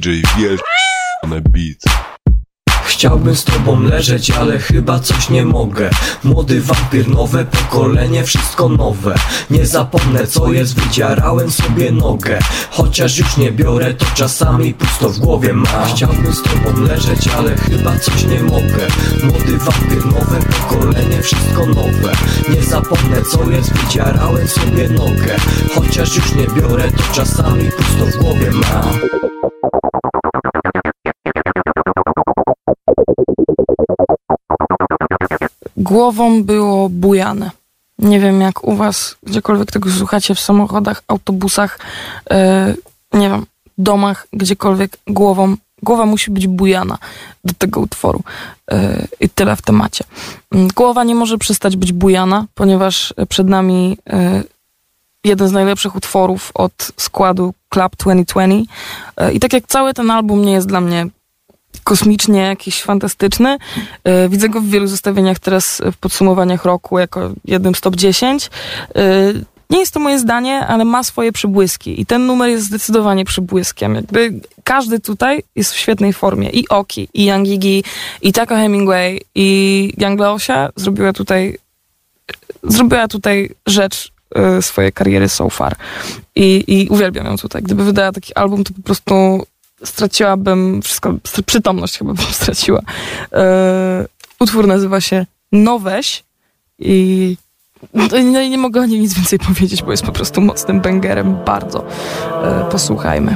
DJ 0.09 0.21
Wielki 0.37 0.63
na 1.23 1.41
beat. 1.41 2.09
Chciałbym 2.85 3.35
z 3.35 3.43
tobą 3.43 3.83
leżeć, 3.83 4.31
ale 4.31 4.59
chyba 4.59 4.99
coś 4.99 5.29
nie 5.29 5.45
mogę. 5.45 5.89
Młody 6.23 6.61
wampir, 6.61 7.07
nowe 7.07 7.45
pokolenie, 7.45 8.23
wszystko 8.23 8.69
nowe. 8.69 9.15
Nie 9.49 9.65
zapomnę 9.65 10.27
co 10.27 10.51
jest, 10.51 10.79
wydzierałem 10.79 11.51
sobie 11.51 11.91
nogę. 11.91 12.39
Chociaż 12.71 13.17
już 13.17 13.37
nie 13.37 13.51
biorę, 13.51 13.93
to 13.93 14.05
czasami 14.15 14.73
pusto 14.73 15.09
w 15.09 15.19
głowie 15.19 15.53
mam 15.53 15.89
Chciałbym 15.95 16.33
z 16.33 16.41
tobą 16.41 16.81
leżeć, 16.81 17.27
ale 17.27 17.55
chyba 17.55 17.99
coś 17.99 18.23
nie 18.23 18.43
mogę. 18.43 18.87
Młody 19.23 19.57
wampir, 19.57 20.05
nowe 20.05 20.39
pokolenie, 20.39 21.23
wszystko 21.23 21.65
nowe. 21.65 22.11
Nie 22.49 22.63
zapomnę 22.63 23.21
co 23.31 23.51
jest, 23.51 23.73
wydzierałem 23.73 24.47
sobie 24.47 24.89
nogę. 24.89 25.35
Chociaż 25.75 26.15
już 26.15 26.35
nie 26.35 26.47
biorę, 26.47 26.91
to 26.91 27.13
czasami 27.13 27.71
pusto 27.71 28.05
w 28.05 28.23
głowie 28.23 28.51
mam 28.51 28.99
Głową 35.89 36.43
było 36.43 36.89
bujane. 36.89 37.51
Nie 37.99 38.19
wiem 38.19 38.41
jak 38.41 38.63
u 38.63 38.75
was, 38.75 39.15
gdziekolwiek 39.23 39.71
tego 39.71 39.91
słuchacie, 39.91 40.35
w 40.35 40.39
samochodach, 40.39 41.03
autobusach, 41.07 41.79
e, 42.31 42.73
nie 43.13 43.29
wiem, 43.29 43.45
domach, 43.77 44.27
gdziekolwiek 44.33 44.97
głową. 45.07 45.55
Głowa 45.83 46.05
musi 46.05 46.31
być 46.31 46.47
bujana 46.47 46.97
do 47.45 47.53
tego 47.53 47.79
utworu. 47.79 48.23
E, 48.71 49.07
I 49.19 49.29
tyle 49.29 49.55
w 49.55 49.61
temacie. 49.61 50.03
Mm, 50.51 50.67
Głowa 50.75 51.03
nie 51.03 51.15
może 51.15 51.37
przestać 51.37 51.77
być 51.77 51.93
bujana, 51.93 52.45
ponieważ 52.55 53.13
przed 53.29 53.47
nami 53.47 53.97
e, 54.09 54.43
jeden 55.23 55.47
z 55.47 55.51
najlepszych 55.51 55.95
utworów 55.95 56.51
od 56.53 56.91
składu 56.97 57.53
Club 57.69 57.95
2020. 57.97 58.73
E, 59.17 59.33
I 59.33 59.39
tak 59.39 59.53
jak 59.53 59.67
cały 59.67 59.93
ten 59.93 60.11
album 60.11 60.45
nie 60.45 60.51
jest 60.51 60.67
dla 60.67 60.81
mnie 60.81 61.07
kosmicznie 61.83 62.41
jakiś 62.41 62.83
fantastyczny. 62.83 63.57
E, 64.03 64.29
Widzę 64.29 64.49
go 64.49 64.61
w 64.61 64.67
wielu 64.67 64.87
zestawieniach 64.87 65.39
teraz 65.39 65.81
w 65.91 65.97
podsumowaniach 65.97 66.65
roku 66.65 66.99
jako 66.99 67.31
jednym 67.45 67.75
z 67.75 67.81
top 67.81 67.95
10. 67.95 68.49
E, 68.95 69.01
Nie 69.69 69.79
jest 69.79 69.93
to 69.93 69.99
moje 69.99 70.19
zdanie, 70.19 70.67
ale 70.67 70.85
ma 70.85 71.03
swoje 71.03 71.31
przybłyski 71.31 72.01
i 72.01 72.05
ten 72.05 72.25
numer 72.25 72.49
jest 72.49 72.65
zdecydowanie 72.65 73.25
przybłyskiem. 73.25 73.95
Jakby 73.95 74.33
każdy 74.63 74.99
tutaj 74.99 75.43
jest 75.55 75.73
w 75.73 75.77
świetnej 75.77 76.13
formie. 76.13 76.49
I 76.49 76.69
Oki, 76.69 77.07
i 77.13 77.25
Young 77.25 77.47
Iggy, 77.47 77.81
i 78.21 78.33
Taco 78.33 78.55
Hemingway, 78.55 79.21
i 79.35 79.93
Young 79.97 80.19
Leosia 80.19 80.69
zrobiła 80.75 81.13
tutaj 81.13 81.57
zrobiła 82.63 83.07
tutaj 83.07 83.49
rzecz 83.67 84.11
e, 84.35 84.61
swojej 84.61 84.93
kariery 84.93 85.29
so 85.29 85.49
far. 85.49 85.75
I, 86.35 86.63
I 86.67 86.87
uwielbiam 86.89 87.25
ją 87.25 87.37
tutaj. 87.37 87.61
Gdyby 87.61 87.83
wydała 87.83 88.11
taki 88.11 88.35
album, 88.35 88.63
to 88.63 88.73
po 88.73 88.81
prostu 88.81 89.45
straciłabym 89.83 90.81
wszystko, 90.81 91.13
st- 91.23 91.45
przytomność 91.45 91.97
chyba 91.97 92.13
bym 92.13 92.25
straciła. 92.41 92.81
E, 93.33 94.05
utwór 94.39 94.67
nazywa 94.67 95.01
się 95.01 95.25
Noweś 95.51 96.23
i 96.79 97.37
no, 97.93 98.03
no, 98.23 98.41
nie 98.41 98.57
mogę 98.57 98.81
o 98.81 98.85
nim 98.85 99.01
nic 99.01 99.13
więcej 99.13 99.39
powiedzieć, 99.39 99.83
bo 99.83 99.91
jest 99.91 100.03
po 100.03 100.11
prostu 100.11 100.41
mocnym 100.41 100.81
bangerem. 100.81 101.37
Bardzo. 101.45 101.85
E, 102.43 102.69
posłuchajmy. 102.71 103.35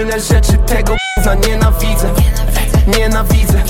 Tyle 0.00 0.20
rzeczy, 0.20 0.52
tego 0.66 0.96
na 1.26 1.34
nienawidzę. 1.34 2.10
Nienawidzę, 2.98 3.62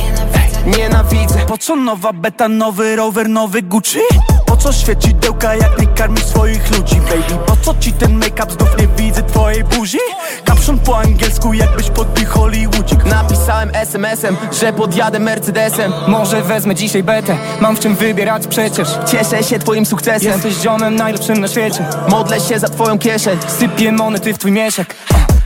nienawidzę. 0.79 1.39
Po 1.47 1.59
co 1.59 1.77
nowa 1.77 2.13
beta, 2.13 2.49
nowy 2.49 2.97
rower, 2.97 3.29
nowy 3.29 3.63
Gucci? 3.63 3.99
Po 4.47 4.57
co 4.57 4.73
świecidełka, 4.73 5.55
jak 5.55 5.81
nie 5.81 5.87
karmisz 5.87 6.25
swoich 6.25 6.71
ludzi, 6.71 6.97
baby? 6.97 7.45
Po 7.47 7.57
co 7.57 7.75
ci 7.81 7.93
ten 7.93 8.19
make-up, 8.19 8.53
znów 8.53 8.69
nie 8.79 8.87
widzę 8.87 9.23
twojej 9.23 9.65
buzi? 9.65 9.99
Kapszon 10.45 10.79
po 10.79 10.99
angielsku, 10.99 11.53
jakbyś 11.53 11.91
podbił 11.91 12.29
Hollywoodzik. 12.29 13.05
Napisałem 13.05 13.71
SMS-em, 13.73 14.37
że 14.61 14.73
podjadę 14.73 15.19
Mercedesem. 15.19 15.93
Może 16.09 16.43
wezmę 16.43 16.75
dzisiaj 16.75 17.03
betę, 17.03 17.37
mam 17.61 17.77
w 17.77 17.81
czym 17.81 17.95
wybierać 17.97 18.47
przecież. 18.47 18.89
Cieszę 19.07 19.43
się 19.43 19.59
twoim 19.59 19.87
sukcesem. 19.87 20.33
Jesteś 20.33 20.55
ziomem 20.55 20.97
najlepszym 20.97 21.41
na 21.41 21.49
świecie. 21.49 21.89
Modlę 22.09 22.41
się 22.41 22.59
za 22.59 22.69
twoją 22.69 22.99
kieszeń. 22.99 23.39
Sypię 23.59 23.93
monety 23.93 24.35
w 24.35 24.39
twój 24.39 24.53
mieszek. 24.53 24.97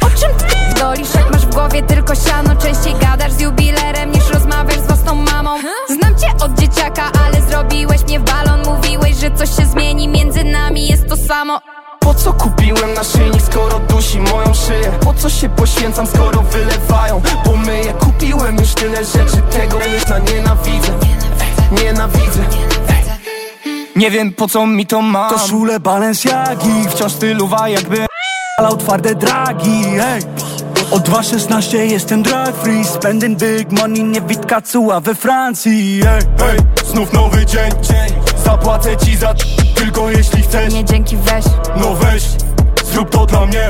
O 0.00 0.20
czym 0.20 0.48
ty 0.48 0.63
dolisz, 0.84 1.14
jak 1.14 1.30
masz 1.32 1.46
w 1.46 1.54
głowie 1.54 1.82
tylko 1.82 2.14
siano. 2.14 2.56
Częściej 2.56 2.94
gadasz 3.00 3.32
z 3.32 3.40
jubilerem 3.40 4.12
niż 4.12 4.30
rozmawiasz 4.30 4.78
z 4.78 4.86
własną 4.86 5.14
mamą. 5.14 5.58
Znam 5.88 6.14
cię 6.18 6.44
od 6.44 6.60
dzieciaka, 6.60 7.02
ale 7.26 7.42
zrobiłeś 7.42 8.04
mnie 8.04 8.20
w 8.20 8.22
balon. 8.22 8.62
Mówiłeś, 8.66 9.16
że 9.16 9.30
coś 9.30 9.56
się 9.56 9.66
zmieni 9.66 10.08
między 10.08 10.44
nami, 10.44 10.88
jest 10.88 11.08
to 11.08 11.16
samo. 11.16 11.60
Po 12.00 12.14
co 12.14 12.32
kupiłem 12.32 12.94
naszyjnik, 12.94 13.42
skoro 13.42 13.78
dusi 13.78 14.20
moją 14.20 14.54
szyję? 14.54 14.92
Po 15.04 15.14
co 15.14 15.30
się 15.30 15.48
poświęcam, 15.48 16.06
skoro 16.06 16.42
wylewają? 16.42 17.22
Pomyję, 17.44 17.92
kupiłem 17.92 18.56
już 18.56 18.74
tyle 18.74 19.04
rzeczy, 19.04 19.42
tego 19.50 19.78
na 20.08 20.18
nienawidzę. 20.18 20.92
Nienawidzę. 21.82 22.40
Nie 23.96 24.10
wiem 24.10 24.32
po 24.32 24.48
co 24.48 24.66
mi 24.66 24.86
to 24.86 25.02
ma 25.02 25.28
Koszule 25.30 25.80
Balenciagi 25.80 26.88
Wciąż 26.88 27.12
stylowa 27.12 27.68
jakby 27.68 28.06
Alał 28.58 28.76
twarde 28.76 29.14
dragi 29.14 29.84
ej. 30.00 30.22
Od 30.94 31.08
2.16 31.08 31.76
jestem 31.76 32.22
drag 32.22 32.56
free 32.56 32.84
Spending 32.84 33.38
big 33.38 33.72
money, 33.72 34.04
nie 34.04 34.20
witka 34.20 34.60
cuła 34.60 35.00
we 35.00 35.14
Francji. 35.14 36.00
Ej. 36.08 36.20
Hej, 36.38 36.58
znów 36.86 37.12
nowy 37.12 37.46
dzień. 37.46 37.70
Zapłacę 38.44 38.96
ci 38.96 39.16
za 39.16 39.34
tylko 39.74 40.10
jeśli 40.10 40.42
chcesz. 40.42 40.74
Nie 40.74 40.84
dzięki 40.84 41.16
weź. 41.16 41.44
No 41.76 41.94
weź, 41.94 42.22
zrób 42.84 43.10
to 43.10 43.26
dla 43.26 43.46
mnie. 43.46 43.68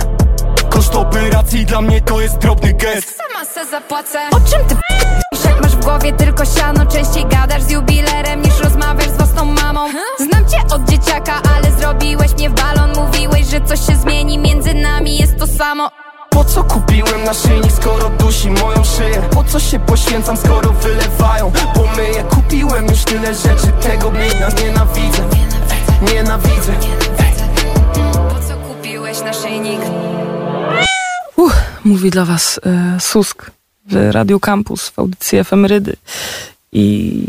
Koszt 0.70 0.94
operacji 0.94 1.66
dla 1.66 1.80
mnie 1.80 2.00
to 2.00 2.20
jest 2.20 2.38
drobny 2.38 2.72
gest. 2.72 3.16
Sama 3.16 3.44
se 3.44 3.66
zapłacę. 3.66 4.18
O 4.30 4.40
czym 4.50 4.68
ty 4.68 4.74
p***isz, 4.74 5.44
jak 5.44 5.62
masz 5.62 5.76
w 5.76 5.84
głowie 5.84 6.12
tylko 6.12 6.44
siano? 6.44 6.86
Częściej 6.86 7.26
gadasz 7.26 7.62
z 7.62 7.70
jubilerem 7.70 8.42
niż 8.42 8.60
rozmawiasz 8.60 9.08
z 9.08 9.16
własną 9.16 9.44
mamą. 9.44 9.88
Znam 10.18 10.48
cię 10.48 10.74
od 10.74 10.90
dzieciaka, 10.90 11.32
ale 11.56 11.72
zrobiłeś 11.72 12.32
mnie 12.34 12.50
w 12.50 12.54
balon. 12.54 12.92
Mówiłeś, 12.96 13.46
że 13.46 13.60
coś 13.60 13.86
się 13.86 13.96
zmieni. 13.96 14.38
Między 14.38 14.74
nami, 14.74 15.18
jest 15.18 15.38
to 15.38 15.46
samo 15.46 15.90
Po 16.34 16.44
co 16.44 16.64
kupiłem 16.64 17.24
naszyjnik, 17.24 17.72
skoro 17.72 18.10
dusi 18.10 18.50
moją 18.50 18.84
szyję? 18.84 19.28
Po 19.30 19.44
co 19.44 19.60
się 19.60 19.78
poświęcam, 19.78 20.36
skoro 20.36 20.72
wylewają? 20.72 21.52
Pomyję, 21.74 22.24
kupiłem 22.30 22.86
już 22.86 23.04
tyle 23.04 23.34
rzeczy, 23.34 23.72
tego 23.82 24.10
mnie 24.10 24.28
nienawidzę 24.64 25.28
Nienawidzę 26.12 26.72
Po 28.28 28.48
co 28.48 28.56
kupiłeś 28.56 29.20
naszyjnik? 29.20 29.80
Uch, 31.36 31.56
mówi 31.84 32.10
dla 32.10 32.24
was 32.24 32.60
e, 32.66 33.00
Susk 33.00 33.50
w 33.86 34.10
Radio 34.10 34.40
Campus, 34.40 34.88
w 34.88 34.98
audycji 34.98 35.38
Efemerydy. 35.38 35.96
I, 36.72 37.22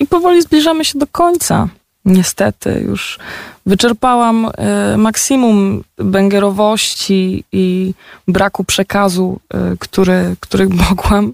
I 0.00 0.06
powoli 0.06 0.42
zbliżamy 0.42 0.84
się 0.84 0.98
do 0.98 1.06
końca 1.06 1.68
niestety 2.04 2.84
już 2.88 3.18
wyczerpałam 3.66 4.50
e, 4.56 4.96
maksimum 4.96 5.84
bęgerowości 5.96 7.44
i 7.52 7.94
braku 8.28 8.64
przekazu, 8.64 9.40
e, 9.54 9.76
który, 9.78 10.36
który 10.40 10.68
mogłam. 10.88 11.32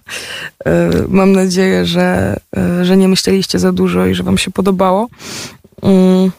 E, 0.66 0.90
mam 1.08 1.32
nadzieję, 1.32 1.86
że, 1.86 2.36
że 2.82 2.96
nie 2.96 3.08
myśleliście 3.08 3.58
za 3.58 3.72
dużo 3.72 4.06
i 4.06 4.14
że 4.14 4.22
wam 4.22 4.38
się 4.38 4.50
podobało. 4.50 5.08
Mm, 5.82 6.30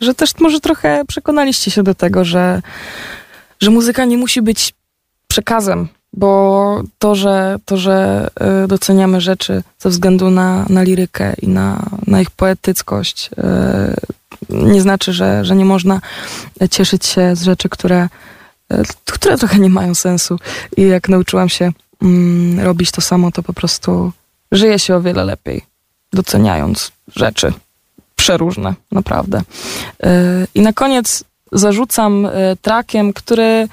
że 0.00 0.14
też 0.14 0.38
może 0.38 0.60
trochę 0.60 1.04
przekonaliście 1.08 1.70
się 1.70 1.82
do 1.82 1.94
tego, 1.94 2.24
że, 2.24 2.62
że 3.60 3.70
muzyka 3.70 4.04
nie 4.04 4.18
musi 4.18 4.42
być 4.42 4.74
przekazem, 5.28 5.88
bo 6.12 6.82
to, 6.98 7.14
że, 7.14 7.56
to, 7.64 7.76
że 7.76 8.28
y, 8.64 8.68
doceniamy 8.68 9.20
rzeczy 9.20 9.62
ze 9.78 9.88
względu 9.88 10.30
na, 10.30 10.66
na 10.68 10.82
lirykę 10.82 11.34
i 11.42 11.48
na, 11.48 11.86
na 12.06 12.20
ich 12.20 12.30
poetyckość, 12.30 13.30
y, 14.50 14.56
nie 14.56 14.82
znaczy, 14.82 15.12
że, 15.12 15.44
że 15.44 15.56
nie 15.56 15.64
można 15.64 16.00
cieszyć 16.70 17.06
się 17.06 17.36
z 17.36 17.42
rzeczy, 17.42 17.68
które, 17.68 18.08
y, 18.72 18.82
które 19.04 19.38
trochę 19.38 19.58
nie 19.58 19.70
mają 19.70 19.94
sensu. 19.94 20.38
I 20.76 20.82
jak 20.82 21.08
nauczyłam 21.08 21.48
się 21.48 21.72
mm, 22.02 22.60
robić 22.60 22.90
to 22.90 23.00
samo, 23.00 23.30
to 23.32 23.42
po 23.42 23.52
prostu 23.52 24.12
żyje 24.52 24.78
się 24.78 24.96
o 24.96 25.00
wiele 25.00 25.24
lepiej, 25.24 25.62
doceniając 26.12 26.92
rzeczy 27.16 27.52
przeróżne, 28.16 28.74
naprawdę. 28.92 29.42
I 30.54 30.60
na 30.60 30.72
koniec 30.72 31.24
zarzucam 31.52 32.28
trakiem, 32.62 33.12
który 33.12 33.44
E, 33.62 33.68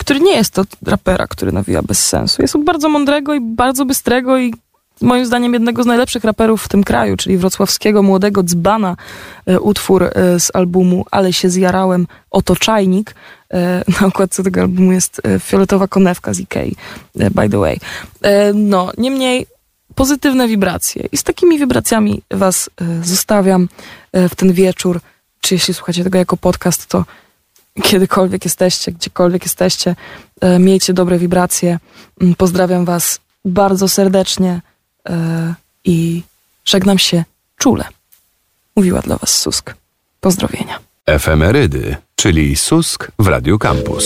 który 0.00 0.20
nie 0.20 0.36
jest 0.36 0.54
to 0.54 0.64
rapera, 0.86 1.26
który 1.26 1.52
nawija 1.52 1.82
bez 1.82 2.06
sensu. 2.06 2.42
Jest 2.42 2.56
od 2.56 2.64
bardzo 2.64 2.88
mądrego 2.88 3.34
i 3.34 3.40
bardzo 3.40 3.84
bystrego 3.84 4.38
i 4.38 4.54
moim 5.00 5.26
zdaniem 5.26 5.52
jednego 5.52 5.82
z 5.82 5.86
najlepszych 5.86 6.24
raperów 6.24 6.62
w 6.62 6.68
tym 6.68 6.84
kraju, 6.84 7.16
czyli 7.16 7.38
wrocławskiego 7.38 8.02
młodego 8.02 8.42
dzbana 8.42 8.96
e, 9.46 9.60
utwór 9.60 10.04
e, 10.04 10.40
z 10.40 10.50
albumu 10.54 11.06
Ale 11.10 11.32
się 11.32 11.50
zjarałem, 11.50 12.06
oto 12.30 12.56
czajnik. 12.56 13.14
Na 14.00 14.06
okładce 14.06 14.42
tego 14.42 14.60
albumu 14.60 14.92
jest 14.92 15.22
fioletowa 15.40 15.88
konewka 15.88 16.34
z 16.34 16.40
Ikei, 16.40 16.76
by 17.14 17.48
the 17.48 17.58
way. 17.58 17.80
No, 18.54 18.90
niemniej 18.98 19.46
pozytywne 19.94 20.48
wibracje 20.48 21.08
i 21.12 21.16
z 21.16 21.22
takimi 21.22 21.58
wibracjami 21.58 22.22
was 22.30 22.70
zostawiam 23.02 23.68
w 24.12 24.34
ten 24.34 24.52
wieczór, 24.52 25.00
czy 25.40 25.54
jeśli 25.54 25.74
słuchacie 25.74 26.04
tego 26.04 26.18
jako 26.18 26.36
podcast, 26.36 26.86
to 26.86 27.04
kiedykolwiek 27.82 28.44
jesteście, 28.44 28.92
gdziekolwiek 28.92 29.42
jesteście, 29.42 29.96
e, 30.40 30.58
miejcie 30.58 30.92
dobre 30.92 31.18
wibracje. 31.18 31.78
Mm, 32.20 32.34
pozdrawiam 32.34 32.84
Was 32.84 33.20
bardzo 33.44 33.88
serdecznie 33.88 34.60
e, 35.08 35.54
i 35.84 36.22
żegnam 36.64 36.98
się 36.98 37.24
czule. 37.56 37.84
Mówiła 38.76 39.00
dla 39.00 39.16
Was 39.16 39.40
Susk. 39.40 39.74
Pozdrowienia. 40.20 40.78
Efemerydy, 41.06 41.96
czyli 42.16 42.56
Susk 42.56 43.10
w 43.18 43.26
Radio 43.26 43.58
Campus. 43.58 44.04